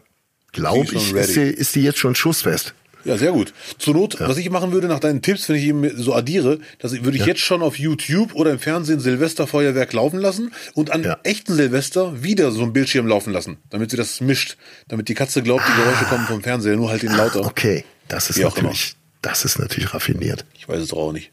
glaube 0.53 0.89
Sie 0.89 0.97
ich, 0.97 1.12
ist 1.12 1.35
sie, 1.35 1.43
ist 1.43 1.74
die 1.74 1.82
jetzt 1.82 1.99
schon 1.99 2.14
schussfest. 2.14 2.74
Ja, 3.05 3.19
sehr 3.19 3.33
gut. 3.33 3.53
Zur 3.79 3.95
Not, 3.95 4.19
was 4.21 4.37
ich 4.39 4.49
machen 4.51 4.73
würde 4.73 4.89
nach 4.89 4.99
deinen 5.01 5.21
Tipps, 5.21 5.49
wenn 5.49 5.57
ich 5.57 5.65
ihm 5.65 5.91
so 5.97 6.15
addiere, 6.15 6.59
das 6.79 6.93
würde 7.05 7.17
ich 7.19 7.27
jetzt 7.27 7.41
schon 7.41 7.63
auf 7.63 7.79
YouTube 7.79 8.35
oder 8.35 8.51
im 8.51 8.59
Fernsehen 8.59 8.99
Silvesterfeuerwerk 9.01 9.93
laufen 9.93 10.19
lassen 10.19 10.53
und 10.75 10.91
an 10.91 11.03
Ja. 11.03 11.19
echten 11.23 11.55
Silvester 11.55 12.23
wieder 12.23 12.51
so 12.51 12.63
ein 12.63 12.73
Bildschirm 12.73 13.07
laufen 13.07 13.33
lassen, 13.33 13.59
damit 13.71 13.91
sie 13.91 13.97
das 13.99 14.21
mischt, 14.21 14.57
damit 14.89 15.09
die 15.09 15.15
Katze 15.15 15.43
glaubt, 15.43 15.63
die 15.69 15.83
Geräusche 15.83 16.05
kommen 16.07 16.27
vom 16.27 16.43
Fernseher, 16.43 16.77
nur 16.77 16.89
halt 16.91 17.03
in 17.03 17.13
lauter. 17.13 17.45
Okay, 17.45 17.85
das 18.09 18.31
ist 18.31 18.39
Wie 18.39 18.45
auch 18.47 18.57
natürlich, 18.57 18.97
das 19.23 19.45
ist 19.45 19.59
natürlich 19.59 19.93
raffiniert. 19.93 20.45
Ich 20.59 20.67
weiß 20.69 20.81
es 20.81 20.89
doch 20.89 20.99
auch 20.99 21.13
nicht. 21.13 21.31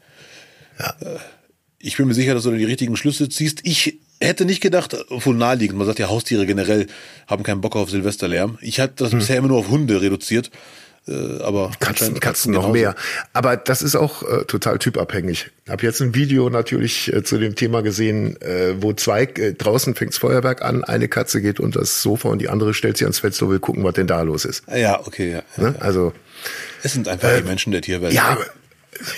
Ja. 0.78 0.94
Äh, 1.00 1.18
Ich 1.84 1.96
bin 1.96 2.06
mir 2.06 2.14
sicher, 2.14 2.34
dass 2.34 2.44
du 2.44 2.50
da 2.52 2.56
die 2.56 2.64
richtigen 2.64 2.96
Schlüsse 2.96 3.28
ziehst. 3.28 3.58
Ich 3.64 3.98
hätte 4.20 4.44
nicht 4.44 4.60
gedacht, 4.60 4.96
obwohl 5.10 5.34
naheliegend, 5.34 5.76
man 5.78 5.86
sagt 5.86 5.98
ja, 5.98 6.08
Haustiere 6.08 6.46
generell 6.46 6.86
haben 7.26 7.42
keinen 7.42 7.60
Bock 7.60 7.74
auf 7.74 7.90
Silvesterlärm. 7.90 8.56
Ich 8.60 8.78
hatte 8.78 8.94
das 9.02 9.10
bisher 9.10 9.36
immer 9.36 9.48
nur 9.48 9.58
auf 9.58 9.68
Hunde 9.68 10.00
reduziert. 10.00 10.50
Äh, 11.08 11.40
aber 11.42 11.72
Katzen, 11.80 12.20
Katzen 12.20 12.52
noch 12.52 12.60
genauso. 12.60 12.72
mehr. 12.74 12.94
Aber 13.32 13.56
das 13.56 13.82
ist 13.82 13.96
auch 13.96 14.22
äh, 14.22 14.44
total 14.44 14.78
typabhängig. 14.78 15.50
Hab 15.68 15.82
jetzt 15.82 16.00
ein 16.00 16.14
Video 16.14 16.48
natürlich 16.48 17.12
äh, 17.12 17.24
zu 17.24 17.38
dem 17.38 17.56
Thema 17.56 17.82
gesehen, 17.82 18.40
äh, 18.40 18.80
wo 18.80 18.92
zwei 18.92 19.24
äh, 19.24 19.52
draußen 19.54 19.94
fängt's 19.96 20.18
Feuerwerk 20.18 20.62
an, 20.62 20.84
eine 20.84 21.08
Katze 21.08 21.42
geht 21.42 21.58
unter 21.58 21.80
das 21.80 22.02
Sofa 22.02 22.28
und 22.28 22.38
die 22.40 22.48
andere 22.48 22.72
stellt 22.72 22.96
sich 22.98 23.04
ans 23.04 23.18
Fenster 23.18 23.46
und 23.46 23.52
will 23.52 23.58
gucken, 23.58 23.82
was 23.82 23.94
denn 23.94 24.06
da 24.06 24.22
los 24.22 24.44
ist. 24.44 24.62
Ja, 24.72 25.00
okay, 25.04 25.32
ja. 25.32 25.42
Ne? 25.56 25.74
Also 25.80 26.12
Es 26.84 26.92
sind 26.92 27.08
einfach 27.08 27.36
die 27.36 27.42
Menschen 27.42 27.72
der 27.72 27.82
Tierwelt. 27.82 28.12
ja, 28.12 28.38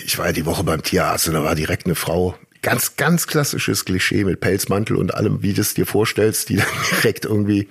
ich 0.06 0.16
war 0.18 0.26
ja 0.26 0.32
die 0.32 0.46
Woche 0.46 0.64
beim 0.64 0.82
Tierarzt 0.82 1.28
und 1.28 1.34
da 1.34 1.44
war 1.44 1.54
direkt 1.54 1.84
eine 1.86 1.94
Frau. 1.94 2.34
Ganz, 2.62 2.96
ganz 2.96 3.26
klassisches 3.26 3.84
Klischee 3.84 4.24
mit 4.24 4.40
Pelzmantel 4.40 4.96
und 4.96 5.12
allem, 5.14 5.42
wie 5.42 5.52
du 5.52 5.60
es 5.60 5.74
dir 5.74 5.84
vorstellst, 5.84 6.48
die 6.48 6.56
dann 6.56 6.66
direkt 7.02 7.26
irgendwie 7.26 7.68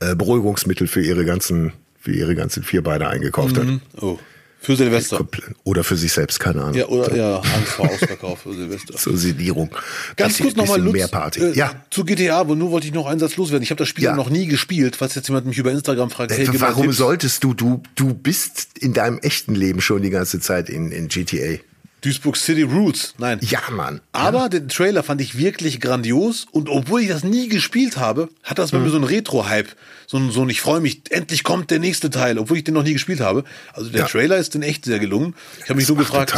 äh, 0.00 0.14
Beruhigungsmittel 0.14 0.86
für 0.86 1.02
ihre 1.02 1.26
ganzen, 1.26 1.72
für 2.00 2.12
ihre 2.12 2.34
ganzen 2.34 2.62
Vierbeine 2.62 3.08
eingekauft 3.08 3.56
hat. 3.58 3.66
Oh. 4.00 4.18
Für 4.60 4.74
Silvester. 4.74 5.24
Oder 5.62 5.84
für 5.84 5.96
sich 5.96 6.12
selbst, 6.12 6.40
keine 6.40 6.62
Ahnung. 6.62 6.74
Ja, 6.74 6.86
oder 6.88 7.14
ja, 7.14 7.36
Angst 7.38 7.68
vor 7.74 7.88
Ausverkauf 7.88 8.40
für 8.40 8.54
Silvester. 8.54 8.94
Zur 8.96 9.16
Sedierung. 9.16 9.70
Ganz 10.16 10.32
Bisschen- 10.36 10.46
kurz 10.46 10.56
nochmal, 10.56 10.80
Lutz, 10.80 10.94
mehr 10.94 11.06
Party. 11.06 11.40
äh, 11.40 11.56
ja. 11.56 11.84
zu 11.90 12.04
GTA, 12.04 12.48
wo 12.48 12.56
nur 12.56 12.72
wollte 12.72 12.88
ich 12.88 12.92
noch 12.92 13.06
einen 13.06 13.20
Satz 13.20 13.36
loswerden. 13.36 13.62
Ich 13.62 13.70
habe 13.70 13.78
das 13.78 13.88
Spiel 13.88 14.04
Ja. 14.04 14.16
noch 14.16 14.30
nie 14.30 14.46
gespielt, 14.46 14.96
falls 14.96 15.14
jetzt 15.14 15.28
jemand 15.28 15.46
mich 15.46 15.58
über 15.58 15.70
Instagram 15.70 16.10
fragt, 16.10 16.32
hey, 16.32 16.44
mal 16.48 16.60
Warum 16.60 16.90
solltest 16.92 17.44
du, 17.44 17.54
du, 17.54 17.82
du 17.94 18.14
bist 18.14 18.78
in 18.80 18.92
deinem 18.94 19.18
echten 19.20 19.54
Leben 19.54 19.80
schon 19.80 20.02
die 20.02 20.10
ganze 20.10 20.40
Zeit 20.40 20.68
in, 20.68 20.90
in 20.90 21.06
GTA. 21.06 21.58
Duisburg 22.00 22.36
City 22.36 22.62
Roots. 22.62 23.14
Nein. 23.18 23.38
Ja, 23.42 23.60
Mann. 23.70 24.00
Aber 24.12 24.48
den 24.48 24.68
Trailer 24.68 25.02
fand 25.02 25.20
ich 25.20 25.36
wirklich 25.36 25.80
grandios 25.80 26.46
und 26.52 26.68
obwohl 26.68 27.02
ich 27.02 27.08
das 27.08 27.24
nie 27.24 27.48
gespielt 27.48 27.96
habe, 27.96 28.28
hat 28.44 28.58
das 28.58 28.70
bei 28.70 28.78
Mhm. 28.78 28.84
mir 28.84 28.90
so 28.90 28.96
einen 28.96 29.04
Retro-Hype. 29.04 29.68
So 30.06 30.16
ein, 30.16 30.30
so 30.30 30.42
ein 30.42 30.48
ich 30.48 30.60
freue 30.60 30.80
mich, 30.80 31.02
endlich 31.10 31.42
kommt 31.44 31.70
der 31.70 31.80
nächste 31.80 32.08
Teil, 32.08 32.38
obwohl 32.38 32.56
ich 32.56 32.64
den 32.64 32.74
noch 32.74 32.82
nie 32.84 32.92
gespielt 32.94 33.20
habe. 33.20 33.44
Also 33.72 33.90
der 33.90 34.02
Ja. 34.02 34.06
Trailer 34.06 34.36
ist 34.38 34.54
in 34.54 34.62
echt 34.62 34.84
sehr 34.84 34.98
gelungen. 35.00 35.34
Ich 35.58 35.64
habe 35.64 35.74
mich 35.74 35.84
Das 35.84 35.88
nur 35.88 35.98
gefragt, 35.98 36.32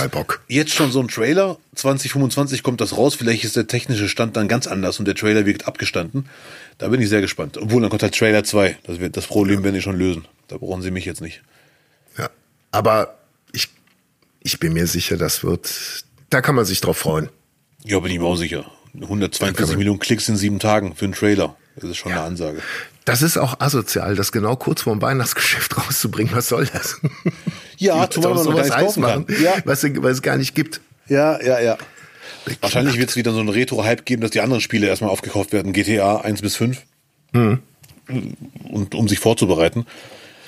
jetzt 0.49 0.73
schon 0.75 0.91
so 0.91 1.01
ein 1.01 1.09
Trailer, 1.09 1.57
2025 1.77 2.63
kommt 2.63 2.81
das 2.81 2.97
raus, 2.97 3.15
vielleicht 3.15 3.45
ist 3.45 3.55
der 3.57 3.67
technische 3.67 4.09
Stand 4.09 4.37
dann 4.37 4.49
ganz 4.49 4.67
anders 4.67 4.99
und 4.99 5.05
der 5.05 5.15
Trailer 5.15 5.47
wirkt 5.47 5.69
abgestanden. 5.69 6.27
Da 6.79 6.89
bin 6.89 7.01
ich 7.03 7.09
sehr 7.11 7.21
gespannt. 7.21 7.59
Obwohl, 7.59 7.83
dann 7.83 7.91
kommt 7.91 8.03
halt 8.03 8.17
Trailer 8.19 8.43
2. 8.43 8.79
Das, 8.85 8.99
wird, 8.99 9.17
das 9.17 9.27
Problem 9.27 9.63
werden 9.63 9.75
die 9.75 9.83
schon 9.83 9.99
lösen. 9.99 10.25
Da 10.49 10.57
brauchen 10.57 10.81
sie 10.83 10.91
mich 10.91 11.05
jetzt 11.05 11.21
nicht. 11.21 11.43
Ja. 12.19 12.31
Aber 12.73 13.19
ich, 14.41 14.59
bin 14.59 14.73
mir 14.73 14.87
sicher, 14.87 15.17
das 15.17 15.45
wird, 15.45 16.05
da 16.31 16.41
kann 16.41 16.55
man 16.55 16.65
sich 16.65 16.81
drauf 16.81 16.99
freuen. 16.99 17.29
Ja, 17.85 17.99
bin 18.01 18.13
ich 18.13 18.19
mir 18.19 18.25
auch 18.27 18.37
sicher. 18.37 18.63
kann 18.93 19.03
142 19.03 19.69
man- 19.69 19.79
Millionen 19.79 19.99
Klicks 20.01 20.29
in 20.29 20.37
sieben 20.37 20.59
Tagen 20.59 20.95
für 20.97 21.05
einen 21.07 21.15
Trailer. 21.15 21.57
Das 21.77 21.85
ist 21.91 21.97
schon 21.99 22.13
eine 22.13 22.23
Ansage. 22.23 22.61
Das 23.05 23.23
ist 23.23 23.39
auch 23.39 23.61
asozial, 23.61 24.15
das 24.17 24.33
genau 24.33 24.57
kurz 24.57 24.83
vorm 24.83 25.01
Weihnachtsgeschäft 25.01 25.77
rauszubringen. 25.79 26.35
Was 26.35 26.49
soll 26.49 26.67
das? 26.67 27.01
Ja, 27.79 28.09
zumal 28.11 28.35
man 28.35 28.45
sowas 28.45 28.69
kann. 28.71 29.01
machen, 29.01 29.27
Ja. 29.43 29.55
was, 29.65 29.83
es- 29.85 30.03
was 30.03 30.13
es 30.13 30.23
gar 30.23 30.37
nicht 30.37 30.55
gibt. 30.55 30.81
Ja, 31.09 31.41
ja, 31.43 31.61
ja. 31.61 31.79
Wahrscheinlich 32.61 32.97
wird 32.99 33.11
es 33.11 33.17
wieder 33.17 33.33
so 33.33 33.41
einen 33.41 33.49
Retro-Hype 33.49 34.05
geben, 34.05 34.23
dass 34.23 34.31
die 34.31 34.41
anderen 34.41 34.61
Spiele 34.61 34.87
erstmal 34.89 35.11
aufgekauft 35.11 35.53
werden. 35.53 35.73
GTA 35.73 36.17
1 36.19 36.41
bis 36.43 36.57
5. 36.57 36.83
Und 37.33 38.95
um 38.95 39.09
sich 39.09 39.19
vorzubereiten. 39.19 39.87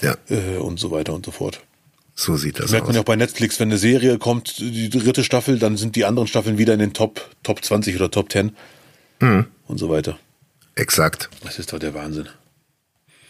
Ja, 0.01 0.17
Äh, 0.29 0.57
und 0.59 0.81
so 0.81 0.91
weiter 0.91 1.13
und 1.15 1.25
so 1.25 1.31
fort. 1.33 1.61
So 2.15 2.37
sieht 2.37 2.59
das 2.59 2.71
Merkt 2.71 2.87
man 2.87 2.91
aus. 2.91 2.97
ja 2.97 3.01
auch 3.01 3.07
bei 3.07 3.17
Netflix, 3.17 3.59
wenn 3.59 3.69
eine 3.69 3.79
Serie 3.79 4.19
kommt, 4.19 4.59
die 4.59 4.91
dritte 4.91 5.25
Staffel, 5.25 5.59
dann 5.59 5.77
sind 5.77 5.97
die 5.97 6.05
anderen 6.05 6.29
Staffeln 6.29 6.59
wieder 6.59 6.75
in 6.75 6.79
den 6.79 6.93
Top, 6.93 7.31
Top 7.43 7.65
20 7.65 7.97
oder 7.97 8.11
Top 8.11 8.31
10. 8.31 8.55
Und 9.21 9.79
so 9.79 9.89
weiter. 9.89 10.19
Exakt. 10.75 11.31
Das 11.45 11.59
ist 11.59 11.73
doch 11.73 11.79
der 11.79 11.95
Wahnsinn. 11.95 12.29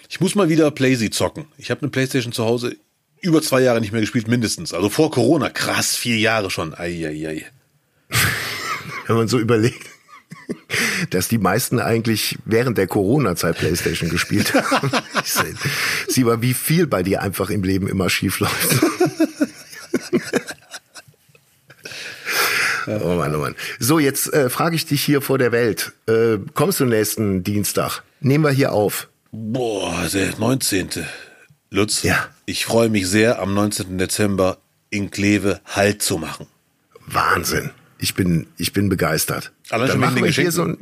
Ich 0.09 0.21
muss 0.21 0.35
mal 0.35 0.49
wieder 0.49 0.71
Playsee 0.71 1.11
zocken. 1.11 1.47
Ich 1.59 1.71
habe 1.71 1.83
eine 1.83 1.91
Playstation 1.91 2.33
zu 2.33 2.45
Hause 2.45 2.77
über 3.21 3.41
zwei 3.41 3.61
Jahre 3.61 3.81
nicht 3.81 3.93
mehr 3.93 4.01
gespielt, 4.01 4.27
mindestens. 4.27 4.75
Also 4.75 4.89
vor 4.89 5.11
Corona. 5.11 5.49
Krass, 5.49 5.95
vier 5.95 6.19
Jahre 6.19 6.51
schon. 6.51 6.75
Eieiei. 6.75 7.47
Wenn 9.07 9.17
man 9.17 9.29
so 9.29 9.39
überlegt, 9.39 9.87
dass 11.11 11.29
die 11.29 11.39
meisten 11.39 11.79
eigentlich 11.81 12.39
während 12.45 12.79
der 12.79 12.87
Corona-Zeit 12.87 13.59
Playstation 13.59 14.11
gespielt 14.11 14.55
haben. 14.55 14.91
Ich 15.25 16.15
Sieh 16.15 16.25
mal, 16.25 16.43
wie 16.43 16.55
viel 16.55 16.87
bei 16.87 17.03
dir 17.03 17.23
einfach 17.23 17.51
im 17.51 17.63
Leben 17.63 17.89
immer 17.89 18.11
schief 18.11 18.41
läuft. 18.41 18.81
Oh 22.87 23.15
Mann, 23.15 23.35
oh 23.35 23.39
Mann. 23.39 23.55
So, 23.79 23.99
jetzt 24.01 24.33
äh, 24.33 24.51
frage 24.51 24.75
ich 24.75 24.87
dich 24.87 25.03
hier 25.05 25.21
vor 25.23 25.39
der 25.39 25.53
Welt. 25.53 25.93
Äh, 26.09 26.39
kommst 26.55 26.81
du 26.81 26.85
nächsten 26.85 27.45
Dienstag? 27.45 28.03
Nehmen 28.21 28.43
wir 28.45 28.51
hier 28.51 28.73
auf. 28.73 29.09
Boah, 29.31 30.09
der 30.13 30.37
19. 30.37 30.89
Lutz, 31.71 32.03
Ja. 32.03 32.29
ich 32.45 32.65
freue 32.67 32.89
mich 32.89 33.09
sehr, 33.09 33.41
am 33.41 33.55
19. 33.55 33.99
Dezember 33.99 34.59
in 34.91 35.11
Kleve 35.11 35.61
Halt 35.65 36.03
zu 36.03 36.19
machen. 36.19 36.47
Wahnsinn. 37.07 37.71
Ich 37.99 38.15
bin, 38.15 38.47
ich 38.57 38.73
bin 38.73 38.89
begeistert. 38.89 39.53
Allein 39.73 39.89
Dann 39.89 39.95
schon 39.95 40.01
machen 40.01 40.15
wir 40.17 40.31
hier 40.31 40.45
Geschenken? 40.45 40.53
so 40.53 40.63
ein, 40.65 40.79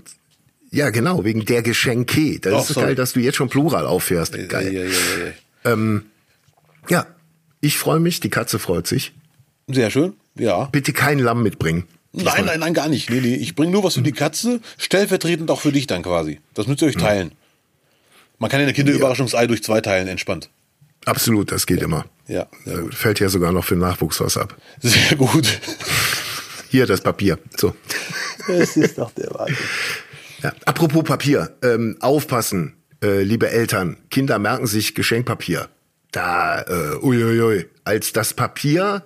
ja, 0.72 0.90
genau, 0.90 1.24
wegen 1.24 1.44
der 1.44 1.62
Geschenke. 1.62 2.38
Das 2.40 2.52
Ach, 2.54 2.60
ist 2.60 2.74
so 2.74 2.80
geil, 2.80 2.94
dass 2.94 3.12
du 3.12 3.20
jetzt 3.20 3.36
schon 3.36 3.48
Plural 3.48 3.86
aufhörst. 3.86 4.34
Geil. 4.48 4.90
Eieiei. 5.64 6.00
Ja, 6.88 7.06
ich 7.60 7.78
freue 7.78 8.00
mich, 8.00 8.20
die 8.20 8.30
Katze 8.30 8.58
freut 8.58 8.86
sich. 8.86 9.12
Sehr 9.68 9.90
schön, 9.90 10.14
ja. 10.36 10.64
Bitte 10.66 10.92
kein 10.92 11.18
Lamm 11.18 11.42
mitbringen. 11.42 11.84
Nein, 12.12 12.44
nein, 12.44 12.58
nein, 12.58 12.74
gar 12.74 12.88
nicht. 12.88 13.08
Nee, 13.10 13.20
nee, 13.20 13.36
ich 13.36 13.54
bringe 13.54 13.70
nur 13.70 13.84
was 13.84 13.94
für 13.94 14.02
die 14.02 14.12
Katze, 14.12 14.60
stellvertretend 14.78 15.48
auch 15.50 15.60
für 15.60 15.70
dich 15.70 15.86
dann 15.86 16.02
quasi. 16.02 16.40
Das 16.54 16.66
müsst 16.66 16.82
ihr 16.82 16.88
euch 16.88 16.96
teilen. 16.96 17.32
Man 18.38 18.50
kann 18.50 18.58
ja 18.58 18.64
eine 18.64 18.72
Kinderüberraschungsei 18.72 19.46
durch 19.46 19.62
zwei 19.62 19.80
teilen, 19.80 20.08
entspannt. 20.08 20.50
Absolut, 21.04 21.52
das 21.52 21.66
geht 21.66 21.82
immer. 21.82 22.06
Ja, 22.26 22.46
gut. 22.64 22.94
fällt 22.94 23.20
ja 23.20 23.28
sogar 23.28 23.52
noch 23.52 23.64
für 23.64 23.74
den 23.74 23.80
Nachwuchs 23.80 24.20
was 24.20 24.36
ab. 24.36 24.56
Sehr 24.80 25.16
gut. 25.16 25.60
Hier 26.70 26.86
das 26.86 27.00
Papier. 27.00 27.36
So. 27.56 27.74
Das 28.46 28.76
ist 28.76 28.96
doch 28.96 29.10
der 29.10 29.34
Wahnsinn. 29.34 29.56
Ja. 30.40 30.52
Apropos 30.66 31.02
Papier, 31.02 31.56
ähm, 31.62 31.96
aufpassen, 31.98 32.74
äh, 33.02 33.22
liebe 33.22 33.50
Eltern, 33.50 33.96
Kinder 34.08 34.38
merken 34.38 34.68
sich 34.68 34.94
Geschenkpapier. 34.94 35.68
Da, 36.12 36.62
äh, 36.62 36.96
uiuiui, 37.02 37.66
als 37.82 38.12
das 38.12 38.34
Papier 38.34 39.02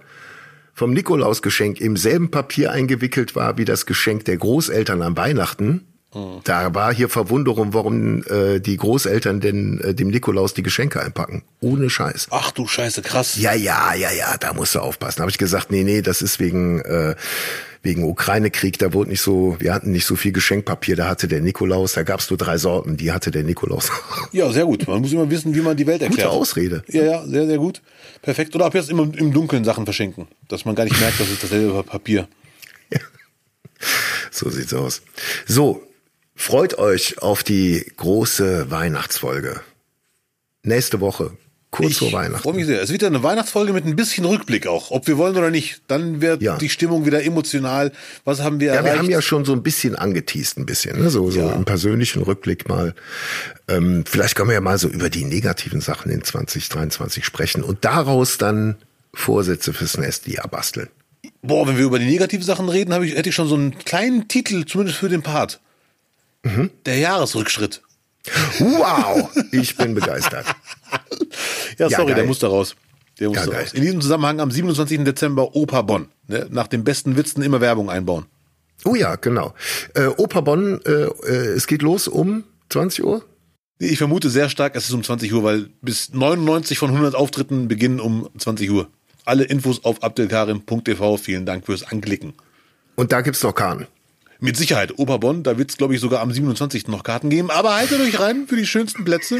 vom 0.75 0.93
Nikolausgeschenk 0.93 1.81
im 1.81 1.97
selben 1.97 2.31
Papier 2.31 2.71
eingewickelt 2.71 3.35
war 3.35 3.57
wie 3.57 3.65
das 3.65 3.87
Geschenk 3.87 4.27
der 4.27 4.37
Großeltern 4.37 5.01
am 5.01 5.17
Weihnachten, 5.17 5.87
da 6.45 6.75
war 6.75 6.95
hier 6.95 7.09
Verwunderung, 7.09 7.75
warum 7.75 8.23
äh, 8.25 8.61
die 8.61 8.77
Großeltern 8.77 9.41
denn 9.41 9.81
äh, 9.81 9.95
dem 9.95 10.09
Nikolaus 10.09 10.55
die 10.55 10.62
Geschenke 10.62 11.01
einpacken. 11.03 11.43
Ohne 11.61 11.91
Scheiß. 11.91 12.29
Ach 12.31 12.51
du 12.51 12.67
Scheiße, 12.67 13.03
krass. 13.03 13.37
Ja, 13.37 13.55
ja, 13.55 13.95
ja, 13.95 14.11
ja, 14.12 14.37
da 14.39 14.53
musst 14.53 14.75
du 14.75 14.81
aufpassen. 14.81 15.21
Habe 15.21 15.31
ich 15.31 15.39
gesagt, 15.39 15.71
nee, 15.71 15.83
nee, 15.83 16.03
das 16.03 16.23
ist 16.23 16.41
wegen 16.41 16.81
äh, 16.81 17.15
wegen 17.85 18.05
Ukraine-Krieg. 18.05 18.79
Da 18.79 18.93
wurde 18.93 19.11
nicht 19.11 19.21
so, 19.21 19.57
wir 19.61 19.73
hatten 19.73 19.93
nicht 19.93 20.07
so 20.07 20.17
viel 20.17 20.33
Geschenkpapier. 20.33 20.97
Da 20.97 21.09
hatte 21.09 21.29
der 21.29 21.41
Nikolaus, 21.41 21.93
da 21.93 22.03
gab's 22.03 22.29
nur 22.31 22.39
drei 22.39 22.59
Sorten. 22.59 22.97
Die 22.97 23.12
hatte 23.12 23.31
der 23.31 23.45
Nikolaus. 23.45 23.91
Ja, 24.33 24.51
sehr 24.51 24.65
gut. 24.65 24.89
Man 24.89 25.01
muss 25.01 25.12
immer 25.12 25.31
wissen, 25.31 25.55
wie 25.55 25.61
man 25.61 25.77
die 25.77 25.87
Welt 25.87 26.03
erklärt. 26.03 26.29
Gute 26.29 26.31
Ausrede. 26.31 26.83
Ja, 26.89 27.05
ja, 27.05 27.27
sehr, 27.27 27.47
sehr 27.47 27.59
gut. 27.59 27.83
Perfekt. 28.21 28.55
Oder 28.57 28.65
ab 28.65 28.75
jetzt 28.75 28.91
immer 28.91 29.03
im 29.03 29.33
Dunkeln 29.33 29.65
Sachen 29.65 29.85
verschenken. 29.85 30.27
Dass 30.49 30.65
man 30.65 30.75
gar 30.75 30.85
nicht 30.85 30.99
merkt, 30.99 31.21
das 31.21 31.31
ist 31.31 31.43
dasselbe 31.43 31.83
Papier. 31.85 32.27
So 34.31 34.51
sieht's 34.51 34.75
aus. 34.75 35.03
So, 35.47 35.83
freut 36.35 36.78
euch 36.78 37.18
auf 37.22 37.43
die 37.43 37.85
große 37.97 38.70
Weihnachtsfolge. 38.70 39.61
Nächste 40.62 41.01
Woche, 41.01 41.32
kurz 41.70 41.99
vor 41.99 42.11
freue 42.11 42.22
Weihnachten. 42.24 42.57
mich 42.57 42.66
sehr. 42.66 42.80
Es 42.80 42.91
wird 42.91 43.03
ja 43.03 43.09
eine 43.09 43.22
Weihnachtsfolge 43.22 43.72
mit 43.74 43.85
ein 43.85 43.97
bisschen 43.97 44.24
Rückblick 44.24 44.66
auch. 44.66 44.91
Ob 44.91 45.07
wir 45.07 45.18
wollen 45.18 45.37
oder 45.37 45.51
nicht. 45.51 45.82
Dann 45.89 46.20
wird 46.22 46.41
Ja. 46.41 46.57
die 46.57 46.68
Stimmung 46.70 47.05
wieder 47.05 47.22
emotional. 47.22 47.93
Was 48.24 48.41
haben 48.41 48.61
wir 48.61 48.68
Ja, 48.68 48.74
erreicht? 48.76 48.95
wir 48.95 48.99
haben 49.01 49.11
ja 49.11 49.20
schon 49.22 49.45
so 49.45 49.53
ein 49.53 49.62
bisschen 49.62 49.95
angeteased, 49.95 50.57
ein 50.59 50.64
bisschen, 50.66 51.01
ne? 51.03 51.11
so, 51.11 51.30
so 51.30 51.41
Ja. 51.41 51.53
im 51.53 51.64
persönlichen 51.66 52.22
Rückblick 52.22 52.68
mal. 52.68 52.95
Ähm, 53.68 54.05
vielleicht 54.07 54.37
können 54.37 54.49
wir 54.49 54.55
ja 54.55 54.61
mal 54.62 54.78
so 54.78 54.89
über 54.89 55.11
die 55.11 55.24
negativen 55.24 55.80
Sachen 55.82 56.11
in 56.11 56.22
2023 56.24 57.24
sprechen 57.24 57.62
und 57.62 57.85
daraus 57.85 58.39
dann 58.39 58.76
Vorsätze 59.12 59.72
fürs 59.74 59.99
nächste 59.99 60.30
Jahr 60.32 60.49
basteln. 60.49 60.89
Boah, 61.43 61.68
wenn 61.68 61.76
wir 61.76 61.85
über 61.85 61.99
die 61.99 62.07
negativen 62.07 62.45
Sachen 62.45 62.68
reden, 62.70 62.95
habe 62.95 63.07
ich, 63.07 63.14
hätte 63.14 63.28
ich 63.28 63.35
schon 63.35 63.49
so 63.49 63.55
einen 63.55 63.78
kleinen 63.78 64.28
Titel, 64.28 64.64
zumindest 64.64 64.99
für 64.99 65.09
den 65.11 65.22
Part. 65.22 65.61
Mhm. 66.45 66.70
Der 66.86 66.99
Jahresrückschritt. 66.99 67.82
Wow, 68.59 69.30
ich 69.53 69.76
bin 69.76 69.95
begeistert. 69.95 70.47
Ja, 70.47 71.88
Ja, 71.88 71.90
sorry, 71.90 72.07
geil. 72.09 72.14
der 72.16 72.24
muss 72.26 72.38
da 72.38 72.49
raus. 72.49 72.76
Der 73.18 73.28
muss 73.28 73.38
ja, 73.38 73.45
raus. 73.45 73.72
In 73.72 73.82
diesem 73.82 74.01
Zusammenhang 74.01 74.40
am 74.40 74.51
27. 74.51 75.05
Dezember 75.05 75.55
Opa 75.57 75.82
Bonn. 75.82 76.09
Ne? 76.28 76.47
Nach 76.51 76.68
den 76.68 76.84
besten 76.84 77.16
Witzen 77.16 77.42
immer 77.42 77.61
Werbung 77.61 77.90
einbauen. 77.90 78.26
Oh 78.84 78.95
ja, 78.95 79.16
genau. 79.16 79.55
Äh, 79.95 80.07
Opa 80.07 80.40
Bonn, 80.40 80.80
äh, 80.84 80.90
äh, 80.90 81.55
es 81.55 81.66
geht 81.66 81.82
los 81.82 82.07
um 82.09 82.45
20 82.70 83.05
Uhr? 83.05 83.24
Ich 83.78 83.99
vermute 83.99 84.30
sehr 84.30 84.49
stark, 84.49 84.76
es 84.76 84.84
ist 84.86 84.92
um 84.92 85.03
20 85.03 85.32
Uhr, 85.34 85.42
weil 85.42 85.68
bis 85.82 86.12
99 86.12 86.78
von 86.78 86.90
100 86.90 87.14
Auftritten 87.14 87.66
beginnen 87.68 87.99
um 88.01 88.28
20 88.38 88.70
Uhr. 88.70 88.88
Alle 89.24 89.45
Infos 89.45 89.84
auf 89.84 90.03
abdelkarim.tv. 90.03 91.16
Vielen 91.16 91.47
Dank 91.47 91.66
fürs 91.66 91.82
Anklicken. 91.82 92.34
Und 92.95 93.11
da 93.12 93.20
gibt's 93.22 93.42
noch 93.42 93.55
Karten. 93.55 93.86
Mit 94.45 94.59
Sicherheit. 94.59 94.99
Oberbonn, 94.99 95.42
da 95.42 95.57
wird's 95.57 95.78
glaube 95.78 95.95
ich, 95.95 96.01
sogar 96.03 96.20
am 96.20 96.30
27. 96.30 96.88
noch 96.88 97.03
Karten 97.03 97.30
geben. 97.30 97.51
Aber 97.51 97.76
haltet 97.76 97.99
euch 97.99 98.20
rein 98.20 98.45
für 98.47 98.57
die 98.57 98.66
schönsten 98.66 99.03
Plätze. 99.03 99.38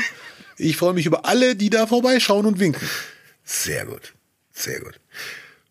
Ich 0.57 0.79
freue 0.79 0.95
mich 0.95 1.05
über 1.05 1.27
alle, 1.27 1.57
die 1.57 1.69
da 1.69 1.87
vorbeischauen 1.87 2.47
und 2.47 2.59
winken. 2.59 2.89
Sehr 3.45 3.85
gut. 3.85 4.15
Sehr 4.51 4.81
gut. 4.81 4.99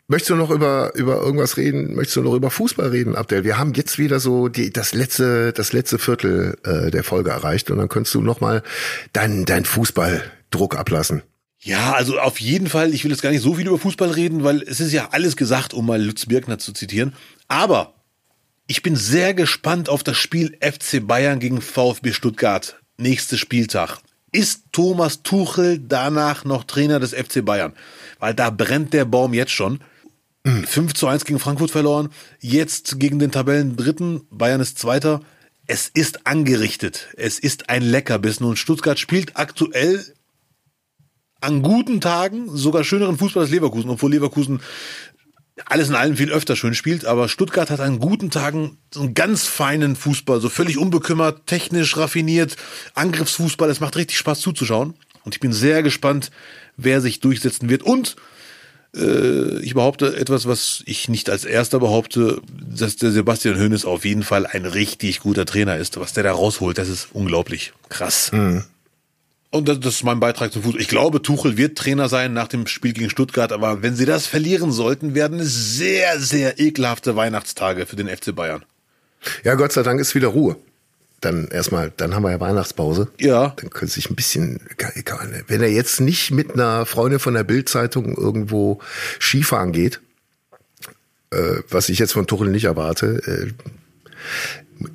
Möchtest 0.07 0.29
du 0.29 0.35
noch 0.35 0.51
über, 0.51 0.93
über 0.93 1.19
irgendwas 1.19 1.57
reden? 1.57 1.95
Möchtest 1.95 2.17
du 2.17 2.21
noch 2.21 2.35
über 2.35 2.51
Fußball 2.51 2.89
reden, 2.89 3.15
Abdel? 3.15 3.43
Wir 3.43 3.57
haben 3.57 3.73
jetzt 3.73 3.97
wieder 3.97 4.19
so 4.19 4.49
die, 4.49 4.71
das 4.71 4.93
letzte, 4.93 5.51
das 5.51 5.73
letzte 5.73 5.97
Viertel 5.97 6.55
äh, 6.63 6.91
der 6.91 7.03
Folge 7.03 7.31
erreicht 7.31 7.71
und 7.71 7.79
dann 7.79 7.89
könntest 7.89 8.13
du 8.13 8.21
noch 8.21 8.39
mal 8.39 8.61
deinen 9.13 9.45
dein 9.45 9.65
Fußballdruck 9.65 10.77
ablassen. 10.77 11.23
Ja, 11.59 11.93
also 11.93 12.19
auf 12.19 12.39
jeden 12.39 12.67
Fall. 12.67 12.93
Ich 12.93 13.03
will 13.03 13.09
jetzt 13.09 13.23
gar 13.23 13.31
nicht 13.31 13.41
so 13.41 13.55
viel 13.55 13.65
über 13.65 13.79
Fußball 13.79 14.11
reden, 14.11 14.43
weil 14.43 14.61
es 14.61 14.79
ist 14.79 14.93
ja 14.93 15.09
alles 15.11 15.35
gesagt, 15.37 15.73
um 15.73 15.87
mal 15.87 15.99
Lutz 15.99 16.27
Birkner 16.27 16.59
zu 16.59 16.71
zitieren. 16.71 17.13
Aber 17.47 17.92
ich 18.67 18.81
bin 18.81 18.95
sehr 18.95 19.33
gespannt 19.33 19.89
auf 19.89 20.03
das 20.03 20.17
Spiel 20.17 20.57
FC 20.61 21.05
Bayern 21.05 21.39
gegen 21.39 21.61
VfB 21.61 22.13
Stuttgart. 22.13 22.79
Nächster 22.97 23.37
Spieltag. 23.37 23.99
Ist 24.31 24.63
Thomas 24.71 25.21
Tuchel 25.21 25.79
danach 25.79 26.45
noch 26.45 26.63
Trainer 26.63 26.99
des 26.99 27.13
FC 27.13 27.43
Bayern? 27.43 27.73
Weil 28.19 28.33
da 28.33 28.49
brennt 28.49 28.93
der 28.93 29.05
Baum 29.05 29.33
jetzt 29.33 29.51
schon. 29.51 29.79
5 30.45 30.93
zu 30.93 31.07
1 31.07 31.25
gegen 31.25 31.39
Frankfurt 31.39 31.71
verloren, 31.71 32.09
jetzt 32.39 32.99
gegen 32.99 33.17
den 33.17 33.31
Tabellen 33.31 33.77
Dritten, 33.77 34.21
Bayern 34.29 34.59
ist 34.59 34.77
Zweiter. 34.77 35.21
Es 35.67 35.87
ist 35.87 36.27
angerichtet. 36.27 37.07
Es 37.15 37.39
ist 37.39 37.69
ein 37.69 37.81
Leckerbissen 37.81 38.45
und 38.45 38.59
Stuttgart 38.59 38.99
spielt 38.99 39.37
aktuell 39.37 40.03
an 41.39 41.61
guten 41.61 42.01
Tagen 42.01 42.49
sogar 42.55 42.83
schöneren 42.83 43.17
Fußball 43.17 43.43
als 43.43 43.51
Leverkusen, 43.51 43.89
obwohl 43.89 44.11
Leverkusen 44.11 44.61
alles 45.65 45.89
in 45.89 45.95
allem 45.95 46.17
viel 46.17 46.31
öfter 46.31 46.55
schön 46.55 46.73
spielt, 46.73 47.05
aber 47.05 47.29
Stuttgart 47.29 47.69
hat 47.69 47.79
an 47.79 47.99
guten 47.99 48.31
Tagen 48.31 48.77
so 48.93 49.01
einen 49.01 49.13
ganz 49.13 49.45
feinen 49.45 49.95
Fußball, 49.95 50.41
so 50.41 50.49
völlig 50.49 50.77
unbekümmert, 50.77 51.45
technisch 51.45 51.95
raffiniert, 51.97 52.55
Angriffsfußball, 52.95 53.69
es 53.69 53.79
macht 53.79 53.95
richtig 53.95 54.17
Spaß 54.17 54.39
zuzuschauen 54.39 54.95
und 55.23 55.35
ich 55.35 55.39
bin 55.39 55.53
sehr 55.53 55.83
gespannt, 55.83 56.31
wer 56.75 57.01
sich 57.01 57.19
durchsetzen 57.19 57.69
wird 57.69 57.83
und 57.83 58.15
äh, 58.95 59.59
ich 59.59 59.73
behaupte 59.73 60.15
etwas, 60.15 60.47
was 60.47 60.83
ich 60.85 61.09
nicht 61.09 61.29
als 61.29 61.45
erster 61.45 61.79
behaupte, 61.79 62.41
dass 62.51 62.95
der 62.95 63.11
Sebastian 63.11 63.59
Hoeneß 63.59 63.85
auf 63.85 64.05
jeden 64.05 64.23
Fall 64.23 64.45
ein 64.45 64.65
richtig 64.65 65.19
guter 65.19 65.45
Trainer 65.45 65.77
ist. 65.77 65.99
Was 65.99 66.13
der 66.13 66.23
da 66.23 66.31
rausholt, 66.31 66.77
das 66.77 66.89
ist 66.89 67.09
unglaublich 67.13 67.73
krass. 67.89 68.31
Mhm. 68.31 68.65
Und 69.53 69.67
das, 69.67 69.79
das 69.79 69.95
ist 69.97 70.03
mein 70.03 70.19
Beitrag 70.19 70.51
zum 70.51 70.63
Fußball. 70.63 70.81
Ich 70.81 70.87
glaube, 70.87 71.21
Tuchel 71.21 71.57
wird 71.57 71.77
Trainer 71.77 72.09
sein 72.09 72.33
nach 72.33 72.47
dem 72.47 72.65
Spiel 72.65 72.91
gegen 72.91 73.11
Stuttgart, 73.11 73.51
aber 73.51 73.83
wenn 73.83 73.95
sie 73.95 74.05
das 74.05 74.25
verlieren 74.25 74.71
sollten, 74.71 75.13
werden 75.13 75.39
es 75.39 75.77
sehr, 75.77 76.19
sehr 76.19 76.59
ekelhafte 76.59 77.15
Weihnachtstage 77.15 77.85
für 77.85 77.95
den 77.95 78.07
FC 78.07 78.33
Bayern. 78.33 78.65
Ja, 79.43 79.53
Gott 79.53 79.71
sei 79.71 79.83
Dank 79.83 80.01
ist 80.01 80.15
wieder 80.15 80.29
Ruhe. 80.29 80.55
Dann 81.21 81.49
erstmal, 81.49 81.93
dann 81.95 82.15
haben 82.15 82.23
wir 82.23 82.31
ja 82.31 82.39
Weihnachtspause. 82.39 83.09
Ja. 83.19 83.53
Dann 83.57 83.69
könnte 83.69 83.93
sich 83.93 84.09
ein 84.09 84.15
bisschen, 84.15 84.59
wenn 85.47 85.61
er 85.61 85.69
jetzt 85.69 86.01
nicht 86.01 86.31
mit 86.31 86.53
einer 86.53 86.87
Freundin 86.87 87.19
von 87.19 87.35
der 87.35 87.43
Bildzeitung 87.43 88.17
irgendwo 88.17 88.79
Skifahren 89.19 89.71
geht, 89.71 90.01
äh, 91.29 91.57
was 91.69 91.89
ich 91.89 91.99
jetzt 91.99 92.13
von 92.13 92.25
Tuchel 92.25 92.49
nicht 92.49 92.65
erwarte, 92.65 93.21
äh, 93.27 93.53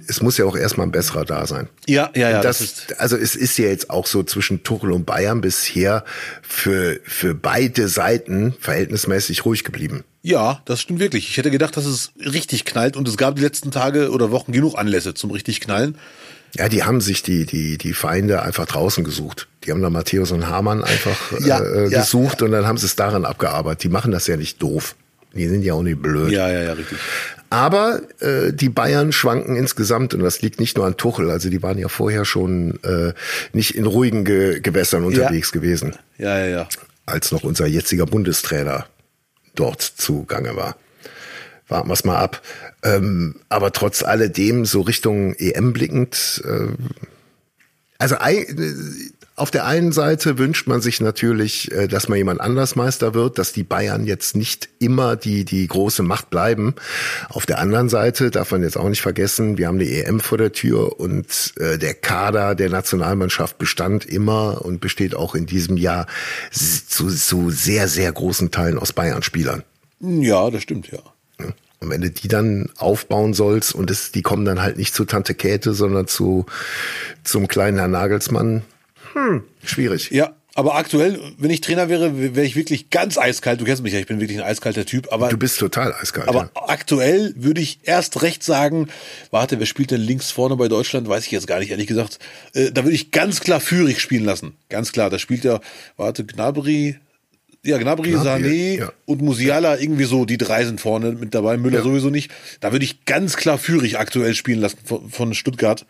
es 0.07 0.23
muss 0.23 0.39
ja 0.39 0.45
auch 0.45 0.57
erstmal 0.57 0.87
ein 0.87 0.93
besserer 0.93 1.25
da 1.25 1.47
sein. 1.47 1.69
Ja, 1.87 2.11
ja, 2.15 2.31
ja. 2.31 2.41
Das, 2.41 2.59
das 2.59 2.99
also 2.99 3.17
es 3.17 3.37
ist 3.37 3.59
ja 3.59 3.67
jetzt 3.67 3.91
auch 3.91 4.07
so 4.07 4.23
zwischen 4.23 4.63
Tuchel 4.63 4.93
und 4.93 5.05
Bayern 5.05 5.41
bisher 5.41 6.05
für, 6.43 7.01
für 7.05 7.35
beide 7.35 7.89
Seiten 7.89 8.55
verhältnismäßig 8.61 9.45
ruhig 9.45 9.65
geblieben. 9.65 10.05
Ja, 10.23 10.63
das 10.65 10.81
stimmt 10.81 11.01
wirklich. 11.01 11.29
Ich 11.31 11.37
hätte 11.37 11.51
gedacht, 11.51 11.77
dass 11.77 11.87
es 11.87 12.13
richtig 12.19 12.65
knallt 12.65 12.97
und 12.97 13.09
es 13.09 13.17
gab 13.17 13.37
die 13.37 13.43
letzten 13.43 13.71
Tage 13.71 14.11
oder 14.11 14.31
Wochen 14.31 14.53
genug 14.53 14.77
Anlässe 14.77 15.15
zum 15.15 15.31
richtig 15.31 15.61
knallen. 15.61 15.97
Ja, 16.57 16.69
die 16.69 16.83
haben 16.83 17.01
sich 17.01 17.23
die, 17.23 17.45
die, 17.45 17.79
die 17.79 17.93
Feinde 17.93 18.43
einfach 18.43 18.67
draußen 18.67 19.05
gesucht. 19.05 19.49
Die 19.65 19.71
haben 19.71 19.83
da 19.83 19.91
Matthäus 19.91 20.33
und 20.33 20.49
Hamann 20.49 20.83
einfach 20.83 21.33
ja, 21.41 21.61
äh, 21.61 21.89
gesucht 21.91 22.41
ja. 22.41 22.47
und 22.47 22.53
dann 22.53 22.67
haben 22.67 22.79
sie 22.79 22.87
es 22.87 22.97
daran 22.97 23.25
abgearbeitet. 23.25 23.85
Die 23.85 23.89
machen 23.89 24.13
das 24.13 24.27
ja 24.27 24.37
nicht 24.37 24.63
doof. 24.63 24.97
Die 25.35 25.47
sind 25.49 25.63
ja 25.63 25.75
auch 25.75 25.83
nicht 25.83 26.01
blöd. 26.01 26.31
Ja, 26.31 26.51
ja, 26.51 26.63
ja, 26.63 26.73
richtig. 26.73 26.99
Aber 27.51 28.03
äh, 28.21 28.53
die 28.53 28.69
Bayern 28.69 29.13
schwanken 29.13 29.57
insgesamt 29.57 30.13
und 30.13 30.21
das 30.21 30.43
liegt 30.43 30.61
nicht 30.61 30.77
nur 30.77 30.87
an 30.87 30.97
Tuchel. 30.97 31.31
Also 31.31 31.49
die 31.49 31.63
waren 31.63 31.79
ja 31.79 31.89
vorher 31.89 32.25
schon 32.25 32.79
äh, 32.83 33.13
nicht 33.53 33.75
in 33.75 33.87
ruhigen 33.87 34.25
Ge 34.25 34.61
Gewässern 34.61 35.05
unterwegs 35.05 35.51
ja. 35.53 35.61
gewesen. 35.61 35.97
Ja, 36.19 36.39
ja, 36.39 36.47
ja. 36.47 36.69
Als 37.07 37.33
noch 37.33 37.45
unser 37.45 37.67
jetziger 37.67 38.05
Bundestrainer 38.05 38.87
dort 39.55 39.83
zugange 39.83 40.57
war. 40.57 40.77
Warten 41.69 41.89
wir 41.89 41.95
es 41.95 42.05
mal 42.05 42.19
ab. 42.19 42.43
Ähm, 42.83 43.37
aber 43.49 43.73
trotz 43.73 44.03
alledem 44.03 44.65
so 44.65 44.83
Richtung 44.83 45.35
EM 45.35 45.73
blickend. 45.73 46.43
Äh, 46.45 46.69
also 47.99 48.17
auf 49.39 49.51
der 49.51 49.67
einen 49.67 49.93
Seite 49.93 50.39
wünscht 50.39 50.67
man 50.67 50.81
sich 50.81 51.01
natürlich, 51.01 51.73
äh, 51.73 51.89
dass 51.89 52.09
mal 52.09 52.17
jemand 52.17 52.41
anders 52.41 52.77
Meister 52.77 53.15
wird, 53.15 53.39
dass 53.39 53.53
die 53.53 53.63
Bayern 53.63 54.05
jetzt 54.05 54.37
nicht 54.37 54.69
immer 54.79 55.17
die, 55.17 55.45
die 55.45 55.67
große 55.67 56.03
Macht 56.03 56.31
bleiben. 56.31 56.75
Auf 57.29 57.47
der 57.47 57.59
anderen 57.59 57.89
Seite 57.89 58.31
darf 58.31 58.51
man 58.51 58.63
jetzt 58.63 58.77
auch 58.77 58.89
nicht 58.89 59.03
vergessen, 59.03 59.59
wir 59.59 59.69
haben 59.69 59.79
die 59.79 60.01
EM 60.01 60.21
vor 60.21 60.39
der 60.39 60.53
Tür 60.53 61.01
und 61.01 61.55
äh, 61.59 61.79
der 61.79 61.95
Kader 61.95 62.55
der 62.55 62.71
Nationalmannschaft 62.71 63.59
bestand 63.59 64.05
immer 64.05 64.65
und 64.65 64.81
besteht 64.81 65.15
auch 65.15 65.35
in 65.35 65.47
diesem 65.47 65.77
Jahr 65.77 66.07
zu, 66.51 67.09
zu 67.09 67.51
sehr, 67.51 67.89
sehr 67.89 68.13
großen 68.13 68.51
Teilen 68.51 68.79
aus 68.79 68.93
Bayern-Spielern. 68.93 69.63
Ja, 70.01 70.51
das 70.51 70.63
stimmt, 70.63 70.91
ja. 70.91 71.01
Und 71.81 71.91
wenn 71.91 72.01
du 72.01 72.11
die 72.11 72.29
dann 72.29 72.71
aufbauen 72.77 73.35
sollst 73.35 73.75
und 73.75 73.91
es, 73.91 74.11
die 74.11 74.23
kommen 74.23 74.45
dann 74.45 74.61
halt 74.61 74.79
nicht 74.79 74.95
zu 74.95 75.05
Tante 75.05 75.35
Käthe, 75.35 75.75
sondern 75.75 76.09
zu, 76.09 76.47
zum 77.23 77.47
kleinen 77.47 77.79
Herrn 77.79 77.93
Nagelsmann, 77.93 78.63
hm, 79.15 79.45
schwierig. 79.65 80.11
Ja, 80.11 80.35
aber 80.59 80.75
aktuell, 80.75 81.21
wenn 81.39 81.51
ich 81.51 81.61
Trainer 81.61 81.89
wäre, 81.89 82.35
wäre 82.35 82.45
ich 82.45 82.57
wirklich 82.57 82.91
ganz 82.91 83.17
eiskalt. 83.17 83.61
Du 83.61 83.65
kennst 83.65 83.81
mich 83.85 83.93
ja, 83.93 84.01
ich 84.01 84.07
bin 84.07 84.19
wirklich 84.19 84.39
ein 84.39 84.45
eiskalter 84.45 84.85
Typ. 84.85 85.13
Aber 85.13 85.29
du 85.29 85.37
bist 85.37 85.57
total 85.61 85.93
eiskalt. 85.93 86.29
Aber 86.29 86.51
ja. 86.53 86.63
aktuell 86.67 87.33
würde 87.37 87.61
ich 87.61 87.79
erst 87.85 88.23
recht 88.23 88.43
sagen, 88.43 88.89
warte, 89.31 89.61
wer 89.61 89.67
spielt 89.67 89.93
denn 89.93 90.01
links 90.01 90.33
vorne 90.33 90.57
bei 90.57 90.67
Deutschland? 90.67 91.09
Weiß 91.09 91.25
ich 91.27 91.31
jetzt 91.31 91.47
gar 91.47 91.61
nicht, 91.61 91.71
ehrlich 91.71 91.87
gesagt. 91.87 92.19
Äh, 92.55 92.73
da 92.73 92.83
würde 92.83 92.97
ich 92.97 93.13
ganz 93.13 93.39
klar 93.39 93.61
Führig 93.61 94.01
spielen 94.01 94.25
lassen. 94.25 94.57
Ganz 94.69 94.91
klar. 94.91 95.11
Da 95.11 95.21
spielt 95.21 95.45
ja, 95.45 95.61
warte, 95.97 96.25
Gnabry, 96.25 96.97
ja, 97.65 97.79
Gnabry, 97.79 98.17
Sané 98.17 98.79
ja. 98.79 98.93
und 99.05 99.23
Musiala 99.23 99.79
irgendwie 99.79 100.07
so, 100.07 100.25
die 100.25 100.39
drei 100.39 100.65
sind 100.65 100.81
vorne 100.81 101.13
mit 101.13 101.37
dabei, 101.37 101.57
Müller 101.57 101.83
sowieso 101.83 102.11
nicht. 102.11 102.33
Da 102.59 102.73
würde 102.73 102.85
ich 102.85 103.05
ganz 103.05 103.37
klar 103.37 103.59
Führig 103.59 103.99
aktuell 104.01 104.35
spielen 104.35 104.59
lassen 104.61 104.79
von, 104.85 105.09
von 105.09 105.35
Stuttgart. 105.35 105.87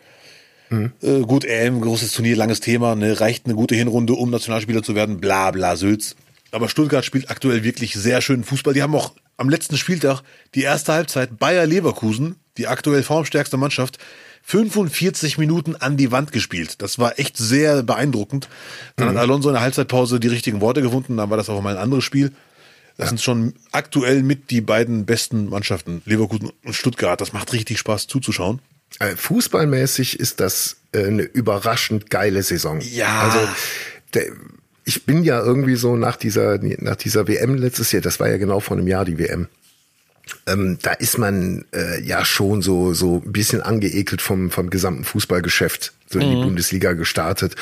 Mhm. 0.69 0.91
Äh, 1.01 1.21
gut, 1.21 1.45
EM, 1.45 1.81
großes 1.81 2.11
Turnier, 2.11 2.35
langes 2.35 2.59
Thema, 2.59 2.95
ne, 2.95 3.19
reicht 3.19 3.45
eine 3.45 3.55
gute 3.55 3.75
Hinrunde, 3.75 4.13
um 4.13 4.29
Nationalspieler 4.29 4.83
zu 4.83 4.95
werden, 4.95 5.19
bla 5.19 5.51
bla 5.51 5.75
Sülz. 5.75 6.15
Aber 6.51 6.69
Stuttgart 6.69 7.05
spielt 7.05 7.29
aktuell 7.29 7.63
wirklich 7.63 7.93
sehr 7.93 8.21
schönen 8.21 8.43
Fußball. 8.43 8.73
Die 8.73 8.81
haben 8.81 8.95
auch 8.95 9.13
am 9.37 9.49
letzten 9.49 9.77
Spieltag 9.77 10.21
die 10.55 10.63
erste 10.63 10.93
Halbzeit 10.93 11.37
Bayer 11.37 11.65
Leverkusen, 11.65 12.35
die 12.57 12.67
aktuell 12.67 13.03
formstärkste 13.03 13.57
Mannschaft, 13.57 13.97
45 14.43 15.37
Minuten 15.37 15.75
an 15.75 15.97
die 15.97 16.11
Wand 16.11 16.31
gespielt. 16.31 16.81
Das 16.81 16.97
war 16.97 17.19
echt 17.19 17.37
sehr 17.37 17.83
beeindruckend. 17.83 18.49
Dann 18.95 19.09
mhm. 19.09 19.11
hat 19.11 19.17
Alonso 19.19 19.49
in 19.49 19.53
der 19.53 19.61
Halbzeitpause 19.61 20.19
die 20.19 20.27
richtigen 20.27 20.61
Worte 20.61 20.81
gefunden, 20.81 21.17
dann 21.17 21.29
war 21.29 21.37
das 21.37 21.49
auch 21.49 21.61
mal 21.61 21.75
ein 21.75 21.83
anderes 21.83 22.03
Spiel. 22.03 22.31
Das 22.97 23.05
ja. 23.05 23.09
sind 23.09 23.21
schon 23.21 23.53
aktuell 23.71 24.23
mit 24.23 24.49
die 24.49 24.61
beiden 24.61 25.05
besten 25.05 25.49
Mannschaften, 25.49 26.01
Leverkusen 26.05 26.51
und 26.65 26.73
Stuttgart. 26.73 27.21
Das 27.21 27.31
macht 27.31 27.53
richtig 27.53 27.79
Spaß 27.79 28.07
zuzuschauen. 28.07 28.59
Äh, 28.99 29.15
fußballmäßig 29.15 30.19
ist 30.19 30.39
das 30.39 30.77
äh, 30.91 31.05
eine 31.05 31.23
überraschend 31.23 32.09
geile 32.09 32.43
Saison. 32.43 32.81
Ja. 32.81 33.21
Also 33.21 33.47
der, 34.13 34.31
ich 34.85 35.05
bin 35.05 35.23
ja 35.23 35.39
irgendwie 35.39 35.75
so 35.75 35.95
nach 35.95 36.15
dieser 36.15 36.57
nach 36.57 36.95
dieser 36.95 37.27
WM 37.27 37.55
letztes 37.55 37.91
Jahr, 37.91 38.01
das 38.01 38.19
war 38.19 38.29
ja 38.29 38.37
genau 38.37 38.59
vor 38.59 38.77
einem 38.77 38.87
Jahr 38.87 39.05
die 39.05 39.19
WM. 39.19 39.47
Ähm, 40.47 40.77
da 40.81 40.91
ist 40.93 41.17
man 41.17 41.65
äh, 41.73 42.01
ja 42.01 42.25
schon 42.25 42.61
so 42.61 42.93
so 42.93 43.21
ein 43.25 43.31
bisschen 43.31 43.61
angeekelt 43.61 44.21
vom 44.21 44.51
vom 44.51 44.69
gesamten 44.69 45.03
Fußballgeschäft 45.03 45.93
so 46.11 46.19
in 46.19 46.29
die 46.29 46.35
mhm. 46.37 46.43
Bundesliga 46.43 46.93
gestartet 46.93 47.55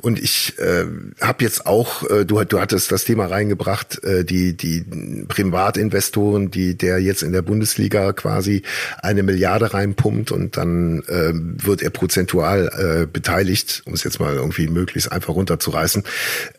und 0.00 0.18
ich 0.18 0.58
äh, 0.58 0.86
habe 1.20 1.44
jetzt 1.44 1.66
auch 1.66 2.08
äh, 2.10 2.24
du 2.24 2.42
du 2.44 2.60
hattest 2.60 2.90
das 2.90 3.04
Thema 3.04 3.26
reingebracht 3.26 4.02
äh, 4.02 4.24
die 4.24 4.56
die 4.56 4.84
Privatinvestoren 5.28 6.50
die 6.50 6.76
der 6.76 6.98
jetzt 6.98 7.22
in 7.22 7.32
der 7.32 7.42
Bundesliga 7.42 8.12
quasi 8.12 8.62
eine 9.00 9.22
Milliarde 9.22 9.72
reinpumpt 9.72 10.32
und 10.32 10.56
dann 10.56 11.02
äh, 11.02 11.32
wird 11.32 11.82
er 11.82 11.90
prozentual 11.90 13.02
äh, 13.02 13.06
beteiligt 13.06 13.82
um 13.84 13.94
es 13.94 14.02
jetzt 14.02 14.18
mal 14.18 14.34
irgendwie 14.34 14.66
möglichst 14.66 15.12
einfach 15.12 15.34
runterzureißen 15.34 16.02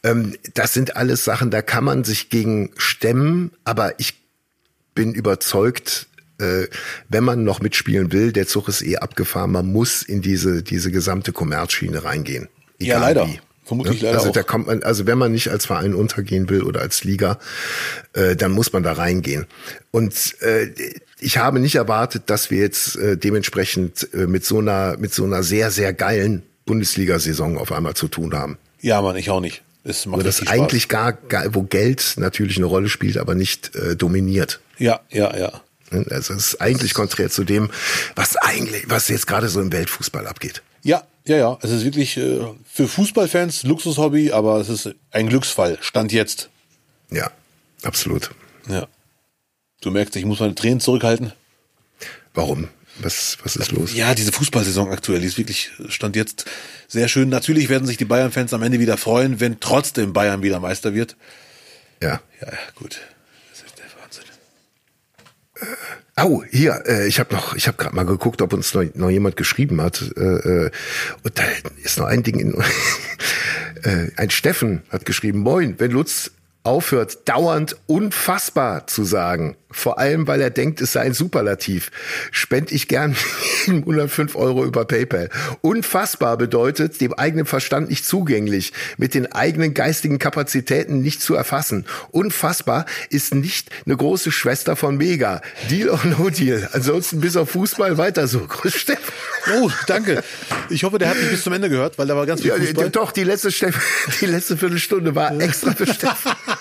ähm, 0.03 0.36
das 0.53 0.74
sind 0.74 0.95
alles 0.95 1.26
Sachen 1.26 1.51
da 1.51 1.61
kann 1.61 1.84
man 1.84 2.05
sich 2.05 2.30
gegen 2.30 2.72
stemmen 2.78 3.51
aber 3.66 3.99
ich 3.99 4.22
bin 4.96 5.14
überzeugt, 5.14 6.08
äh, 6.39 6.68
wenn 7.10 7.24
man 7.24 7.44
noch 7.44 7.62
mitspielen 7.62 8.12
will, 8.12 8.32
der 8.32 8.48
Zug 8.48 8.68
ist 8.68 8.82
eh 8.82 8.98
abgefahren, 8.98 9.52
man 9.52 9.72
muss 9.72 10.02
in 10.02 10.22
diese, 10.22 10.64
diese 10.64 10.91
gesamte 10.91 11.32
Kommerzschiene 11.32 12.04
reingehen. 12.04 12.50
ja, 12.80 13.00
leider. 13.00 13.28
Wie. 13.28 13.39
Vermutlich 13.66 14.02
ne? 14.02 14.08
leider 14.08 14.18
also 14.18 14.30
auch. 14.30 14.34
da 14.34 14.44
kommt 14.44 14.68
man, 14.68 14.84
also 14.84 15.08
wenn 15.08 15.18
man 15.18 15.32
nicht 15.32 15.50
als 15.50 15.66
Verein 15.66 15.94
untergehen 15.94 16.50
will 16.50 16.64
oder 16.64 16.82
als 16.82 17.04
Liga, 17.04 17.39
äh, 18.14 18.36
dann 18.36 18.52
muss 18.52 18.74
man 18.74 18.84
da 18.84 18.91
reingehen. 18.94 19.46
Und 19.91 20.36
äh, 20.41 20.68
ich 21.20 21.38
habe 21.38 21.60
nicht 21.60 21.76
erwartet, 21.76 22.24
dass 22.26 22.52
wir 22.52 22.60
jetzt 22.60 22.98
äh, 22.98 23.18
dementsprechend 23.18 24.10
äh, 24.14 24.28
mit 24.28 24.44
so 24.44 24.60
einer 24.60 24.98
mit 24.98 25.14
so 25.14 25.24
einer 25.24 25.44
sehr 25.44 25.72
sehr 25.72 25.94
geilen 25.94 26.44
Bundesliga-Saison 26.66 27.58
auf 27.58 27.72
einmal 27.72 27.94
zu 27.94 28.10
tun 28.10 28.34
haben. 28.34 28.58
Ja, 28.82 29.02
man, 29.02 29.16
ich 29.16 29.30
auch 29.30 29.39
nicht. 29.39 29.64
Es 29.84 30.05
macht 30.05 30.25
also 30.25 30.41
das 30.41 30.47
eigentlich 30.47 30.88
gar, 30.88 31.13
gar, 31.13 31.53
wo 31.53 31.63
Geld 31.63 32.13
natürlich 32.17 32.57
eine 32.57 32.65
Rolle 32.65 32.89
spielt, 32.89 33.17
aber 33.17 33.36
nicht 33.36 33.75
äh, 33.75 33.95
dominiert. 33.95 34.61
Ja, 34.77 35.01
ja, 35.09 35.36
ja. 35.38 35.61
Also 36.09 36.34
es 36.34 36.47
ist 36.47 36.61
eigentlich 36.61 36.93
konträr 36.93 37.29
zu 37.29 37.43
dem, 37.43 37.69
was 38.15 38.36
eigentlich, 38.36 38.89
was 38.89 39.09
jetzt 39.09 39.27
gerade 39.27 39.49
so 39.49 39.61
im 39.61 39.71
Weltfußball 39.71 40.25
abgeht. 40.25 40.63
Ja, 40.84 41.03
ja, 41.25 41.38
ja. 41.38 41.59
Es 41.61 41.71
ist 41.71 41.84
wirklich 41.84 42.17
äh, 42.17 42.39
für 42.65 42.88
Fußballfans 42.88 43.63
Luxushobby, 43.63 44.31
aber 44.31 44.59
es 44.59 44.69
ist 44.69 44.95
ein 45.11 45.29
Glücksfall. 45.29 45.77
Stand 45.81 46.11
jetzt. 46.11 46.49
Ja, 47.11 47.29
absolut. 47.84 48.31
Ja. 48.67 48.88
Du 49.81 49.91
merkst, 49.91 50.15
ich 50.15 50.25
muss 50.25 50.39
meine 50.39 50.55
Tränen 50.55 50.79
zurückhalten. 50.79 51.34
Warum? 52.34 52.69
Was, 53.00 53.38
was 53.44 53.56
ist 53.56 53.72
los? 53.72 53.94
Ja, 53.94 54.14
diese 54.14 54.32
Fußballsaison 54.32 54.91
aktuell, 54.91 55.20
die 55.20 55.28
ist 55.28 55.38
wirklich, 55.38 55.72
stand 55.89 56.16
jetzt 56.16 56.46
sehr 56.88 57.08
schön. 57.08 57.30
Natürlich 57.30 57.70
werden 57.70 57.88
sich 57.88 57.98
die 57.98 58.06
Bayern-Fans 58.06 58.54
am 58.54 58.62
Ende 58.62 58.80
wieder 58.80 58.98
freuen, 58.98 59.39
wenn 59.39 59.60
trotzdem 59.60 60.14
Bayern 60.14 60.44
wieder 60.44 60.60
Meister 60.60 60.94
wird. 60.94 61.16
Ja. 62.02 62.22
Ja, 62.39 62.54
gut. 62.76 63.02
Das 63.50 63.64
ist 63.64 63.80
der 63.80 63.86
Wahnsinn. 64.00 64.24
Äh, 66.16 66.22
au, 66.22 66.44
hier, 66.52 66.84
äh, 66.86 67.08
ich 67.08 67.20
habe 67.20 67.34
noch, 67.34 67.56
ich 67.56 67.68
habe 67.68 67.78
gerade 67.78 67.96
mal 67.96 68.06
geguckt, 68.06 68.41
ob 68.44 68.54
uns 68.54 68.74
noch, 68.74 68.84
noch 68.94 69.10
jemand 69.10 69.38
geschrieben 69.38 69.82
hat. 69.82 70.04
Äh, 70.16 70.22
äh, 70.22 70.72
und 71.24 71.39
da 71.39 71.44
ist 71.84 71.98
noch 71.98 72.06
ein 72.06 72.22
Ding 72.22 72.39
in. 72.39 72.54
äh, 73.84 74.12
ein 74.18 74.30
Steffen 74.30 74.84
hat 74.89 75.06
geschrieben: 75.06 75.39
Moin, 75.39 75.80
wenn 75.80 75.91
Lutz 75.91 76.32
aufhört, 76.64 77.28
dauernd 77.28 77.76
unfassbar 77.88 78.88
zu 78.88 79.03
sagen. 79.03 79.57
Vor 79.74 79.97
allem, 79.97 80.28
weil 80.28 80.39
er 80.39 80.51
denkt, 80.51 80.82
es 80.82 80.93
sei 80.93 81.01
ein 81.01 81.14
Superlativ. 81.14 81.89
Spende 82.32 82.74
ich 82.74 82.88
gern 82.88 83.16
105 83.68 84.36
Euro 84.36 84.64
über 84.66 84.86
PayPal. 84.86 85.30
Unfassbar 85.61 86.38
bedeutet, 86.38 87.01
dem 87.01 87.14
eigenen 87.14 87.45
Verstand 87.45 87.89
nicht 87.89 88.05
zugänglich, 88.05 88.72
mit 88.97 89.16
den 89.16 89.32
eigenen 89.32 89.74
geistigen 89.74 90.20
Kapazitäten 90.20 91.01
nicht 91.01 91.22
zu 91.22 91.34
erfassen. 91.34 91.86
Unfassbar 92.11 92.86
ist 93.09 93.34
nicht 93.34 93.70
eine 93.86 93.97
große 93.97 94.32
Schwester 94.32 94.76
von 94.76 94.95
Mega. 94.97 95.41
Deal 95.70 95.89
or 95.89 96.05
no 96.05 96.30
deal. 96.30 96.70
Ansonsten 96.72 97.20
bis 97.20 97.36
auf 97.36 97.49
Fußball 97.49 97.97
weiter 97.97 98.28
so. 98.28 98.41
Grüß 98.41 98.76
Steffen. 98.76 99.11
Oh, 99.59 99.72
danke. 99.88 100.24
Ich 100.70 100.84
hoffe, 100.84 100.99
der 100.99 101.09
hat 101.09 101.18
mich 101.18 101.32
bis 101.32 101.43
zum 101.43 101.53
Ende 101.53 101.70
gehört, 101.70 101.97
weil 101.97 102.07
da 102.07 102.16
war 102.16 102.28
ganz 102.28 102.41
viel 102.41 102.51
Fußball. 102.51 102.84
Ja, 102.86 102.89
doch, 102.89 103.11
die 103.11 103.24
letzte, 103.24 103.51
Steff 103.51 103.80
die 104.22 104.28
letzte 104.28 104.55
Viertelstunde 104.55 105.16
war 105.16 105.38
extra 105.41 105.74
für 105.74 105.88
Steffen. 105.88 106.32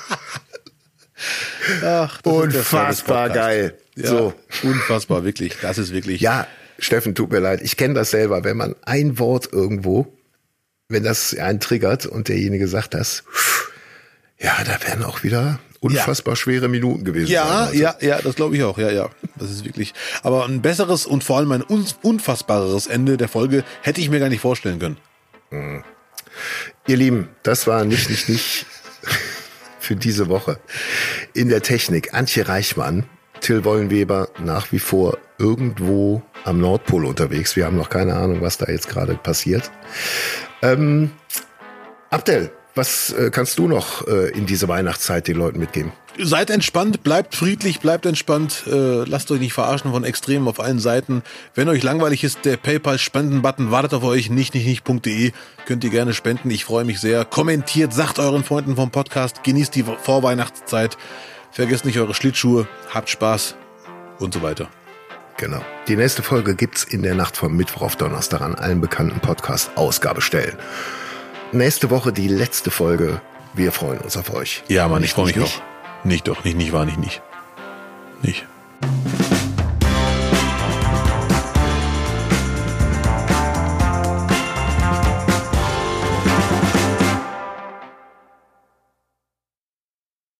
Ach, 1.84 2.20
unfassbar 2.24 3.30
geil. 3.30 3.78
Ja, 3.94 4.06
so. 4.06 4.34
Unfassbar, 4.62 5.24
wirklich. 5.24 5.56
Das 5.60 5.78
ist 5.78 5.92
wirklich. 5.92 6.20
Ja, 6.20 6.46
Steffen, 6.78 7.14
tut 7.14 7.30
mir 7.30 7.40
leid. 7.40 7.60
Ich 7.62 7.76
kenne 7.76 7.94
das 7.94 8.10
selber. 8.10 8.44
Wenn 8.44 8.56
man 8.56 8.74
ein 8.82 9.18
Wort 9.18 9.48
irgendwo, 9.52 10.06
wenn 10.88 11.04
das 11.04 11.36
einen 11.36 11.60
triggert 11.60 12.06
und 12.06 12.28
derjenige 12.28 12.68
sagt 12.68 12.94
das, 12.94 13.24
ja, 14.38 14.56
da 14.64 14.86
werden 14.86 15.04
auch 15.04 15.22
wieder 15.22 15.60
unfassbar 15.80 16.32
ja. 16.32 16.36
schwere 16.36 16.68
Minuten 16.68 17.04
gewesen. 17.04 17.30
Ja, 17.30 17.66
sein, 17.66 17.78
ja, 17.78 17.94
ja, 18.00 18.20
das 18.20 18.36
glaube 18.36 18.56
ich 18.56 18.62
auch. 18.62 18.78
Ja, 18.78 18.90
ja. 18.90 19.10
Das 19.36 19.50
ist 19.50 19.64
wirklich. 19.64 19.92
Aber 20.22 20.44
ein 20.46 20.62
besseres 20.62 21.06
und 21.06 21.24
vor 21.24 21.38
allem 21.38 21.52
ein 21.52 21.62
unfassbareres 21.62 22.86
Ende 22.86 23.16
der 23.16 23.28
Folge 23.28 23.64
hätte 23.82 24.00
ich 24.00 24.08
mir 24.08 24.20
gar 24.20 24.28
nicht 24.28 24.40
vorstellen 24.40 24.78
können. 24.78 24.96
Mhm. 25.50 25.84
Ihr 26.86 26.96
Lieben, 26.96 27.28
das 27.42 27.66
war 27.66 27.84
nicht, 27.84 28.10
nicht, 28.10 28.28
nicht 28.28 28.66
für 29.93 29.97
diese 29.97 30.28
Woche. 30.30 30.59
In 31.34 31.51
der 31.51 31.61
Technik 31.61 32.14
Antje 32.14 32.49
Reichmann, 32.49 33.05
Till 33.40 33.64
Wollenweber 33.64 34.28
nach 34.43 34.72
wie 34.72 34.78
vor 34.78 35.18
irgendwo 35.38 36.22
am 36.45 36.61
Nordpol 36.61 37.05
unterwegs. 37.05 37.57
Wir 37.57 37.66
haben 37.66 37.76
noch 37.76 37.90
keine 37.90 38.14
Ahnung, 38.14 38.40
was 38.40 38.57
da 38.57 38.70
jetzt 38.70 38.88
gerade 38.88 39.16
passiert. 39.16 39.70
Ähm, 40.62 41.11
Abdel, 42.09 42.53
was 42.74 43.12
äh, 43.12 43.30
kannst 43.30 43.59
du 43.59 43.68
noch 43.68 44.07
äh, 44.07 44.30
in 44.30 44.47
diese 44.47 44.66
Weihnachtszeit 44.66 45.28
den 45.28 45.36
Leuten 45.36 45.59
mitgeben? 45.59 45.93
Seid 46.18 46.50
entspannt, 46.50 47.02
bleibt 47.02 47.34
friedlich, 47.34 47.80
bleibt 47.80 48.04
entspannt, 48.06 48.64
äh, 48.66 49.04
lasst 49.04 49.30
euch 49.30 49.40
nicht 49.40 49.54
verarschen 49.54 49.92
von 49.92 50.04
Extremen 50.04 50.46
auf 50.46 50.60
allen 50.60 50.78
Seiten. 50.78 51.22
Wenn 51.54 51.68
euch 51.68 51.82
langweilig 51.82 52.22
ist, 52.22 52.44
der 52.44 52.56
PayPal-Spenden-Button 52.56 53.70
wartet 53.70 53.94
auf 53.94 54.04
euch, 54.04 54.28
nicht, 54.28 54.54
nicht, 54.54 54.66
nicht.de, 54.66 55.32
könnt 55.66 55.84
ihr 55.84 55.90
gerne 55.90 56.12
spenden, 56.12 56.50
ich 56.50 56.64
freue 56.64 56.84
mich 56.84 57.00
sehr. 57.00 57.24
Kommentiert, 57.24 57.94
sagt 57.94 58.18
euren 58.18 58.44
Freunden 58.44 58.76
vom 58.76 58.90
Podcast, 58.90 59.42
genießt 59.42 59.74
die 59.74 59.84
Vorweihnachtszeit, 59.84 60.98
vergesst 61.50 61.84
nicht 61.84 61.98
eure 61.98 62.14
Schlittschuhe, 62.14 62.68
habt 62.92 63.08
Spaß 63.08 63.54
und 64.18 64.34
so 64.34 64.42
weiter. 64.42 64.68
Genau. 65.38 65.64
Die 65.88 65.96
nächste 65.96 66.22
Folge 66.22 66.54
gibt's 66.54 66.84
in 66.84 67.02
der 67.02 67.14
Nacht 67.14 67.36
vom 67.36 67.56
Mittwoch 67.56 67.82
auf 67.82 67.96
Donnerstag 67.96 68.42
an 68.42 68.54
allen 68.54 68.80
bekannten 68.80 69.18
Podcast-Ausgabestellen 69.20 70.56
nächste 71.52 71.90
Woche 71.90 72.12
die 72.12 72.28
letzte 72.28 72.70
Folge. 72.70 73.20
Wir 73.54 73.72
freuen 73.72 74.00
uns 74.00 74.16
auf 74.16 74.32
euch. 74.32 74.62
Ja, 74.68 74.88
Mann, 74.88 75.04
ich 75.04 75.12
freue 75.12 75.26
mich 75.26 75.36
nicht. 75.36 75.56
auch. 75.58 75.71
Nicht, 76.05 76.26
doch, 76.28 76.42
nicht, 76.44 76.57
nicht, 76.57 76.72
war 76.72 76.84
nicht, 76.84 76.98
nicht. 76.98 77.22
Nicht. 78.22 78.46